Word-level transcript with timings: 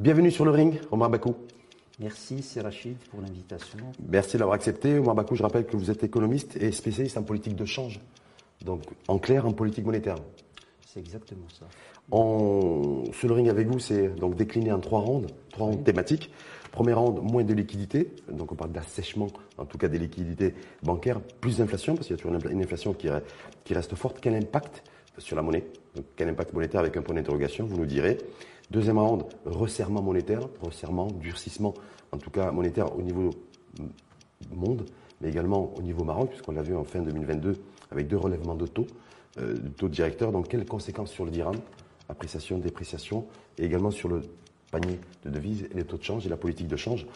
Bienvenue 0.00 0.30
sur 0.30 0.44
le 0.46 0.52
ring, 0.52 0.80
Omar 0.90 1.10
Bakou. 1.10 1.36
Merci, 2.00 2.42
c'est 2.42 2.60
Rachid 2.60 2.96
pour 3.10 3.20
l'invitation. 3.20 3.78
Merci 4.08 4.34
de 4.34 4.38
l'avoir 4.38 4.54
accepté. 4.54 4.98
Omar 4.98 5.16
Bakou, 5.16 5.34
je 5.34 5.42
rappelle 5.42 5.66
que 5.66 5.76
vous 5.76 5.90
êtes 5.90 6.04
économiste 6.04 6.56
et 6.56 6.70
spécialiste 6.70 7.18
en 7.18 7.24
politique 7.24 7.56
de 7.56 7.64
change. 7.64 7.98
Donc, 8.64 8.82
en 9.08 9.18
clair, 9.18 9.46
en 9.46 9.52
politique 9.52 9.84
monétaire. 9.84 10.14
C'est 10.86 11.00
exactement 11.00 11.48
ça. 11.48 11.66
sur 12.10 13.28
le 13.28 13.34
ring 13.34 13.48
avec 13.48 13.66
vous, 13.66 13.80
c'est 13.80 14.14
donc 14.14 14.36
décliné 14.36 14.70
en 14.70 14.78
trois 14.78 15.00
rondes, 15.00 15.26
trois 15.50 15.66
rondes 15.66 15.82
thématiques. 15.82 16.30
Première 16.70 17.00
ronde, 17.00 17.20
moins 17.20 17.42
de 17.42 17.52
liquidités. 17.52 18.12
Donc, 18.30 18.52
on 18.52 18.54
parle 18.54 18.70
d'assèchement, 18.70 19.26
en 19.56 19.64
tout 19.64 19.76
cas 19.78 19.88
des 19.88 19.98
liquidités 19.98 20.54
bancaires, 20.84 21.20
plus 21.20 21.58
d'inflation, 21.58 21.96
parce 21.96 22.06
qu'il 22.06 22.16
y 22.16 22.20
a 22.20 22.22
toujours 22.22 22.38
une 22.48 22.62
inflation 22.62 22.92
qui, 22.92 23.08
qui 23.64 23.74
reste 23.74 23.96
forte. 23.96 24.18
Quel 24.20 24.36
impact 24.36 24.84
sur 25.18 25.34
la 25.34 25.42
monnaie? 25.42 25.64
Quel 26.14 26.28
impact 26.28 26.52
monétaire 26.52 26.80
avec 26.80 26.96
un 26.96 27.02
point 27.02 27.16
d'interrogation 27.16 27.66
Vous 27.66 27.76
nous 27.76 27.86
direz. 27.86 28.18
Deuxième 28.70 28.98
round, 28.98 29.24
resserrement 29.46 30.02
monétaire, 30.02 30.40
resserrement, 30.60 31.06
durcissement, 31.06 31.72
en 32.12 32.18
tout 32.18 32.30
cas 32.30 32.50
monétaire 32.50 32.94
au 32.96 33.02
niveau 33.02 33.30
monde, 34.54 34.84
mais 35.20 35.28
également 35.28 35.72
au 35.76 35.82
niveau 35.82 36.04
Maroc, 36.04 36.30
puisqu'on 36.30 36.52
l'a 36.52 36.62
vu 36.62 36.76
en 36.76 36.84
fin 36.84 37.00
2022 37.00 37.56
avec 37.90 38.08
deux 38.08 38.16
relèvements 38.16 38.54
de 38.54 38.66
taux, 38.66 38.86
euh, 39.38 39.54
de 39.54 39.68
taux 39.68 39.88
directeurs. 39.88 40.32
Donc, 40.32 40.48
quelles 40.48 40.66
conséquences 40.66 41.10
sur 41.10 41.24
le 41.24 41.30
dirham 41.30 41.56
Appréciation, 42.10 42.58
dépréciation, 42.58 43.26
et 43.58 43.64
également 43.64 43.90
sur 43.90 44.08
le 44.08 44.22
panier 44.70 44.98
de 45.24 45.30
devises 45.30 45.68
et 45.70 45.74
les 45.74 45.84
taux 45.84 45.96
de 45.96 46.02
change 46.02 46.26
et 46.26 46.28
la 46.28 46.36
politique 46.36 46.68
de 46.68 46.76
change. 46.76 47.06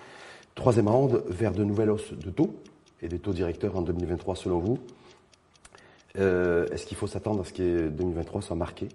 Troisième 0.55 0.89
round, 0.89 1.23
vers 1.29 1.53
de 1.53 1.65
nouvelles 1.65 1.91
hausses 1.91 2.13
de 2.13 2.31
taux 2.31 2.55
et 3.01 3.09
des 3.09 3.19
taux 3.19 3.33
directeurs 3.33 3.77
en 3.77 3.83
2023 3.83 4.37
selon 4.37 4.59
vous. 4.59 4.79
Euh, 6.19 6.67
est-ce 6.69 6.85
qu'il 6.87 6.97
faut 6.97 7.07
s'attendre 7.07 7.41
à 7.41 7.45
ce 7.45 7.53
que 7.53 7.89
2023 7.89 8.43
soit 8.43 8.57
marqué? 8.57 8.89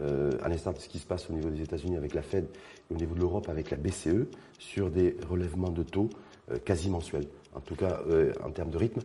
Euh, 0.00 0.32
à 0.42 0.48
l'instar 0.48 0.74
de 0.74 0.80
ce 0.80 0.88
qui 0.88 0.98
se 0.98 1.06
passe 1.06 1.30
au 1.30 1.32
niveau 1.32 1.50
des 1.50 1.62
États-Unis 1.62 1.96
avec 1.96 2.14
la 2.14 2.22
Fed 2.22 2.46
et 2.90 2.94
au 2.94 2.96
niveau 2.96 3.14
de 3.14 3.20
l'Europe 3.20 3.48
avec 3.48 3.70
la 3.70 3.76
BCE, 3.76 4.26
sur 4.58 4.90
des 4.90 5.16
relèvements 5.28 5.70
de 5.70 5.84
taux 5.84 6.10
euh, 6.50 6.58
quasi 6.64 6.90
mensuels. 6.90 7.26
En 7.54 7.60
tout 7.60 7.76
cas, 7.76 8.00
euh, 8.08 8.32
en 8.44 8.50
termes 8.50 8.70
de 8.70 8.78
rythme, 8.78 9.00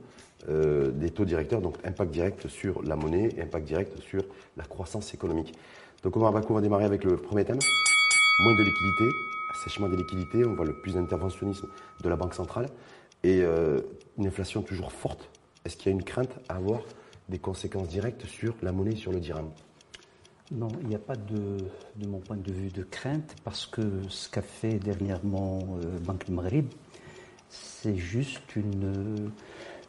des 0.47 1.09
taux 1.09 1.25
directeurs, 1.25 1.59
donc 1.59 1.75
impact 1.83 2.11
direct 2.11 2.47
sur 2.47 2.81
la 2.81 2.95
monnaie 2.95 3.29
et 3.35 3.41
impact 3.41 3.67
direct 3.67 3.99
sur 3.99 4.23
la 4.55 4.63
croissance 4.63 5.13
économique. 5.13 5.53
Donc, 6.01 6.15
Omar 6.15 6.31
Bakou 6.31 6.53
va 6.53 6.61
démarrer 6.61 6.85
avec 6.85 7.03
le 7.03 7.17
premier 7.17 7.43
thème 7.43 7.59
moins 8.39 8.55
de 8.55 8.63
liquidités, 8.63 9.09
assèchement 9.53 9.89
des 9.89 9.97
liquidités, 9.97 10.45
on 10.45 10.53
voit 10.53 10.65
le 10.65 10.79
plus 10.79 10.93
d'interventionnisme 10.93 11.67
de 12.01 12.09
la 12.09 12.15
Banque 12.15 12.33
centrale 12.33 12.69
et 13.21 13.41
une 14.17 14.27
inflation 14.27 14.61
toujours 14.61 14.93
forte. 14.93 15.29
Est-ce 15.65 15.75
qu'il 15.75 15.87
y 15.87 15.89
a 15.89 15.91
une 15.91 16.05
crainte 16.05 16.31
à 16.47 16.55
avoir 16.55 16.83
des 17.27 17.37
conséquences 17.37 17.89
directes 17.89 18.25
sur 18.25 18.55
la 18.61 18.71
monnaie 18.71 18.93
et 18.93 18.95
sur 18.95 19.11
le 19.11 19.19
dirham? 19.19 19.51
Non, 20.52 20.67
il 20.81 20.88
n'y 20.88 20.95
a 20.95 21.00
pas 21.00 21.16
de, 21.16 21.58
de 21.95 22.08
mon 22.08 22.19
point 22.19 22.38
de 22.38 22.52
vue, 22.52 22.69
de 22.69 22.83
crainte 22.83 23.36
parce 23.44 23.66
que 23.67 23.81
ce 24.09 24.30
qu'a 24.30 24.42
fait 24.42 24.80
dernièrement 24.80 25.59
euh, 25.83 26.00
Banque 26.00 26.28
Maghrib, 26.30 26.66
c'est 27.50 27.95
juste 27.95 28.56
une, 28.56 29.31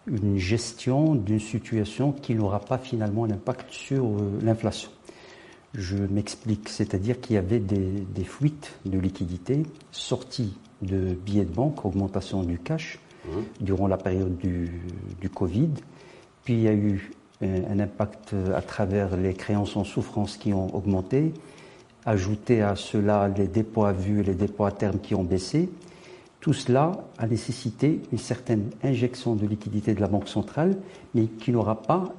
une 0.07 0.37
gestion 0.37 1.15
d'une 1.15 1.41
situation 1.41 2.13
qui 2.13 2.35
n'aura 2.35 2.61
pas 2.61 2.77
finalement 2.77 3.25
un 3.25 3.31
impact 3.31 3.71
sur 3.71 4.05
euh, 4.05 4.39
l'inflation. 4.43 4.91
Je 5.73 5.97
m'explique, 5.97 6.69
c'est-à-dire 6.69 7.21
qu'il 7.21 7.37
y 7.37 7.39
avait 7.39 7.61
des, 7.61 8.01
des, 8.01 8.25
fuites 8.25 8.73
de 8.85 8.99
liquidités, 8.99 9.63
sorties 9.93 10.59
de 10.83 11.15
billets 11.15 11.45
de 11.45 11.55
banque, 11.55 11.85
augmentation 11.85 12.43
du 12.43 12.59
cash 12.59 12.99
mmh. 13.25 13.31
durant 13.65 13.87
la 13.87 13.97
période 13.97 14.37
du, 14.37 14.83
du 15.21 15.31
Covid. 15.31 15.71
Puis 16.45 16.55
il 16.55 16.61
y 16.61 16.69
a 16.69 16.75
eu 16.75 17.13
un 17.43 17.81
impact 17.81 18.35
à 18.55 18.61
travers 18.61 19.17
les 19.17 19.35
créances 19.35 19.77
en 19.77 19.85
souffrance 19.85 20.37
qui 20.37 20.53
ont 20.53 20.75
augmenté, 20.75 21.33
ajouter 22.07 22.63
à 22.63 22.77
cela 22.77 23.29
les 23.29 23.47
dépôts 23.47 23.85
à 23.85 23.93
vue 23.93 24.21
et 24.21 24.23
les 24.23 24.35
dépôts 24.35 24.65
à 24.65 24.73
terme 24.73 24.99
qui 24.99 25.15
ont 25.15 25.25
baissé. 25.25 25.69
Tout 26.41 26.55
cela 26.55 26.93
a 27.19 27.27
nécessité 27.27 28.01
une 28.13 28.19
certaine 28.19 28.71
injection 28.83 29.35
de 29.35 29.47
liquidité 29.47 29.95
de 29.95 30.01
la 30.01 30.09
Banque 30.09 30.29
centrale, 30.29 30.77
mais 31.15 31.27
qui 31.27 31.53
n'aura 31.53 31.83
pas, 31.83 32.15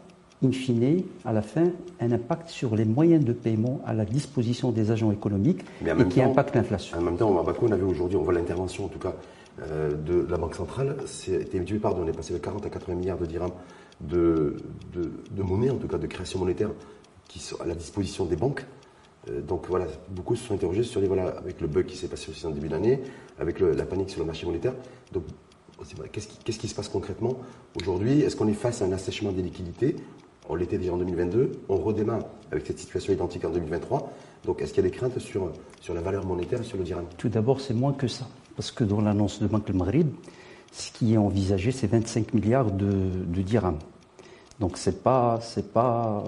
in 0.45 0.51
fine, 0.51 1.03
à 1.25 1.33
la 1.33 1.41
fin, 1.41 1.71
un 1.99 2.11
impact 2.11 2.49
sur 2.49 2.75
les 2.75 2.85
moyens 2.85 3.25
de 3.25 3.33
paiement 3.33 3.81
à 3.85 3.93
la 3.93 4.05
disposition 4.05 4.71
des 4.71 4.91
agents 4.91 5.11
économiques 5.11 5.61
et 5.83 6.07
qui 6.07 6.21
impacte 6.21 6.55
l'inflation. 6.55 6.97
En 6.99 7.01
même 7.01 7.17
temps, 7.17 7.31
on 7.31 7.71
avait 7.71 7.83
aujourd'hui, 7.83 8.17
on 8.17 8.23
voit 8.23 8.33
l'intervention 8.33 8.85
en 8.85 8.89
tout 8.89 8.99
cas 8.99 9.13
euh, 9.63 9.91
de 9.91 10.25
la 10.29 10.37
Banque 10.37 10.55
centrale, 10.55 10.95
c'était 11.05 11.57
multiplié 11.57 11.79
par 11.79 11.95
on 11.97 12.07
est 12.07 12.15
passé 12.15 12.33
de 12.33 12.39
40 12.39 12.65
à 12.65 12.69
80 12.69 12.95
milliards 12.95 13.17
de 13.17 13.25
dirhams 13.25 13.51
de, 14.07 14.57
de, 14.93 15.43
monnaie, 15.43 15.69
en 15.69 15.77
tout 15.77 15.87
cas 15.87 15.97
de 15.97 16.07
création 16.07 16.39
monétaire, 16.39 16.71
qui 17.27 17.39
sont 17.39 17.59
à 17.61 17.65
la 17.65 17.75
disposition 17.75 18.25
des 18.25 18.35
banques. 18.35 18.65
Euh, 19.29 19.41
donc 19.41 19.67
voilà, 19.67 19.85
beaucoup 20.09 20.35
se 20.35 20.45
sont 20.45 20.53
interrogés 20.53 20.83
sur 20.83 21.01
les, 21.01 21.07
voilà, 21.07 21.29
avec 21.29 21.61
le 21.61 21.67
bug 21.67 21.85
qui 21.85 21.95
s'est 21.95 22.07
passé 22.07 22.31
aussi 22.31 22.45
en 22.45 22.51
début 22.51 22.69
d'année, 22.69 23.01
avec 23.39 23.59
la 23.59 23.85
panique 23.85 24.09
sur 24.09 24.19
le 24.19 24.25
marché 24.25 24.45
monétaire. 24.45 24.73
Donc 25.13 25.23
qu'est-ce 26.11 26.59
qui, 26.59 26.67
se 26.67 26.75
passe 26.75 26.89
concrètement 26.89 27.39
aujourd'hui? 27.79 28.21
Est-ce 28.21 28.35
qu'on 28.35 28.47
est 28.47 28.53
face 28.53 28.81
à 28.81 28.85
un 28.85 28.91
assèchement 28.91 29.31
des 29.31 29.41
liquidités? 29.41 29.95
On 30.49 30.55
l'était 30.55 30.77
déjà 30.77 30.93
en 30.93 30.97
2022, 30.97 31.51
on 31.69 31.77
redémarre 31.77 32.23
avec 32.51 32.65
cette 32.65 32.79
situation 32.79 33.13
identique 33.13 33.45
en 33.45 33.51
2023. 33.51 34.11
Donc 34.45 34.61
est-ce 34.61 34.73
qu'il 34.73 34.83
y 34.83 34.87
a 34.87 34.89
des 34.89 34.95
craintes 34.95 35.19
sur, 35.19 35.51
sur 35.79 35.93
la 35.93 36.01
valeur 36.01 36.25
monétaire 36.25 36.61
et 36.61 36.63
sur 36.63 36.77
le 36.77 36.83
dirham? 36.83 37.05
Tout 37.17 37.29
d'abord, 37.29 37.61
c'est 37.61 37.73
moins 37.73 37.93
que 37.93 38.07
ça. 38.07 38.27
Parce 38.55 38.71
que 38.71 38.83
dans 38.83 39.01
l'annonce 39.01 39.41
de 39.41 39.47
Banque 39.47 39.69
le 39.69 39.75
Maghrib, 39.75 40.09
ce 40.71 40.91
qui 40.91 41.13
est 41.13 41.17
envisagé, 41.17 41.71
c'est 41.71 41.87
25 41.87 42.33
milliards 42.33 42.71
de, 42.71 42.91
de 43.25 43.41
dirhams. 43.41 43.79
Donc 44.59 44.77
c'est 44.77 45.03
pas 45.03 45.39
c'est 45.41 45.73
pas 45.73 46.23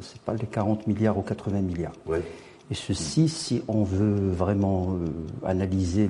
c'est 0.00 0.20
pas 0.22 0.34
les 0.34 0.46
40 0.46 0.86
milliards 0.86 1.18
ou 1.18 1.22
80 1.22 1.60
milliards. 1.60 1.92
Et 2.70 2.74
ceci, 2.74 3.28
si 3.28 3.62
on 3.68 3.84
veut 3.84 4.30
vraiment 4.30 4.94
euh, 4.94 5.46
analyser 5.46 6.08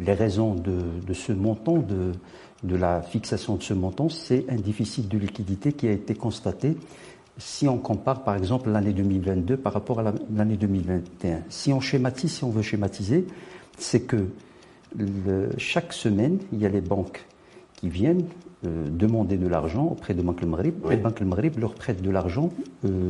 les 0.00 0.12
raisons 0.12 0.56
de, 0.56 1.14
ce 1.14 1.30
montant, 1.30 1.78
de, 1.78 2.10
de 2.64 2.76
la 2.76 3.02
fixation 3.02 3.54
de 3.54 3.62
ce 3.62 3.72
montant, 3.72 4.08
c'est 4.08 4.46
un 4.48 4.56
déficit 4.56 5.08
de 5.08 5.16
liquidité 5.16 5.72
qui 5.72 5.86
a 5.86 5.92
été 5.92 6.14
constaté 6.14 6.76
si 7.38 7.68
on 7.68 7.78
compare 7.78 8.24
par 8.24 8.36
exemple 8.36 8.68
l'année 8.70 8.92
2022 8.92 9.56
par 9.56 9.72
rapport 9.72 10.00
à 10.00 10.12
l'année 10.34 10.56
2021. 10.56 11.42
Si 11.48 11.72
on 11.72 11.80
schématise, 11.80 12.32
si 12.32 12.44
on 12.44 12.50
veut 12.50 12.62
schématiser, 12.62 13.26
c'est 13.78 14.00
que 14.00 14.26
chaque 15.58 15.92
semaine, 15.92 16.38
il 16.52 16.60
y 16.60 16.66
a 16.66 16.68
les 16.68 16.80
banques 16.80 17.24
qui 17.76 17.88
viennent 17.88 18.24
euh, 18.66 18.88
demander 18.90 19.38
de 19.38 19.48
l'argent 19.48 19.86
auprès 19.86 20.12
de 20.12 20.20
Banque 20.20 20.42
le 20.42 20.46
Maghrib. 20.46 20.74
Et 20.90 20.96
Banque 20.96 21.20
le 21.20 21.26
Maghrib 21.26 21.58
leur 21.58 21.72
prête 21.72 22.02
de 22.02 22.10
l'argent 22.10 22.50
euh, 22.84 23.08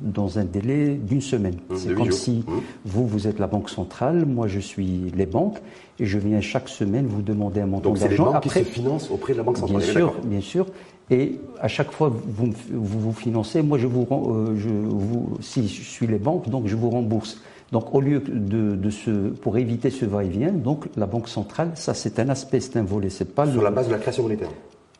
dans 0.00 0.38
un 0.38 0.44
délai 0.44 0.94
d'une 0.94 1.20
semaine. 1.20 1.56
Mmh, 1.68 1.74
C'est 1.76 1.94
comme 1.94 2.12
si 2.12 2.44
mmh. 2.46 2.52
vous, 2.84 3.06
vous 3.08 3.26
êtes 3.26 3.40
la 3.40 3.48
banque 3.48 3.68
centrale, 3.68 4.24
moi 4.26 4.46
je 4.46 4.60
suis 4.60 5.10
les 5.16 5.26
banques, 5.26 5.58
et 5.98 6.06
je 6.06 6.18
viens 6.18 6.40
chaque 6.40 6.68
semaine 6.68 7.06
vous 7.06 7.20
demander 7.20 7.62
un 7.62 7.66
montant 7.66 7.92
d'argent. 7.94 8.06
Donc 8.06 8.10
les 8.10 8.32
banques 8.32 8.42
qui 8.44 8.48
se 8.50 8.58
financent 8.60 9.10
auprès 9.10 9.32
de 9.32 9.38
la 9.38 9.42
banque 9.42 9.58
centrale. 9.58 9.82
Bien 9.82 9.92
sûr, 9.92 10.14
bien 10.22 10.40
sûr. 10.40 10.66
Et 11.10 11.40
à 11.60 11.66
chaque 11.66 11.90
fois 11.90 12.08
vous 12.08 12.52
vous, 12.70 13.00
vous 13.00 13.12
financez, 13.12 13.60
moi 13.60 13.78
je 13.78 13.88
vous, 13.88 14.06
euh, 14.08 14.54
je 14.56 14.68
vous, 14.68 15.36
si 15.40 15.66
je 15.66 15.82
suis 15.82 16.06
les 16.06 16.18
banques, 16.18 16.48
donc 16.48 16.68
je 16.68 16.76
vous 16.76 16.90
rembourse. 16.90 17.40
Donc, 17.72 17.94
au 17.94 18.02
lieu 18.02 18.20
de, 18.20 18.76
de 18.76 18.90
ce, 18.90 19.10
pour 19.30 19.56
éviter 19.56 19.88
ce 19.88 20.04
va-et-vient, 20.04 20.52
donc 20.52 20.88
la 20.96 21.06
banque 21.06 21.26
centrale, 21.26 21.72
ça 21.74 21.94
c'est 21.94 22.18
un 22.18 22.28
aspect, 22.28 22.60
c'est 22.60 22.76
un 22.76 22.82
volet, 22.82 23.08
c'est 23.08 23.34
pas 23.34 23.50
sur 23.50 23.62
la 23.62 23.70
base 23.70 23.86
de 23.86 23.92
la 23.92 23.98
création 23.98 24.22
monétaire. 24.24 24.50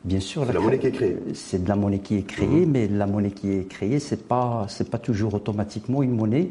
Bien 0.03 0.19
sûr, 0.19 0.43
c'est 0.45 0.53
la, 0.53 0.59
monnaie 0.59 0.79
qui 0.79 0.87
est 0.87 0.91
créée. 0.91 1.17
C'est 1.35 1.63
de 1.63 1.69
la 1.69 1.75
monnaie 1.75 1.99
qui 1.99 2.17
est 2.17 2.23
créée, 2.23 2.65
mmh. 2.65 2.71
mais 2.71 2.87
la 2.87 3.05
monnaie 3.05 3.29
qui 3.29 3.51
est 3.51 3.69
créée, 3.69 3.99
c'est 3.99 4.27
pas 4.27 4.65
c'est 4.69 4.89
pas 4.89 4.97
toujours 4.97 5.35
automatiquement 5.35 6.01
une 6.01 6.15
monnaie 6.15 6.49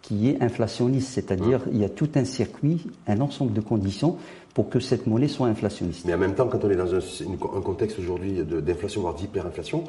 qui 0.00 0.30
est 0.30 0.42
inflationniste, 0.42 1.10
c'est-à-dire 1.10 1.60
mmh. 1.60 1.70
il 1.72 1.78
y 1.80 1.84
a 1.84 1.90
tout 1.90 2.08
un 2.14 2.24
circuit, 2.24 2.86
un 3.06 3.20
ensemble 3.20 3.52
de 3.52 3.60
conditions 3.60 4.16
pour 4.54 4.70
que 4.70 4.80
cette 4.80 5.06
monnaie 5.06 5.28
soit 5.28 5.48
inflationniste. 5.48 6.06
Mais 6.06 6.14
en 6.14 6.18
même 6.18 6.34
temps, 6.34 6.48
quand 6.48 6.64
on 6.64 6.70
est 6.70 6.76
dans 6.76 6.94
un, 6.94 6.98
un 6.98 7.60
contexte 7.60 7.98
aujourd'hui 7.98 8.42
d'inflation 8.42 9.02
voire 9.02 9.14
d'hyperinflation, 9.14 9.84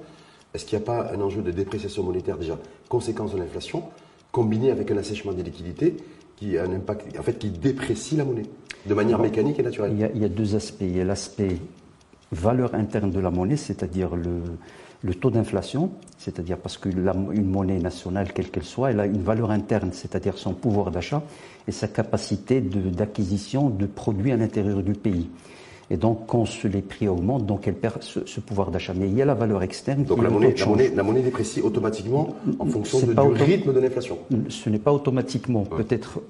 est-ce 0.53 0.65
qu'il 0.65 0.77
n'y 0.77 0.83
a 0.83 0.85
pas 0.85 1.09
un 1.13 1.21
enjeu 1.21 1.41
de 1.41 1.51
dépréciation 1.51 2.03
monétaire 2.03 2.37
déjà, 2.37 2.57
conséquence 2.89 3.33
de 3.33 3.37
l'inflation 3.37 3.83
combiné 4.31 4.71
avec 4.71 4.91
un 4.91 4.97
assèchement 4.97 5.33
des 5.33 5.43
liquidités 5.43 5.95
qui 6.35 6.57
a 6.57 6.63
un 6.63 6.73
impact, 6.73 7.17
en 7.17 7.23
fait, 7.23 7.37
qui 7.37 7.49
déprécie 7.49 8.15
la 8.15 8.25
monnaie 8.25 8.43
de 8.85 8.93
manière 8.93 9.19
mécanique 9.19 9.59
et 9.59 9.63
naturelle. 9.63 9.91
Il 9.93 10.21
y, 10.21 10.25
a, 10.25 10.29
deux 10.29 10.55
aspects. 10.55 10.81
Il 10.81 10.95
y 10.95 11.01
a 11.01 11.03
l'aspect 11.03 11.57
valeur 12.31 12.75
interne 12.75 13.11
de 13.11 13.19
la 13.19 13.29
monnaie, 13.29 13.57
c'est-à-dire 13.57 14.15
le, 14.15 14.41
le, 15.03 15.15
taux 15.15 15.31
d'inflation, 15.31 15.91
c'est-à-dire 16.17 16.57
parce 16.57 16.77
qu'une 16.77 17.03
monnaie 17.43 17.79
nationale, 17.79 18.31
quelle 18.33 18.49
qu'elle 18.49 18.63
soit, 18.63 18.91
elle 18.91 18.99
a 18.99 19.05
une 19.05 19.21
valeur 19.21 19.51
interne, 19.51 19.91
c'est-à-dire 19.91 20.37
son 20.37 20.53
pouvoir 20.53 20.91
d'achat 20.91 21.23
et 21.67 21.71
sa 21.71 21.87
capacité 21.87 22.61
d'acquisition 22.61 23.69
de, 23.69 23.85
produits 23.85 24.31
à 24.31 24.37
l'intérieur 24.37 24.81
du 24.81 24.93
pays. 24.93 25.29
Et 25.91 25.97
donc, 25.97 26.27
quand 26.27 26.45
les 26.63 26.81
prix 26.81 27.07
augmentent, 27.07 27.45
donc 27.45 27.67
elle 27.67 27.75
perd 27.75 28.03
ce, 28.03 28.39
pouvoir 28.39 28.71
d'achat. 28.71 28.93
Mais 28.95 29.07
il 29.07 29.15
y 29.15 29.21
a 29.21 29.25
la 29.25 29.33
valeur 29.33 29.63
externe. 29.63 30.03
Donc 30.03 30.21
la 30.21 30.29
monnaie, 30.29 30.53
la, 30.55 30.65
monnaie, 30.65 30.91
la 30.95 31.03
monnaie, 31.03 31.21
déprécie 31.21 31.61
automatiquement 31.61 32.35
en 32.59 32.65
fonction 32.65 32.99
du 32.99 33.43
rythme 33.43 33.73
de 33.73 33.79
l'inflation 33.79 34.19
Ce 34.49 34.69
n'est 34.69 34.79
pas 34.79 34.93
automatiquement. 34.93 35.63
Peut-être 35.63 36.21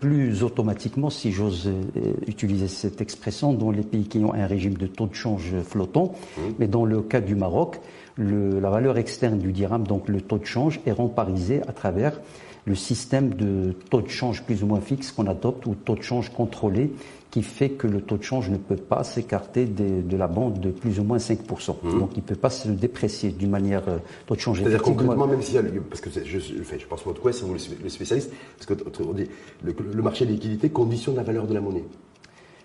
plus 0.00 0.42
automatiquement, 0.42 1.10
si 1.10 1.30
j'ose 1.30 1.68
euh, 1.68 2.12
utiliser 2.26 2.68
cette 2.68 3.00
expression, 3.00 3.52
dans 3.52 3.70
les 3.70 3.82
pays 3.82 4.04
qui 4.04 4.18
ont 4.18 4.32
un 4.32 4.46
régime 4.46 4.74
de 4.74 4.86
taux 4.86 5.06
de 5.06 5.14
change 5.14 5.54
flottant. 5.62 6.14
Mmh. 6.14 6.40
Mais 6.58 6.68
dans 6.68 6.84
le 6.84 7.02
cas 7.02 7.20
du 7.20 7.34
Maroc, 7.34 7.80
le, 8.16 8.60
la 8.60 8.70
valeur 8.70 8.96
externe 8.96 9.38
du 9.38 9.52
dirham, 9.52 9.86
donc 9.86 10.08
le 10.08 10.20
taux 10.20 10.38
de 10.38 10.46
change, 10.46 10.80
est 10.86 10.92
remparisé 10.92 11.60
à 11.68 11.72
travers 11.72 12.20
le 12.66 12.74
système 12.74 13.34
de 13.34 13.74
taux 13.90 14.00
de 14.00 14.08
change 14.08 14.42
plus 14.44 14.62
ou 14.62 14.66
moins 14.66 14.80
fixe 14.80 15.12
qu'on 15.12 15.26
adopte 15.26 15.66
ou 15.66 15.74
taux 15.74 15.96
de 15.96 16.02
change 16.02 16.30
contrôlé 16.30 16.92
qui 17.30 17.42
fait 17.42 17.70
que 17.70 17.88
le 17.88 18.00
taux 18.00 18.16
de 18.16 18.22
change 18.22 18.48
ne 18.48 18.56
peut 18.56 18.76
pas 18.76 19.02
s'écarter 19.02 19.66
de 19.66 20.16
la 20.16 20.28
bande 20.28 20.60
de 20.60 20.70
plus 20.70 21.00
ou 21.00 21.02
moins 21.02 21.16
5%. 21.16 21.74
Mmh. 21.82 21.98
Donc 21.98 22.10
il 22.14 22.18
ne 22.18 22.22
peut 22.22 22.36
pas 22.36 22.48
se 22.48 22.68
déprécier 22.68 23.30
d'une 23.30 23.50
manière 23.50 23.82
euh, 23.88 23.98
taux 24.26 24.36
de 24.36 24.40
change. 24.40 24.60
C'est-à-dire 24.60 24.82
concrètement, 24.82 25.26
même 25.26 25.42
si 25.42 25.56
parce 25.90 26.00
que 26.00 26.10
je, 26.10 26.38
je, 26.38 26.38
je 26.38 26.86
pense 26.86 27.02
votre 27.04 27.20
quoi, 27.20 27.32
c'est 27.32 27.44
vous 27.44 27.54
le 27.54 27.88
spécialiste, 27.88 28.30
parce 28.56 28.66
que 28.66 28.74
dit, 29.14 29.28
le, 29.64 30.02
marché 30.02 30.26
des 30.26 30.34
liquidités 30.34 30.70
conditionne 30.70 31.16
la 31.16 31.24
valeur 31.24 31.48
de 31.48 31.54
la 31.54 31.60
monnaie. 31.60 31.82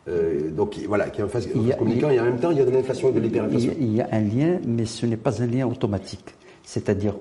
Euh, 0.07 0.51
donc 0.51 0.79
voilà, 0.87 1.09
qui 1.09 1.21
est 1.21 1.23
en 1.23 1.29
phase 1.29 1.47
communicant, 1.47 2.11
et 2.11 2.19
en 2.19 2.25
même 2.25 2.39
temps, 2.39 2.51
il 2.51 2.59
y 2.59 2.61
a 2.61 2.65
de 2.65 2.71
l'inflation 2.71 3.09
et 3.09 3.13
de 3.13 3.19
l'hyperinflation. 3.19 3.73
Il 3.79 3.95
y 3.95 4.01
a 4.01 4.09
un 4.11 4.21
lien, 4.21 4.59
mais 4.67 4.85
ce 4.85 5.07
n'est 5.07 5.17
pas 5.17 5.41
un 5.41 5.47
lien 5.47 5.65
automatique. 5.65 6.35
C'est-à-dire, 6.63 7.15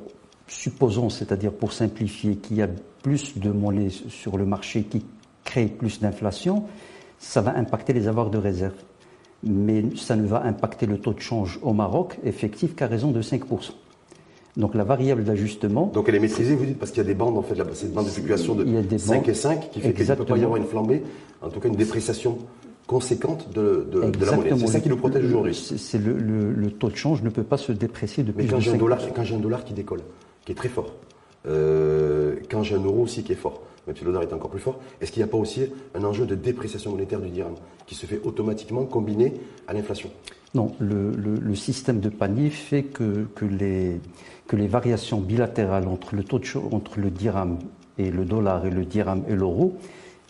supposons, 0.49 1.11
c'est-à-dire 1.11 1.53
pour 1.53 1.73
simplifier, 1.73 2.37
qu'il 2.37 2.57
y 2.57 2.63
a 2.63 2.69
plus 3.03 3.39
de 3.39 3.51
monnaie 3.51 3.91
sur 3.91 4.37
le 4.37 4.45
marché 4.45 4.83
qui 4.83 5.05
crée 5.45 5.67
plus 5.67 6.01
d'inflation, 6.01 6.65
ça 7.19 7.41
va 7.41 7.57
impacter 7.57 7.93
les 7.93 8.09
avoirs 8.09 8.31
de 8.31 8.39
réserve. 8.39 8.75
Mais 9.45 9.85
ça 9.97 10.17
ne 10.17 10.27
va 10.27 10.43
impacter 10.43 10.87
le 10.87 10.99
taux 10.99 11.13
de 11.13 11.21
change 11.21 11.61
au 11.63 11.73
Maroc 11.73 12.19
effectif 12.25 12.75
qu'à 12.75 12.87
raison 12.87 13.11
de 13.11 13.23
5%. 13.23 13.43
Donc 14.57 14.75
la 14.75 14.83
variable 14.83 15.23
d'ajustement. 15.23 15.87
Donc 15.95 16.09
elle 16.09 16.17
est 16.17 16.21
maîtrisée, 16.21 16.57
vous 16.57 16.67
dites, 16.67 16.79
parce 16.79 16.91
qu'il 16.91 16.99
y 16.99 17.07
a 17.07 17.09
des 17.09 17.15
bandes, 17.15 17.39
en 17.39 17.43
fait, 17.43 17.55
cette 17.75 17.93
bande 17.93 18.07
de 18.07 18.11
fluctuation 18.11 18.57
de 18.57 18.99
5 18.99 19.29
et 19.29 19.35
5 19.35 19.71
qui 19.71 19.81
fait 19.81 19.93
qu'il 19.93 20.09
ne 20.09 20.15
peut 20.15 20.25
pas 20.25 20.37
y 20.37 20.43
avoir 20.43 20.57
une 20.57 20.67
flambée, 20.67 21.05
en 21.41 21.49
tout 21.49 21.61
cas 21.61 21.69
une 21.69 21.77
dépréciation 21.77 22.39
conséquente 22.89 23.53
de, 23.55 23.87
la 24.25 24.37
monnaie. 24.37 24.51
C'est 24.57 24.67
ça 24.67 24.81
qui 24.81 24.89
nous 24.89 24.97
protège 24.97 25.25
aujourd'hui. 25.27 25.55
C'est 25.55 25.99
le, 25.99 26.71
taux 26.73 26.89
de 26.89 26.97
change 26.97 27.23
ne 27.23 27.31
peut 27.31 27.45
pas 27.45 27.59
se 27.59 27.71
déprécier 27.71 28.25
depuis 28.25 28.45
Mais 28.45 28.51
quand 28.51 28.59
j'ai 28.59 28.73
un 28.73 28.77
dollar, 28.77 28.99
quand 29.15 29.23
j'ai 29.23 29.37
un 29.37 29.41
dollar 29.41 29.65
qui 29.65 29.75
décolle, 29.75 30.01
qui 30.49 30.53
est 30.53 30.55
très 30.55 30.71
fort, 30.71 30.95
euh, 31.47 32.37
quand 32.51 32.63
j'ai 32.63 32.75
un 32.75 32.83
euro 32.83 33.03
aussi 33.03 33.23
qui 33.23 33.33
est 33.33 33.37
fort, 33.37 33.61
même 33.87 33.95
si 33.95 34.03
le 34.03 34.13
dollar 34.13 34.23
est 34.23 34.33
encore 34.33 34.49
plus 34.49 34.61
fort, 34.61 34.81
est-ce 34.99 35.13
qu'il 35.13 35.23
n'y 35.23 35.29
a 35.29 35.31
pas 35.31 35.37
aussi 35.37 35.67
un 35.95 36.03
enjeu 36.05 36.25
de 36.25 36.35
dépréciation 36.35 36.91
monétaire 36.93 37.21
du 37.21 37.29
dirham 37.29 37.53
qui 37.87 37.95
se 37.95 38.07
fait 38.07 38.19
automatiquement 38.25 38.87
combiné 38.87 39.35
à 39.67 39.75
l'inflation? 39.75 40.09
Non, 40.55 40.73
le, 40.81 41.55
système 41.55 42.01
de 42.01 42.09
panier 42.09 42.49
fait 42.49 42.85
que, 42.85 43.27
les, 43.43 44.01
variations 44.51 45.21
bilatérales 45.21 45.87
entre 45.87 46.17
le, 46.17 46.25
taux 46.25 46.39
de, 46.39 46.47
entre 46.75 46.99
le 46.99 47.11
dirham 47.11 47.59
et 47.99 48.11
le 48.11 48.25
dollar 48.25 48.65
et 48.65 48.71
le 48.71 48.87
dirham 48.87 49.25
et 49.29 49.35
l'euro 49.35 49.77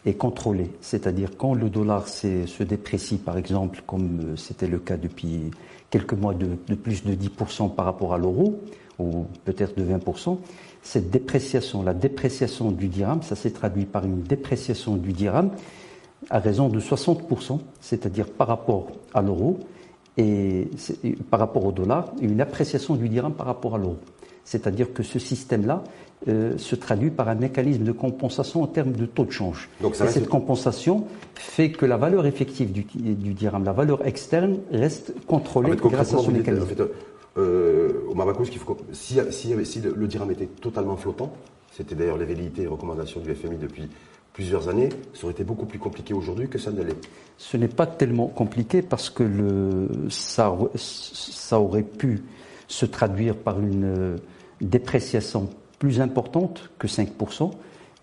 est 0.04 0.14
contrôlée. 0.14 0.72
C'est-à-dire 0.80 1.36
quand 1.38 1.54
le 1.54 1.70
dollar 1.70 2.08
se 2.08 2.62
déprécie, 2.64 3.18
par 3.18 3.38
exemple, 3.38 3.84
comme 3.86 4.32
euh, 4.32 4.36
c'était 4.36 4.66
le 4.66 4.80
cas 4.80 4.96
depuis 4.96 5.52
quelques 5.90 6.14
mois 6.14 6.34
de 6.34 6.74
plus 6.74 7.04
de 7.04 7.14
10% 7.14 7.72
par 7.72 7.84
rapport 7.84 8.14
à 8.14 8.18
l'euro, 8.18 8.60
ou 8.98 9.26
peut-être 9.44 9.78
de 9.78 9.84
20%, 9.84 10.38
cette 10.82 11.10
dépréciation, 11.10 11.82
la 11.82 11.94
dépréciation 11.94 12.70
du 12.70 12.88
dirham, 12.88 13.22
ça 13.22 13.36
s'est 13.36 13.50
traduit 13.50 13.84
par 13.84 14.04
une 14.04 14.22
dépréciation 14.22 14.96
du 14.96 15.12
dirham 15.12 15.50
à 16.30 16.38
raison 16.38 16.68
de 16.68 16.80
60%, 16.80 17.60
c'est-à-dire 17.80 18.26
par 18.26 18.48
rapport 18.48 18.88
à 19.14 19.22
l'euro 19.22 19.58
et 20.16 20.68
par 21.30 21.38
rapport 21.38 21.64
au 21.64 21.72
dollar, 21.72 22.12
et 22.20 22.24
une 22.24 22.40
appréciation 22.40 22.96
du 22.96 23.08
dirham 23.08 23.32
par 23.32 23.46
rapport 23.46 23.76
à 23.76 23.78
l'euro. 23.78 23.98
C'est-à-dire 24.44 24.92
que 24.92 25.02
ce 25.02 25.18
système-là 25.18 25.84
euh, 26.26 26.56
se 26.56 26.74
traduit 26.74 27.10
par 27.10 27.28
un 27.28 27.34
mécanisme 27.34 27.84
de 27.84 27.92
compensation 27.92 28.62
en 28.62 28.66
termes 28.66 28.92
de 28.92 29.06
taux 29.06 29.26
de 29.26 29.30
change. 29.30 29.68
Donc 29.80 29.92
et 30.00 30.08
cette 30.08 30.28
compensation 30.28 31.04
fait 31.34 31.70
que 31.70 31.86
la 31.86 31.96
valeur 31.96 32.26
effective 32.26 32.72
du, 32.72 32.82
du, 32.82 33.34
dirham, 33.34 33.62
la 33.62 33.72
valeur 33.72 34.04
externe, 34.06 34.58
reste 34.72 35.14
contrôlée 35.26 35.76
grâce 35.76 36.14
à 36.14 36.18
ce 36.18 36.30
mécanisme. 36.30 36.88
Euh, 37.38 37.92
au 38.08 38.14
si, 38.92 39.14
le, 39.14 40.06
dirham 40.06 40.30
était 40.30 40.46
totalement 40.46 40.96
flottant, 40.96 41.32
c'était 41.72 41.94
d'ailleurs 41.94 42.18
les 42.18 42.24
velléités 42.24 42.62
et 42.62 42.66
recommandations 42.66 43.20
du 43.20 43.34
FMI 43.34 43.56
depuis 43.56 43.88
plusieurs 44.32 44.68
années, 44.68 44.88
ça 45.14 45.24
aurait 45.24 45.32
été 45.32 45.44
beaucoup 45.44 45.66
plus 45.66 45.78
compliqué 45.78 46.14
aujourd'hui 46.14 46.48
que 46.48 46.58
ça 46.58 46.70
ne 46.70 46.82
l'est. 46.82 46.96
Ce 47.36 47.56
n'est 47.56 47.68
pas 47.68 47.86
tellement 47.86 48.26
compliqué 48.26 48.82
parce 48.82 49.10
que 49.10 49.88
ça, 50.10 50.56
ça 50.76 51.60
aurait 51.60 51.82
pu 51.82 52.22
se 52.66 52.86
traduire 52.86 53.36
par 53.36 53.60
une 53.60 54.16
dépréciation 54.60 55.48
plus 55.78 56.00
importante 56.00 56.70
que 56.78 56.86
5%, 56.86 57.52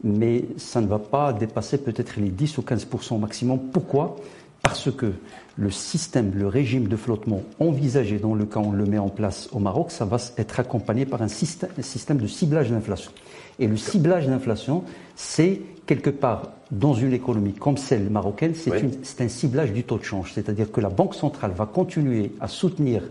mais 0.03 0.45
ça 0.57 0.81
ne 0.81 0.87
va 0.87 0.99
pas 0.99 1.33
dépasser 1.33 1.77
peut-être 1.77 2.17
les 2.17 2.29
10 2.29 2.57
ou 2.57 2.61
15% 2.61 3.19
maximum. 3.19 3.59
Pourquoi? 3.71 4.15
Parce 4.61 4.91
que 4.91 5.13
le 5.57 5.71
système, 5.71 6.33
le 6.35 6.47
régime 6.47 6.87
de 6.87 6.95
flottement 6.95 7.41
envisagé 7.59 8.19
dans 8.19 8.33
le 8.33 8.45
cas 8.45 8.59
où 8.59 8.67
on 8.67 8.71
le 8.71 8.85
met 8.85 8.97
en 8.97 9.09
place 9.09 9.49
au 9.53 9.59
Maroc, 9.59 9.91
ça 9.91 10.05
va 10.05 10.17
être 10.37 10.59
accompagné 10.59 11.05
par 11.05 11.21
un 11.21 11.27
système, 11.27 12.17
de 12.17 12.27
ciblage 12.27 12.71
d'inflation. 12.71 13.11
Et 13.59 13.67
le 13.67 13.77
ciblage 13.77 14.27
d'inflation, 14.27 14.83
c'est 15.15 15.61
quelque 15.85 16.09
part 16.09 16.51
dans 16.71 16.93
une 16.93 17.13
économie 17.13 17.53
comme 17.53 17.77
celle 17.77 18.09
marocaine, 18.09 18.53
c'est 18.55 19.21
un 19.21 19.27
ciblage 19.29 19.71
du 19.71 19.83
taux 19.83 19.97
de 19.97 20.03
change. 20.03 20.33
C'est-à-dire 20.33 20.71
que 20.71 20.81
la 20.81 20.89
Banque 20.89 21.15
centrale 21.15 21.51
va 21.55 21.65
continuer 21.65 22.31
à 22.41 22.47
soutenir 22.47 23.03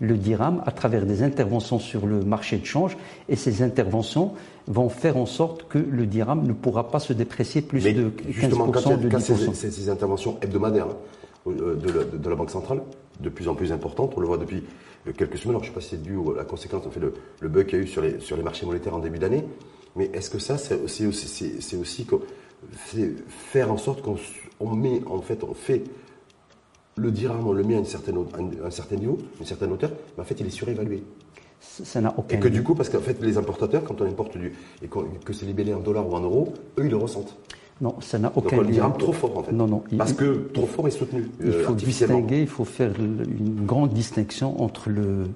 le 0.00 0.16
dirham 0.16 0.62
à 0.66 0.72
travers 0.72 1.06
des 1.06 1.22
interventions 1.22 1.78
sur 1.78 2.06
le 2.06 2.20
marché 2.20 2.58
de 2.58 2.66
change 2.66 2.96
et 3.28 3.36
ces 3.36 3.62
interventions 3.62 4.32
vont 4.66 4.88
faire 4.88 5.16
en 5.16 5.26
sorte 5.26 5.66
que 5.68 5.78
le 5.78 6.06
dirham 6.06 6.46
ne 6.46 6.52
pourra 6.52 6.90
pas 6.90 6.98
se 6.98 7.12
déprécier 7.12 7.62
plus 7.62 7.82
de 7.82 8.10
15% 8.10 8.12
justement, 8.28 8.66
quand 8.66 8.96
de 8.96 9.08
10%. 9.08 9.54
ces, 9.54 9.88
interventions 9.88 10.36
hebdomadaires, 10.42 10.88
euh, 11.46 11.74
de 11.76 12.28
la, 12.28 12.36
Banque 12.36 12.50
centrale, 12.50 12.82
de 13.20 13.28
plus 13.28 13.48
en 13.48 13.54
plus 13.54 13.72
importante. 13.72 14.14
On 14.16 14.20
le 14.20 14.26
voit 14.26 14.38
depuis 14.38 14.62
euh, 15.06 15.12
quelques 15.12 15.38
semaines. 15.38 15.56
Alors, 15.56 15.64
je 15.64 15.70
ne 15.70 15.74
sais 15.74 15.74
pas 15.74 15.80
si 15.80 15.90
c'est 15.90 16.02
dû 16.02 16.16
à 16.34 16.38
la 16.38 16.44
conséquence, 16.44 16.86
en 16.86 16.90
fait, 16.90 17.00
le, 17.00 17.14
le 17.40 17.48
bug 17.48 17.66
qu'il 17.66 17.78
y 17.78 17.82
a 17.82 17.84
eu 17.84 17.88
sur 17.88 18.02
les, 18.02 18.20
sur 18.20 18.36
les 18.36 18.42
marchés 18.42 18.66
monétaires 18.66 18.94
en 18.94 19.00
début 19.00 19.18
d'année. 19.18 19.44
Mais 19.96 20.10
est-ce 20.12 20.28
que 20.30 20.38
ça, 20.38 20.58
c'est 20.58 21.06
aussi, 21.06 21.10
c'est 21.60 21.76
aussi 21.76 22.06
faire 23.28 23.72
en 23.72 23.78
sorte 23.78 24.02
qu'on 24.02 24.74
met, 24.74 25.00
en 25.06 25.20
fait, 25.22 25.42
on 25.42 25.54
fait 25.54 25.84
le 26.96 27.10
dirham, 27.10 27.46
on 27.46 27.52
le 27.52 27.62
met 27.62 27.74
à, 27.74 27.78
une 27.78 27.84
certaine, 27.84 28.18
un 28.64 28.70
certain 28.70 28.96
niveau, 28.96 29.18
une 29.40 29.46
certaine 29.46 29.72
hauteur, 29.72 29.90
mais 30.16 30.22
en 30.22 30.26
fait, 30.26 30.40
il 30.40 30.46
est 30.46 30.50
surévalué. 30.50 31.02
Ça 31.60 32.00
n'a 32.00 32.14
aucun 32.16 32.36
Et 32.36 32.40
que 32.40 32.48
du 32.48 32.62
coup, 32.62 32.74
parce 32.74 32.88
qu'en 32.88 33.00
fait, 33.00 33.20
les 33.22 33.38
importateurs, 33.38 33.84
quand 33.84 34.00
on 34.00 34.06
importe 34.06 34.36
du, 34.36 34.52
et 34.82 34.88
que 34.88 35.32
c'est 35.32 35.46
libellé 35.46 35.74
en 35.74 35.80
dollars 35.80 36.08
ou 36.08 36.14
en 36.14 36.20
euros, 36.20 36.52
eux, 36.78 36.84
ils 36.84 36.90
le 36.90 36.96
ressentent. 36.96 37.36
Non, 37.80 37.96
ça 38.00 38.18
n'a 38.18 38.32
aucun 38.34 38.56
Donc, 38.56 38.66
on 38.82 38.90
trop 38.92 39.12
fort 39.12 39.38
en 39.38 39.42
fait. 39.42 39.52
Non, 39.52 39.66
non. 39.66 39.84
Parce 39.98 40.14
que 40.14 40.48
trop 40.54 40.66
fort 40.66 40.88
est 40.88 40.92
soutenu. 40.92 41.30
Il 41.44 41.52
faut 41.52 41.72
euh, 41.72 41.76
distinguer, 41.76 42.40
il 42.40 42.46
faut 42.46 42.64
faire 42.64 42.92
une 42.98 43.66
grande 43.66 43.92
distinction 43.92 44.62
entre 44.62 44.88
le, 44.88 45.26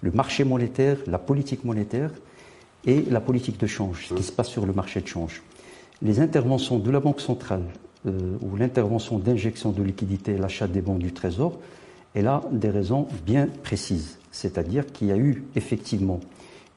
le, 0.00 0.10
marché 0.10 0.44
monétaire, 0.44 0.96
la 1.06 1.18
politique 1.18 1.64
monétaire 1.64 2.10
et 2.86 3.02
la 3.10 3.20
politique 3.20 3.60
de 3.60 3.66
change, 3.66 4.04
ce 4.04 4.14
qui 4.14 4.20
hum. 4.20 4.22
se 4.22 4.32
passe 4.32 4.48
sur 4.48 4.64
le 4.64 4.72
marché 4.72 5.02
de 5.02 5.06
change. 5.06 5.42
Les 6.00 6.20
interventions 6.20 6.78
de 6.78 6.90
la 6.90 7.00
Banque 7.00 7.20
centrale 7.20 7.64
euh, 8.06 8.38
ou 8.40 8.56
l'intervention 8.56 9.18
d'injection 9.18 9.70
de 9.70 9.82
liquidités, 9.82 10.38
l'achat 10.38 10.66
des 10.66 10.80
bons 10.80 10.96
du 10.96 11.12
Trésor, 11.12 11.58
elle 12.14 12.28
a 12.28 12.42
des 12.50 12.70
raisons 12.70 13.08
bien 13.26 13.46
précises. 13.62 14.18
C'est-à-dire 14.32 14.86
qu'il 14.86 15.08
y 15.08 15.12
a 15.12 15.18
eu 15.18 15.44
effectivement 15.54 16.20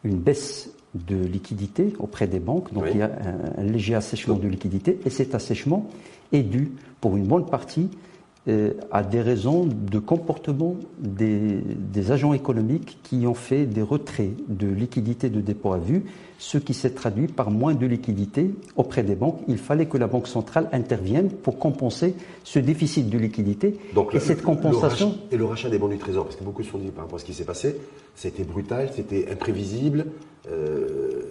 une 0.03 0.18
baisse 0.18 0.73
de 0.94 1.16
liquidité 1.16 1.94
auprès 2.00 2.28
des 2.28 2.40
banques. 2.40 2.74
Donc 2.74 2.86
il 2.92 3.00
y 3.00 3.02
a 3.02 3.12
un, 3.58 3.64
léger 3.64 3.96
assèchement 3.96 4.36
de 4.36 4.48
liquidité 4.48 5.00
et 5.06 5.10
cet 5.10 5.36
assèchement 5.36 5.90
est 6.32 6.44
dû 6.44 6.72
pour 7.02 7.18
une 7.18 7.26
bonne 7.26 7.46
partie 7.46 7.90
à 8.92 9.04
des 9.04 9.22
raisons 9.22 9.66
de 9.66 10.00
comportement 10.00 10.76
des, 11.00 11.62
des, 11.62 12.12
agents 12.12 12.34
économiques 12.34 12.98
qui 13.02 13.26
ont 13.26 13.34
fait 13.34 13.66
des 13.66 13.82
retraits 13.82 14.32
de 14.50 14.68
liquidité 14.68 15.30
de 15.30 15.40
dépôt 15.40 15.72
à 15.72 15.78
vue, 15.78 16.04
ce 16.40 16.58
qui 16.58 16.74
s'est 16.74 16.90
traduit 16.90 17.28
par 17.28 17.52
moins 17.52 17.74
de 17.74 17.86
liquidité 17.86 18.52
auprès 18.76 19.02
des 19.02 19.16
banques. 19.16 19.40
Il 19.48 19.58
fallait 19.58 19.86
que 19.86 19.98
la 19.98 20.08
Banque 20.08 20.28
centrale 20.28 20.68
intervienne 20.74 21.30
pour 21.30 21.58
compenser 21.58 22.16
ce 22.44 22.60
déficit 22.60 23.10
de 23.10 23.18
liquidité. 23.18 23.80
Donc, 23.96 24.14
et 24.14 24.20
cette 24.20 24.42
compensation. 24.42 25.18
et 25.32 25.38
le 25.38 25.46
rachat 25.46 25.70
des 25.70 25.78
bons 25.78 25.88
du 25.88 25.98
Trésor, 25.98 26.26
parce 26.26 26.36
que 26.36 26.44
beaucoup 26.44 26.64
se 26.64 26.70
sont 26.70 26.80
dit 26.80 26.90
par 26.90 27.06
rapport 27.06 27.16
à 27.16 27.20
ce 27.20 27.26
qui 27.26 27.34
s'est 27.34 27.46
passé, 27.46 27.78
c'était 28.14 28.44
brutal, 28.44 28.90
c'était 28.94 29.32
imprévisible, 29.32 30.08
euh, 30.52 31.22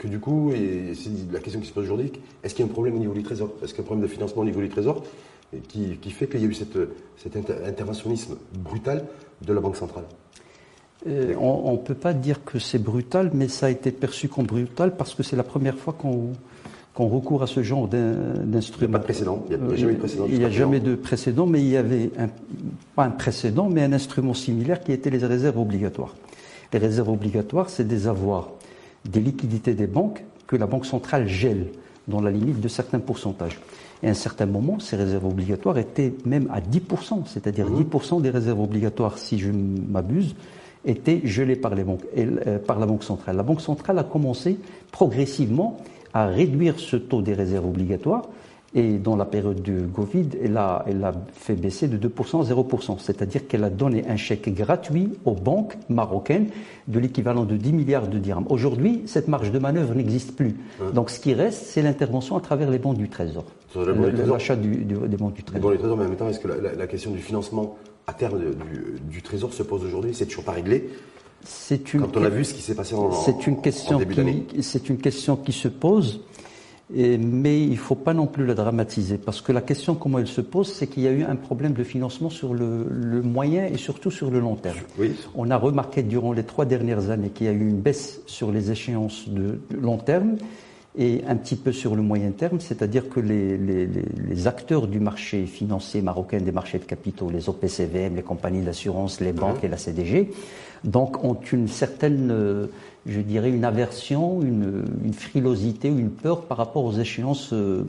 que 0.00 0.08
du 0.08 0.18
coup, 0.18 0.50
et 0.52 0.94
c'est 0.94 1.10
la 1.30 1.40
question 1.40 1.60
qui 1.60 1.68
se 1.68 1.74
pose 1.74 1.84
aujourd'hui, 1.84 2.10
est-ce 2.42 2.54
qu'il 2.54 2.64
y 2.64 2.68
a 2.68 2.70
un 2.70 2.72
problème 2.72 2.96
au 2.96 2.98
niveau 2.98 3.12
du 3.12 3.22
Trésor? 3.22 3.50
Est-ce 3.62 3.74
qu'il 3.74 3.78
y 3.78 3.80
a 3.80 3.84
un 3.84 3.86
problème 3.86 4.08
de 4.08 4.12
financement 4.12 4.40
au 4.40 4.46
niveau 4.46 4.62
du 4.62 4.70
Trésor 4.70 5.04
qui, 5.68 5.98
qui 6.00 6.10
fait 6.10 6.26
qu'il 6.26 6.40
y 6.40 6.44
a 6.44 6.46
eu 6.46 6.54
cette, 6.54 6.78
cet 7.18 7.36
interventionnisme 7.36 8.36
brutal 8.54 9.04
de 9.42 9.52
la 9.52 9.60
Banque 9.60 9.76
centrale 9.76 10.04
euh, 11.06 11.34
on 11.38 11.72
ne 11.72 11.78
peut 11.78 11.94
pas 11.94 12.12
dire 12.12 12.44
que 12.44 12.58
c'est 12.58 12.78
brutal, 12.78 13.30
mais 13.32 13.48
ça 13.48 13.66
a 13.66 13.70
été 13.70 13.90
perçu 13.90 14.28
comme 14.28 14.44
brutal 14.44 14.96
parce 14.96 15.14
que 15.14 15.22
c'est 15.22 15.36
la 15.36 15.42
première 15.42 15.78
fois 15.78 15.94
qu'on 15.94 16.32
qu'on 16.92 17.06
recourt 17.06 17.42
à 17.42 17.46
ce 17.46 17.62
genre 17.62 17.88
d'instrument. 17.88 18.86
Il 18.86 18.90
n'y 18.90 18.94
a 18.94 18.98
pas 18.98 18.98
de 18.98 19.04
précédent. 19.04 19.46
Il 19.48 19.56
n'y 19.56 19.72
a, 19.72 19.76
jamais 19.76 19.92
eu 19.92 19.94
de 19.94 20.00
précédent. 20.00 20.26
Il 20.28 20.38
n'y 20.38 20.44
a 20.44 20.50
jamais 20.50 20.80
de 20.80 20.94
précédent, 20.96 21.46
mais 21.46 21.60
il 21.60 21.68
y 21.68 21.76
avait 21.76 22.10
un, 22.18 22.28
pas 22.96 23.04
un 23.04 23.10
précédent, 23.10 23.68
mais 23.70 23.82
un 23.82 23.92
instrument 23.92 24.34
similaire 24.34 24.80
qui 24.80 24.92
était 24.92 25.08
les 25.08 25.24
réserves 25.24 25.58
obligatoires. 25.58 26.14
Les 26.72 26.78
réserves 26.78 27.08
obligatoires, 27.08 27.70
c'est 27.70 27.86
des 27.86 28.08
avoirs, 28.08 28.50
des 29.04 29.20
liquidités 29.20 29.74
des 29.74 29.86
banques 29.86 30.24
que 30.46 30.56
la 30.56 30.66
Banque 30.66 30.86
centrale 30.86 31.28
gèle 31.28 31.68
dans 32.08 32.20
la 32.20 32.30
limite 32.30 32.60
de 32.60 32.68
certains 32.68 32.98
pourcentages. 32.98 33.60
Et 34.02 34.08
à 34.08 34.10
un 34.10 34.14
certain 34.14 34.46
moment, 34.46 34.78
ces 34.78 34.96
réserves 34.96 35.26
obligatoires 35.26 35.78
étaient 35.78 36.12
même 36.24 36.48
à 36.52 36.60
10%, 36.60 37.26
c'est-à-dire 37.26 37.70
10% 37.70 38.18
mmh. 38.18 38.22
des 38.22 38.30
réserves 38.30 38.60
obligatoires, 38.60 39.18
si 39.18 39.38
je 39.38 39.50
m'abuse, 39.50 40.34
étaient 40.84 41.20
gelées 41.24 41.56
par, 41.56 41.74
les 41.74 41.84
banques, 41.84 42.04
euh, 42.16 42.58
par 42.58 42.78
la 42.78 42.86
Banque 42.86 43.04
centrale. 43.04 43.36
La 43.36 43.42
Banque 43.42 43.60
centrale 43.60 43.98
a 43.98 44.04
commencé 44.04 44.58
progressivement 44.90 45.76
à 46.14 46.26
réduire 46.26 46.78
ce 46.80 46.96
taux 46.96 47.22
des 47.22 47.34
réserves 47.34 47.66
obligatoires. 47.66 48.22
Et 48.72 48.98
dans 48.98 49.16
la 49.16 49.24
période 49.24 49.62
du 49.62 49.88
Covid, 49.88 50.28
elle 50.44 50.56
a, 50.56 50.84
elle 50.86 51.02
a 51.02 51.12
fait 51.32 51.54
baisser 51.54 51.88
de 51.88 51.98
2% 52.08 52.40
à 52.40 52.54
0%. 52.54 52.98
C'est-à-dire 53.00 53.48
qu'elle 53.48 53.64
a 53.64 53.70
donné 53.70 54.04
un 54.08 54.16
chèque 54.16 54.54
gratuit 54.54 55.08
aux 55.24 55.34
banques 55.34 55.76
marocaines 55.88 56.46
de 56.86 57.00
l'équivalent 57.00 57.44
de 57.44 57.56
10 57.56 57.72
milliards 57.72 58.06
de 58.06 58.18
dirhams. 58.18 58.46
Aujourd'hui, 58.48 59.02
cette 59.06 59.26
marge 59.26 59.50
de 59.50 59.58
manœuvre 59.58 59.94
n'existe 59.94 60.36
plus. 60.36 60.54
Donc 60.94 61.10
ce 61.10 61.18
qui 61.18 61.34
reste, 61.34 61.64
c'est 61.66 61.82
l'intervention 61.82 62.36
à 62.36 62.40
travers 62.40 62.70
les 62.70 62.78
bons 62.78 62.92
du 62.92 63.08
Trésor. 63.08 63.44
L'achat 63.74 64.54
des 64.54 65.16
bons 65.16 65.30
du 65.30 65.42
Trésor. 65.42 65.62
Bon, 65.62 65.70
les 65.70 65.78
Trésors, 65.78 65.96
mais 65.96 66.04
en 66.04 66.08
même 66.08 66.16
temps, 66.16 66.28
est-ce 66.28 66.40
que 66.40 66.48
la, 66.48 66.86
question 66.86 67.10
du 67.10 67.18
financement 67.18 67.76
à 68.06 68.12
terme 68.12 68.38
du, 68.38 69.00
du 69.10 69.22
Trésor 69.22 69.52
se 69.52 69.64
pose 69.64 69.84
aujourd'hui? 69.84 70.14
C'est 70.14 70.26
toujours 70.26 70.44
pas 70.44 70.52
réglé? 70.52 70.90
Une, 71.70 72.00
Quand 72.00 72.16
on 72.16 72.24
a 72.24 72.28
vu 72.28 72.44
ce 72.44 72.52
qui 72.52 72.60
s'est 72.60 72.74
passé 72.74 72.94
en, 72.94 73.12
c'est 73.12 73.46
une 73.46 73.62
question 73.62 73.98
qui, 73.98 74.62
C'est 74.62 74.90
une 74.90 74.98
question 74.98 75.36
qui 75.36 75.52
se 75.52 75.68
pose, 75.68 76.20
et, 76.94 77.18
mais 77.18 77.62
il 77.62 77.70
ne 77.70 77.76
faut 77.76 77.94
pas 77.94 78.14
non 78.14 78.26
plus 78.26 78.46
la 78.46 78.54
dramatiser, 78.54 79.18
parce 79.18 79.40
que 79.40 79.52
la 79.52 79.60
question, 79.60 79.94
comment 79.94 80.18
elle 80.18 80.26
se 80.26 80.40
pose, 80.40 80.72
c'est 80.72 80.86
qu'il 80.86 81.02
y 81.02 81.08
a 81.08 81.12
eu 81.12 81.22
un 81.22 81.36
problème 81.36 81.72
de 81.72 81.84
financement 81.84 82.30
sur 82.30 82.54
le, 82.54 82.86
le 82.90 83.22
moyen 83.22 83.66
et 83.66 83.76
surtout 83.76 84.10
sur 84.10 84.30
le 84.30 84.40
long 84.40 84.56
terme. 84.56 84.78
Oui. 84.98 85.12
On 85.34 85.50
a 85.50 85.56
remarqué 85.56 86.02
durant 86.02 86.32
les 86.32 86.44
trois 86.44 86.64
dernières 86.64 87.10
années 87.10 87.30
qu'il 87.30 87.46
y 87.46 87.50
a 87.50 87.52
eu 87.52 87.68
une 87.68 87.80
baisse 87.80 88.22
sur 88.26 88.50
les 88.50 88.70
échéances 88.70 89.28
de 89.28 89.60
long 89.70 89.98
terme 89.98 90.36
et 90.98 91.22
un 91.28 91.36
petit 91.36 91.54
peu 91.54 91.70
sur 91.70 91.94
le 91.94 92.02
moyen 92.02 92.32
terme, 92.32 92.58
c'est-à-dire 92.58 93.08
que 93.08 93.20
les, 93.20 93.56
les, 93.56 93.86
les, 93.86 94.46
acteurs 94.48 94.88
du 94.88 94.98
marché 94.98 95.46
financier 95.46 96.02
marocain, 96.02 96.38
des 96.38 96.50
marchés 96.50 96.80
de 96.80 96.84
capitaux, 96.84 97.30
les 97.30 97.48
OPCVM, 97.48 98.16
les 98.16 98.22
compagnies 98.22 98.62
d'assurance, 98.62 99.20
les 99.20 99.32
banques 99.32 99.62
et 99.62 99.68
la 99.68 99.76
CDG, 99.76 100.32
donc 100.84 101.22
ont 101.24 101.38
une 101.52 101.68
certaine, 101.68 102.30
euh, 102.30 102.66
je 103.06 103.20
dirais, 103.20 103.50
une 103.50 103.64
aversion, 103.64 104.40
une, 104.42 104.84
une, 105.04 105.12
frilosité 105.12 105.90
ou 105.90 105.98
une 105.98 106.10
peur 106.10 106.42
par 106.42 106.58
rapport 106.58 106.84
aux 106.84 106.94
échéances 106.94 107.52
euh, 107.52 107.82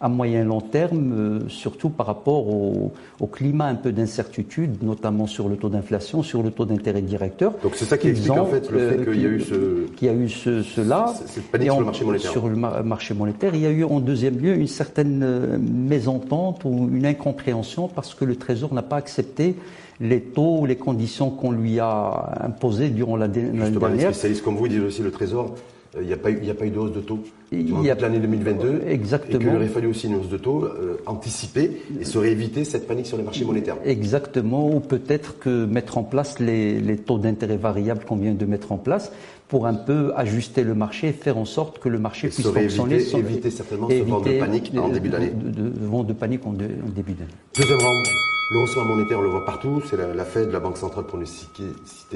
à 0.00 0.08
moyen 0.08 0.44
long 0.44 0.60
terme, 0.60 1.12
euh, 1.12 1.48
surtout 1.48 1.88
par 1.88 2.06
rapport 2.06 2.48
au, 2.48 2.92
au 3.20 3.26
climat 3.26 3.66
un 3.66 3.76
peu 3.76 3.92
d'incertitude, 3.92 4.82
notamment 4.82 5.26
sur 5.26 5.48
le 5.48 5.56
taux 5.56 5.70
d'inflation, 5.70 6.22
sur 6.22 6.42
le 6.42 6.50
taux 6.50 6.66
d'intérêt 6.66 7.00
directeur. 7.00 7.54
Donc 7.62 7.72
c'est 7.76 7.86
ça 7.86 7.96
qui 7.96 8.08
explique 8.08 8.32
en 8.32 8.44
fait 8.44 8.70
le 8.70 8.90
fait 8.90 9.04
qu'il 9.04 9.22
y 9.22 9.26
a 9.26 9.30
eu 9.30 9.40
ce... 9.40 9.86
Qu'il 9.96 10.08
y 10.08 10.10
a 10.10 10.14
eu 10.14 10.28
ce, 10.28 10.62
cela. 10.62 11.14
Cette 11.26 11.44
panique 11.44 11.70
sur 11.70 11.80
le 11.80 11.86
marché 11.86 12.04
monétaire. 12.04 12.30
Sur 12.30 12.48
le 12.48 12.56
marché 12.56 13.14
monétaire, 13.14 13.54
il 13.54 13.62
y 13.62 13.66
a 13.66 13.70
eu 13.70 13.84
en 13.84 14.00
deuxième 14.00 14.38
lieu 14.38 14.54
une 14.54 14.66
certaine 14.66 15.58
mésentente 15.58 16.64
ou 16.64 16.90
une 16.92 17.06
incompréhension 17.06 17.88
parce 17.88 18.14
que 18.14 18.26
le 18.26 18.36
Trésor 18.36 18.74
n'a 18.74 18.82
pas 18.82 18.96
accepté 18.96 19.56
les 20.00 20.20
taux 20.20 20.60
ou 20.60 20.66
les 20.66 20.76
conditions 20.76 21.30
qu'on 21.30 21.52
lui 21.52 21.80
a 21.80 22.38
imposées 22.40 22.88
durant 22.88 23.16
la 23.16 23.28
dernière. 23.28 23.66
Justement, 23.66 23.88
les 23.88 24.00
spécialistes 24.00 24.42
comme 24.42 24.56
vous 24.56 24.68
disent 24.68 24.82
aussi 24.82 25.02
le 25.02 25.10
Trésor, 25.10 25.54
euh, 25.96 26.00
il 26.02 26.06
n'y 26.06 26.12
a, 26.12 26.16
pas 26.16 26.30
eu, 26.30 26.50
a 26.50 26.54
pas 26.54 26.66
eu 26.66 26.70
de 26.70 26.78
hausse 26.78 26.92
de 26.92 27.00
taux 27.00 27.20
durant 27.52 27.82
toute 27.82 28.00
l'année 28.00 28.18
2022. 28.18 28.82
Exactement. 28.88 29.40
Et 29.40 29.44
qu'il 29.44 29.54
aurait 29.54 29.66
fallu 29.68 29.86
aussi 29.86 30.06
une 30.08 30.16
hausse 30.16 30.28
de 30.28 30.36
taux 30.36 30.64
euh, 30.64 30.96
anticipée 31.06 31.82
et 32.00 32.04
serait 32.04 32.32
éviter 32.32 32.64
cette 32.64 32.86
panique 32.86 33.06
sur 33.06 33.16
les 33.16 33.22
marchés 33.22 33.44
monétaires. 33.44 33.76
Exactement, 33.84 34.68
ou 34.68 34.80
peut-être 34.80 35.38
que 35.38 35.64
mettre 35.64 35.98
en 35.98 36.02
place 36.02 36.40
les, 36.40 36.80
les 36.80 36.96
taux 36.96 37.18
d'intérêt 37.18 37.56
variables 37.56 38.04
qu'on 38.04 38.16
vient 38.16 38.34
de 38.34 38.46
mettre 38.46 38.72
en 38.72 38.78
place 38.78 39.12
pour 39.48 39.66
un 39.66 39.74
peu 39.74 40.12
ajuster 40.16 40.64
le 40.64 40.74
marché 40.74 41.08
et 41.08 41.12
faire 41.12 41.38
en 41.38 41.44
sorte 41.44 41.78
que 41.78 41.88
le 41.88 41.98
marché 41.98 42.28
puisse 42.28 42.46
fonctionner. 42.46 42.96
Éviter, 42.96 43.18
éviter 43.18 43.50
certainement 43.50 43.88
ce 43.88 44.02
vent 44.02 44.20
de 44.20 44.38
panique 44.38 44.72
en 44.76 44.88
début 44.88 45.10
d'année. 45.10 45.30
De, 45.30 45.50
de, 45.50 45.86
vent 45.86 46.02
de 46.02 46.12
panique 46.12 46.44
en 46.46 46.52
début 46.52 47.12
d'année. 47.12 47.30
Deuxième 47.54 47.78
round. 47.78 48.33
Le 48.50 48.58
haussement 48.58 48.84
monétaire, 48.84 49.18
on 49.18 49.22
le 49.22 49.30
voit 49.30 49.44
partout. 49.44 49.82
C'est 49.88 49.96
la, 49.96 50.12
la, 50.12 50.24
Fed, 50.24 50.52
la 50.52 50.60
Banque 50.60 50.76
centrale 50.76 51.06
pour 51.06 51.18
ne 51.18 51.24
citer, 51.24 51.64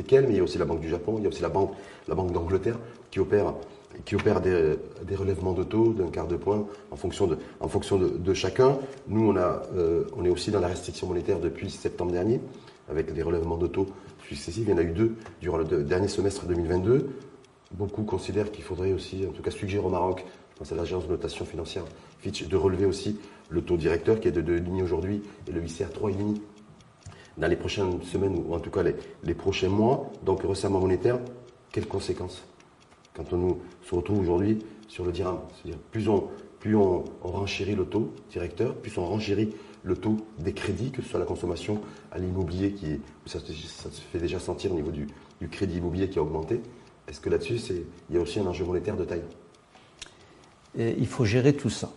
qu'elle, 0.07 0.27
mais 0.27 0.35
il 0.35 0.37
y 0.37 0.41
a 0.41 0.43
aussi 0.43 0.59
la 0.59 0.67
Banque 0.67 0.81
du 0.81 0.89
Japon, 0.89 1.15
il 1.17 1.23
y 1.23 1.27
a 1.27 1.29
aussi 1.29 1.41
la 1.41 1.49
Banque, 1.49 1.73
la 2.07 2.15
banque 2.15 2.33
d'Angleterre 2.33 2.79
qui 3.11 3.19
opère, 3.19 3.55
qui 4.05 4.15
opère 4.15 4.43
des, 4.43 4.77
des 5.05 5.17
relèvements 5.17 5.55
de 5.55 5.65
taux 5.65 5.95
d'un 5.95 6.09
quart 6.09 6.29
de 6.29 6.37
point 6.37 6.67
en 6.91 6.97
fonction 6.97 7.27
de, 7.27 7.39
en 7.61 7.69
fonction 7.69 7.97
de, 7.99 8.35
chacun. 8.35 8.77
Nous, 9.09 9.27
on, 9.27 9.37
a, 9.37 9.63
euh, 9.75 10.05
on 10.17 10.25
est 10.27 10.29
aussi 10.29 10.51
dans 10.51 10.61
la 10.61 10.69
restriction 10.69 11.07
monétaire 11.07 11.41
depuis 11.41 11.71
septembre 11.71 12.13
dernier, 12.13 12.43
avec 12.91 13.15
des 13.15 13.23
relèvements 13.23 13.57
de 13.57 13.67
taux 13.67 13.87
successifs. 14.29 14.65
Il 14.67 14.71
y 14.71 14.75
en 14.75 14.79
a 14.79 14.83
eu 14.83 14.93
deux 14.93 15.17
durant 15.41 15.57
le 15.57 15.65
dernier 15.65 16.09
semestre 16.09 16.45
2022. 16.45 17.09
Beaucoup 17.73 18.03
considèrent 18.03 18.51
qu'il 18.51 18.65
faudrait 18.65 18.93
aussi, 18.93 19.25
en 19.27 19.33
tout 19.33 19.43
cas, 19.43 19.51
suggérer 19.51 19.85
au 19.85 19.91
Maroc, 19.91 20.27
pense 20.59 20.73
à 20.73 20.75
l'agence 20.75 21.07
de 21.07 21.13
notation 21.13 21.45
financière 21.45 21.85
Fitch, 22.19 22.49
de 22.49 22.57
relever 22.57 22.85
aussi 22.85 23.17
le 23.49 23.63
taux 23.63 23.77
directeur 23.77 24.21
qui 24.21 24.29
est 24.29 24.33
de 24.33 24.43
2,5 24.43 24.83
aujourd'hui 24.83 25.23
et 25.47 25.53
le 25.53 25.65
ICR 25.65 25.87
3,5 25.87 26.37
dans 27.39 27.47
les 27.47 27.57
prochaines 27.57 28.03
semaines 28.03 28.37
ou 28.37 28.55
en 28.55 28.61
tout 28.61 28.71
cas 28.71 28.83
les, 28.83 29.35
prochains 29.35 29.69
mois. 29.69 30.11
Donc 30.25 30.43
resserrement 30.43 30.81
monétaire, 30.81 31.19
quelles 31.73 31.87
conséquences 31.87 32.45
quand 33.15 33.33
on 33.33 33.37
nous 33.37 33.59
se 33.83 33.95
retrouve 33.95 34.21
aujourd'hui 34.21 34.59
sur 34.89 35.05
le 35.05 35.13
dirham? 35.13 35.39
C'est-à-dire 35.55 35.81
plus 35.91 36.09
on, 36.09 36.29
plus 36.61 36.77
on, 36.77 37.05
renchérit 37.23 37.75
le 37.75 37.85
taux 37.85 38.13
directeur, 38.31 38.75
plus 38.75 38.97
on 38.99 39.07
renchérit 39.07 39.55
le 39.85 39.97
taux 39.97 40.17
des 40.39 40.53
crédits, 40.53 40.91
que 40.91 41.03
ce 41.03 41.09
soit 41.09 41.21
la 41.21 41.27
consommation 41.27 41.81
à 42.11 42.19
l'immobilier 42.19 42.73
qui 42.73 42.87
est, 42.87 43.01
ça, 43.27 43.39
se 43.39 44.01
fait 44.13 44.19
déjà 44.19 44.41
sentir 44.41 44.73
au 44.73 44.75
niveau 44.75 44.91
du, 44.91 45.07
crédit 45.49 45.79
immobilier 45.79 46.09
qui 46.09 46.19
a 46.19 46.23
augmenté. 46.23 46.61
Est-ce 47.07 47.21
que 47.21 47.31
là-dessus, 47.31 47.59
il 48.11 48.17
y 48.17 48.19
a 48.19 48.21
aussi 48.21 48.41
un 48.41 48.47
enjeu 48.47 48.65
monétaire 48.65 48.97
de 48.97 49.05
taille? 49.05 49.23
Il 50.77 51.07
faut 51.07 51.25
gérer 51.25 51.55
tout 51.55 51.71
ça. 51.71 51.91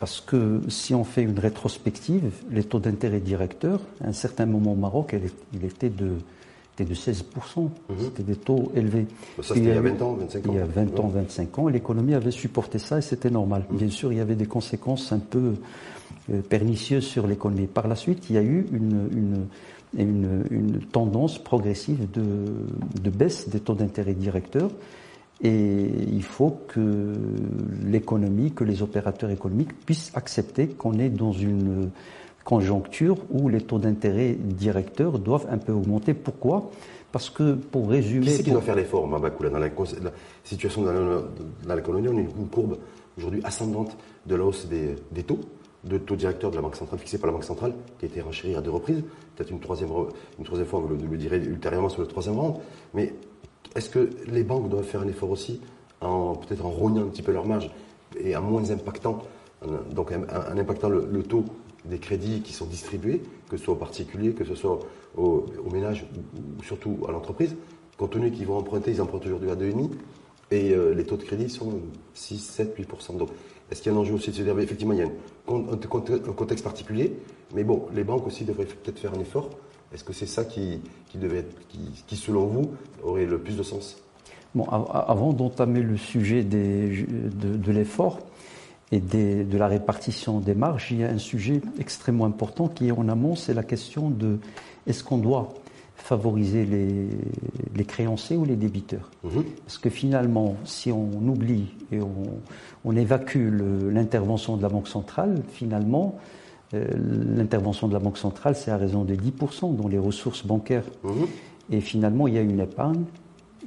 Parce 0.00 0.22
que 0.22 0.62
si 0.68 0.94
on 0.94 1.04
fait 1.04 1.22
une 1.22 1.38
rétrospective, 1.38 2.32
les 2.50 2.64
taux 2.64 2.80
d'intérêt 2.80 3.20
directeurs, 3.20 3.80
à 4.02 4.08
un 4.08 4.12
certain 4.12 4.46
moment 4.46 4.72
au 4.72 4.76
Maroc, 4.76 5.14
il 5.52 5.64
était 5.64 5.90
de, 5.90 6.12
de 6.84 6.94
16%. 6.94 7.22
Mhm. 7.60 7.70
C'était 7.98 8.22
des 8.22 8.36
taux 8.36 8.72
élevés. 8.74 9.06
Ça, 9.36 9.54
c'était 9.54 9.60
il 9.60 9.66
y 9.66 9.70
a 9.72 9.80
20 9.80 10.02
ans, 10.02 10.14
25 10.14 10.46
ans. 10.46 10.52
Il 10.52 10.56
y 10.56 10.60
a 10.60 10.64
20 10.64 11.00
ans, 11.00 11.08
25 11.08 11.58
ans. 11.58 11.68
L'économie 11.68 12.14
avait 12.14 12.30
supporté 12.30 12.78
ça 12.78 12.98
et 12.98 13.02
c'était 13.02 13.30
normal. 13.30 13.64
Mhm. 13.70 13.76
Bien 13.76 13.90
sûr, 13.90 14.12
il 14.12 14.18
y 14.18 14.20
avait 14.20 14.36
des 14.36 14.46
conséquences 14.46 15.12
un 15.12 15.18
peu 15.18 15.54
euh, 16.32 16.40
pernicieuses 16.48 17.04
sur 17.04 17.26
l'économie. 17.26 17.66
Par 17.66 17.88
la 17.88 17.96
suite, 17.96 18.30
il 18.30 18.36
y 18.36 18.38
a 18.38 18.42
eu 18.42 18.66
une, 18.72 19.46
une, 19.96 20.44
une, 20.50 20.80
tendance 20.92 21.38
progressive 21.38 22.10
de, 22.12 22.22
de 23.02 23.10
baisse 23.10 23.48
des 23.48 23.60
taux 23.60 23.74
d'intérêt 23.74 24.14
directeurs 24.14 24.70
et 25.42 25.90
il 26.12 26.22
faut 26.22 26.58
que 26.68 27.14
l'économie, 27.82 28.52
que 28.52 28.64
les 28.64 28.82
opérateurs 28.82 29.30
économiques 29.30 29.74
puissent 29.86 30.12
accepter 30.14 30.68
qu'on 30.68 30.98
est 30.98 31.08
dans 31.08 31.32
une 31.32 31.90
conjoncture 32.44 33.16
où 33.30 33.48
les 33.48 33.60
taux 33.60 33.78
d'intérêt 33.78 34.32
directeurs 34.32 35.18
doivent 35.18 35.46
un 35.50 35.58
peu 35.58 35.72
augmenter. 35.72 36.14
Pourquoi? 36.14 36.70
Parce 37.12 37.30
que 37.30 37.54
pour 37.54 37.88
résumer... 37.88 38.26
Qui 38.26 38.32
c'est 38.32 38.42
qui 38.42 38.50
doit 38.50 38.60
faire 38.60 38.76
l'effort, 38.76 39.06
Mabakoula 39.06 39.50
Dans 39.50 39.58
la, 39.58 39.70
situation 40.44 40.82
dans 40.82 41.74
l'économie, 41.74 42.08
on 42.08 42.18
a 42.18 42.20
une 42.20 42.48
courbe 42.48 42.76
aujourd'hui 43.16 43.40
ascendante 43.42 43.96
de 44.26 44.34
la 44.34 44.44
hausse 44.44 44.66
des, 44.66 44.94
des, 45.10 45.22
taux, 45.22 45.40
de 45.84 45.98
taux 45.98 46.16
directeurs 46.16 46.50
de 46.50 46.56
la 46.56 46.62
Banque 46.62 46.76
centrale 46.76 46.98
fixés 46.98 47.18
par 47.18 47.28
la 47.28 47.32
Banque 47.32 47.44
centrale, 47.44 47.72
qui 47.98 48.04
a 48.04 48.08
été 48.08 48.20
renchérie 48.20 48.54
à 48.54 48.60
deux 48.60 48.70
reprises. 48.70 49.02
Peut-être 49.36 49.50
une 49.50 49.60
troisième, 49.60 49.90
une 50.38 50.44
troisième 50.44 50.68
fois, 50.68 50.80
vous 50.80 50.88
le, 50.88 50.96
le 50.96 51.16
direz 51.16 51.38
ultérieurement 51.38 51.88
sur 51.88 52.02
le 52.02 52.06
troisième 52.06 52.38
round. 52.38 52.56
Mais 52.94 53.14
est-ce 53.74 53.90
que 53.90 54.10
les 54.26 54.42
banques 54.42 54.68
doivent 54.68 54.84
faire 54.84 55.02
un 55.02 55.08
effort 55.08 55.30
aussi, 55.30 55.60
en, 56.00 56.34
peut-être 56.34 56.64
en 56.64 56.70
rognant 56.70 57.02
un 57.02 57.08
petit 57.08 57.22
peu 57.22 57.32
leur 57.32 57.46
marge 57.46 57.70
et 58.18 58.36
en 58.36 58.42
moins 58.42 58.70
impactant, 58.70 59.20
donc 59.90 60.12
en, 60.12 60.58
impactant 60.58 60.88
le, 60.88 61.22
taux 61.22 61.44
des 61.84 61.98
crédits 61.98 62.42
qui 62.42 62.52
sont 62.52 62.66
distribués, 62.66 63.22
que 63.48 63.56
ce 63.56 63.64
soit 63.64 63.74
aux 63.74 63.78
particuliers, 63.78 64.32
que 64.32 64.44
ce 64.44 64.54
soit 64.54 64.78
aux, 65.16 65.46
ménages 65.72 66.06
ou, 66.14 66.62
surtout 66.62 66.98
à 67.08 67.12
l'entreprise, 67.12 67.56
compte 67.96 68.12
tenu 68.12 68.30
qu'ils 68.30 68.46
vont 68.46 68.56
emprunter, 68.56 68.90
ils 68.90 69.02
empruntent 69.02 69.26
aujourd'hui 69.26 69.50
à 69.50 69.56
2,5 69.56 69.90
et 70.50 70.72
euh, 70.72 70.94
les 70.94 71.04
taux 71.04 71.16
de 71.16 71.22
crédit 71.22 71.48
sont 71.48 71.80
6, 72.14 72.38
7, 72.38 72.78
8%. 72.78 73.16
Donc, 73.16 73.28
est-ce 73.70 73.82
qu'il 73.82 73.92
y 73.92 73.94
a 73.94 73.98
un 73.98 74.00
enjeu 74.00 74.14
aussi 74.14 74.30
de 74.30 74.36
se 74.36 74.42
dire, 74.42 74.58
effectivement, 74.58 74.94
il 74.94 74.98
y 74.98 75.02
a 75.02 75.06
un 75.06 76.32
contexte 76.34 76.64
particulier, 76.64 77.16
mais 77.54 77.62
bon, 77.62 77.86
les 77.94 78.02
banques 78.02 78.26
aussi 78.26 78.44
devraient 78.44 78.64
peut-être 78.64 78.98
faire 78.98 79.14
un 79.14 79.20
effort 79.20 79.50
est-ce 79.92 80.04
que 80.04 80.12
c'est 80.12 80.26
ça 80.26 80.44
qui, 80.44 80.80
devait 81.14 81.44
qui, 82.06 82.16
selon 82.16 82.46
vous, 82.46 82.70
aurait 83.02 83.26
le 83.26 83.38
plus 83.38 83.56
de 83.56 83.62
sens? 83.62 83.96
Bon, 84.54 84.64
avant 84.64 85.32
d'entamer 85.32 85.80
le 85.80 85.96
sujet 85.96 86.42
de, 86.42 87.70
l'effort 87.70 88.18
et 88.92 89.00
de 89.00 89.58
la 89.58 89.68
répartition 89.68 90.40
des 90.40 90.54
marges, 90.54 90.88
il 90.90 90.98
y 90.98 91.04
a 91.04 91.08
un 91.08 91.18
sujet 91.18 91.60
extrêmement 91.78 92.24
important 92.24 92.68
qui 92.68 92.88
est 92.88 92.92
en 92.92 93.08
amont, 93.08 93.36
c'est 93.36 93.54
la 93.54 93.62
question 93.62 94.10
de 94.10 94.38
est-ce 94.86 95.04
qu'on 95.04 95.18
doit 95.18 95.50
favoriser 95.94 96.64
les, 96.64 97.08
les 97.76 97.84
créanciers 97.84 98.36
ou 98.36 98.44
les 98.44 98.56
débiteurs? 98.56 99.10
Mhm. 99.22 99.44
Parce 99.64 99.78
que 99.78 99.90
finalement, 99.90 100.56
si 100.64 100.90
on 100.90 101.10
oublie 101.28 101.74
et 101.92 102.00
on, 102.00 102.40
on 102.84 102.96
évacue 102.96 103.50
l'intervention 103.90 104.56
de 104.56 104.62
la 104.62 104.68
Banque 104.68 104.88
centrale, 104.88 105.42
finalement, 105.52 106.18
l'intervention 106.72 107.88
de 107.88 107.92
la 107.92 107.98
Banque 107.98 108.18
centrale, 108.18 108.54
c'est 108.54 108.70
à 108.70 108.76
raison 108.76 109.04
de 109.04 109.14
10% 109.14 109.74
dans 109.74 109.88
les 109.88 109.98
ressources 109.98 110.46
bancaires. 110.46 110.84
Mhm. 111.02 111.26
Et 111.72 111.80
finalement, 111.80 112.28
il 112.28 112.34
y 112.34 112.38
a 112.38 112.42
une 112.42 112.60
épargne. 112.60 113.04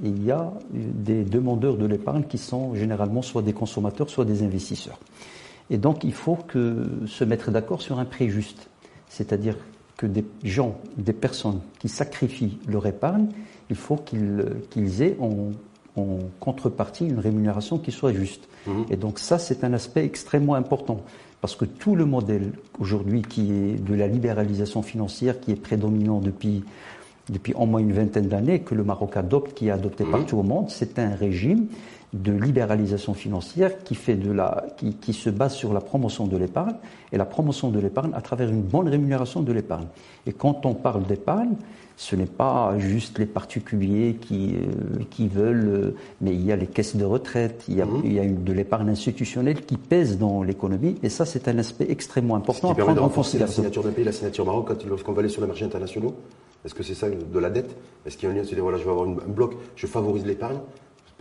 Et 0.04 0.08
il 0.08 0.26
y 0.26 0.32
a 0.32 0.52
des 0.72 1.24
demandeurs 1.24 1.78
de 1.78 1.86
l'épargne 1.86 2.24
qui 2.24 2.40
sont 2.40 2.74
généralement 2.74 3.22
soit 3.22 3.44
des 3.44 3.54
consommateurs, 3.54 4.10
soit 4.10 4.26
des 4.26 4.42
investisseurs. 4.42 4.98
Et 5.70 5.78
donc, 5.78 6.04
il 6.04 6.14
faut 6.14 6.36
que 6.36 6.84
se 7.06 7.24
mettre 7.24 7.52
d'accord 7.52 7.82
sur 7.82 8.00
un 8.00 8.06
prix 8.06 8.30
juste. 8.30 8.70
C'est-à-dire 9.08 9.56
que 9.96 10.08
des 10.08 10.26
gens, 10.44 10.76
des 10.98 11.14
personnes 11.14 11.60
qui 11.78 11.90
sacrifient 11.90 12.58
leur 12.68 12.88
épargne, 12.88 13.28
il 13.70 13.76
faut 13.76 13.98
qu'ils 13.98 15.02
aient 15.02 15.16
en, 15.20 15.52
en 15.96 16.18
contrepartie 16.40 17.06
une 17.06 17.20
rémunération 17.20 17.78
qui 17.78 17.92
soit 17.92 18.14
juste. 18.14 18.48
Et 18.90 18.96
donc 18.96 19.20
ça, 19.20 19.38
c'est 19.38 19.64
un 19.64 19.74
aspect 19.74 20.06
extrêmement 20.06 20.56
important. 20.56 21.02
Parce 21.44 21.58
que 21.58 21.66
tout 21.66 21.98
le 21.98 22.06
modèle 22.06 22.54
aujourd'hui 22.80 23.22
qui 23.22 23.52
est 23.52 23.76
de 23.76 23.94
la 23.96 24.08
libéralisation 24.08 24.82
financière, 24.82 25.42
qui 25.42 25.52
est 25.52 25.58
prédominant 25.58 26.22
depuis, 26.22 26.64
depuis 27.30 27.54
au 27.56 27.66
moins 27.66 27.82
une 27.82 27.92
vingtaine 27.92 28.30
d'années, 28.30 28.62
que 28.62 28.74
le 28.74 28.86
Maroc 28.86 29.18
adopte, 29.18 29.54
qui 29.54 29.68
est 29.68 29.72
adopté 29.72 30.06
partout 30.06 30.38
au 30.38 30.44
monde, 30.44 30.70
c'est 30.70 31.00
un 31.00 31.14
régime 31.14 31.68
de 32.14 32.32
libéralisation 32.32 33.14
financière 33.14 33.84
qui, 33.84 33.96
fait 33.96 34.16
de 34.16 34.32
la, 34.32 34.66
qui, 34.78 34.94
qui 34.94 35.14
se 35.14 35.30
base 35.30 35.54
sur 35.54 35.74
la 35.74 35.82
promotion 35.82 36.28
de 36.28 36.38
l'épargne 36.38 36.76
et 37.12 37.18
la 37.18 37.26
promotion 37.26 37.70
de 37.72 37.80
l'épargne 37.80 38.12
à 38.14 38.22
travers 38.22 38.50
une 38.50 38.62
bonne 38.62 38.88
rémunération 38.88 39.42
de 39.42 39.52
l'épargne. 39.52 39.88
Et 40.28 40.32
quand 40.34 40.66
on 40.66 40.74
parle 40.76 41.04
d'épargne, 41.04 41.56
ce 41.96 42.16
n'est 42.16 42.26
pas 42.26 42.74
juste 42.80 43.20
les 43.20 43.26
particuliers 43.26 44.18
qui, 44.20 44.56
euh, 44.56 45.04
qui 45.12 45.28
veulent, 45.28 45.68
euh, 45.68 45.96
mais 46.22 46.32
il 46.34 46.44
y 46.44 46.52
a 46.52 46.56
les 46.56 46.66
caisses 46.68 46.96
de 46.96 47.06
retraite, 47.06 47.66
il 47.68 47.76
y 47.76 47.82
a, 47.82 47.88
il 48.04 48.14
y 48.14 48.20
a 48.20 48.24
une, 48.24 48.44
de 48.44 48.52
l'épargne 48.54 48.90
institutionnelle 48.90 49.64
qui 49.64 49.78
pèse 49.78 50.18
dans 50.18 50.42
l'économie, 50.44 50.96
et 51.04 51.10
ça 51.10 51.26
c'est 51.26 51.48
un 51.48 51.58
aspect 51.60 51.86
extrêmement 51.90 52.36
Ce 52.36 52.40
important 52.40 52.68
qui 52.70 52.72
à 52.74 52.76
permet 52.76 52.94
de 52.94 52.98
prendre 52.98 53.02
en 53.02 53.10
renforcer 53.10 53.38
la 53.40 53.48
signature 53.48 53.84
d'un 53.84 53.92
pays, 53.92 54.04
la 54.06 54.12
signature 54.12 54.46
Maroc, 54.46 54.66
quand, 54.68 54.86
lorsqu'on 54.88 55.14
va 55.14 55.20
aller 55.20 55.30
sur 55.30 55.42
les 55.42 55.48
marchés 55.48 55.66
internationaux. 55.66 56.16
Est-ce 56.66 56.74
que 56.74 56.82
c'est 56.84 56.96
ça 56.96 57.08
de 57.10 57.40
la 57.40 57.50
dette? 57.50 57.76
Est-ce 58.06 58.18
qu'il 58.18 58.28
y 58.30 58.32
a 58.32 58.34
un 58.34 58.38
lien 58.38 58.44
Se 58.46 58.56
dire, 58.56 58.64
voilà, 58.64 58.78
je 58.78 58.86
vais 58.86 58.90
avoir 58.90 59.06
une- 59.06 59.20
un 59.20 59.32
bloc, 59.32 59.54
je 59.76 59.86
favorise 59.86 60.26
l'épargne 60.26 60.58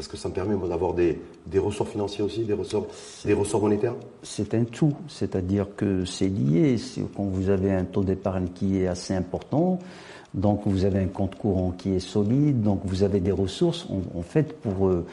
parce 0.03 0.11
que 0.11 0.17
ça 0.17 0.29
me 0.29 0.35
permet 0.35 0.57
d'avoir 0.69 0.95
des, 0.95 1.21
des 1.47 1.61
ressorts 1.61 1.87
financiers 1.87 2.25
aussi, 2.25 2.43
des 2.43 2.55
ressorts, 2.55 2.87
des 3.25 3.35
ressorts 3.35 3.61
monétaires. 3.63 3.95
C'est 4.25 4.53
un 4.55 4.65
tout, 4.65 4.93
c'est-à-dire 5.07 5.69
que 5.77 6.05
c'est 6.05 6.27
lié. 6.27 6.75
Quand 7.17 7.23
vous 7.23 7.51
avez 7.51 7.71
un 7.73 7.85
taux 7.85 8.03
d'épargne 8.03 8.49
qui 8.53 8.81
est 8.83 8.89
assez 8.89 9.15
important, 9.15 9.79
donc 10.35 10.63
vous 10.67 10.85
avez 10.85 10.99
un 10.99 11.07
compte 11.07 11.37
courant 11.37 11.71
qui 11.71 11.91
est 11.95 12.01
solide, 12.01 12.63
donc 12.63 12.81
vous 12.85 13.05
avez 13.05 13.21
des 13.21 13.31
ressources. 13.31 13.87
En, 13.91 14.19
en 14.19 14.23
fait, 14.23 14.55
pour 14.61 14.89
euh, 14.89 15.07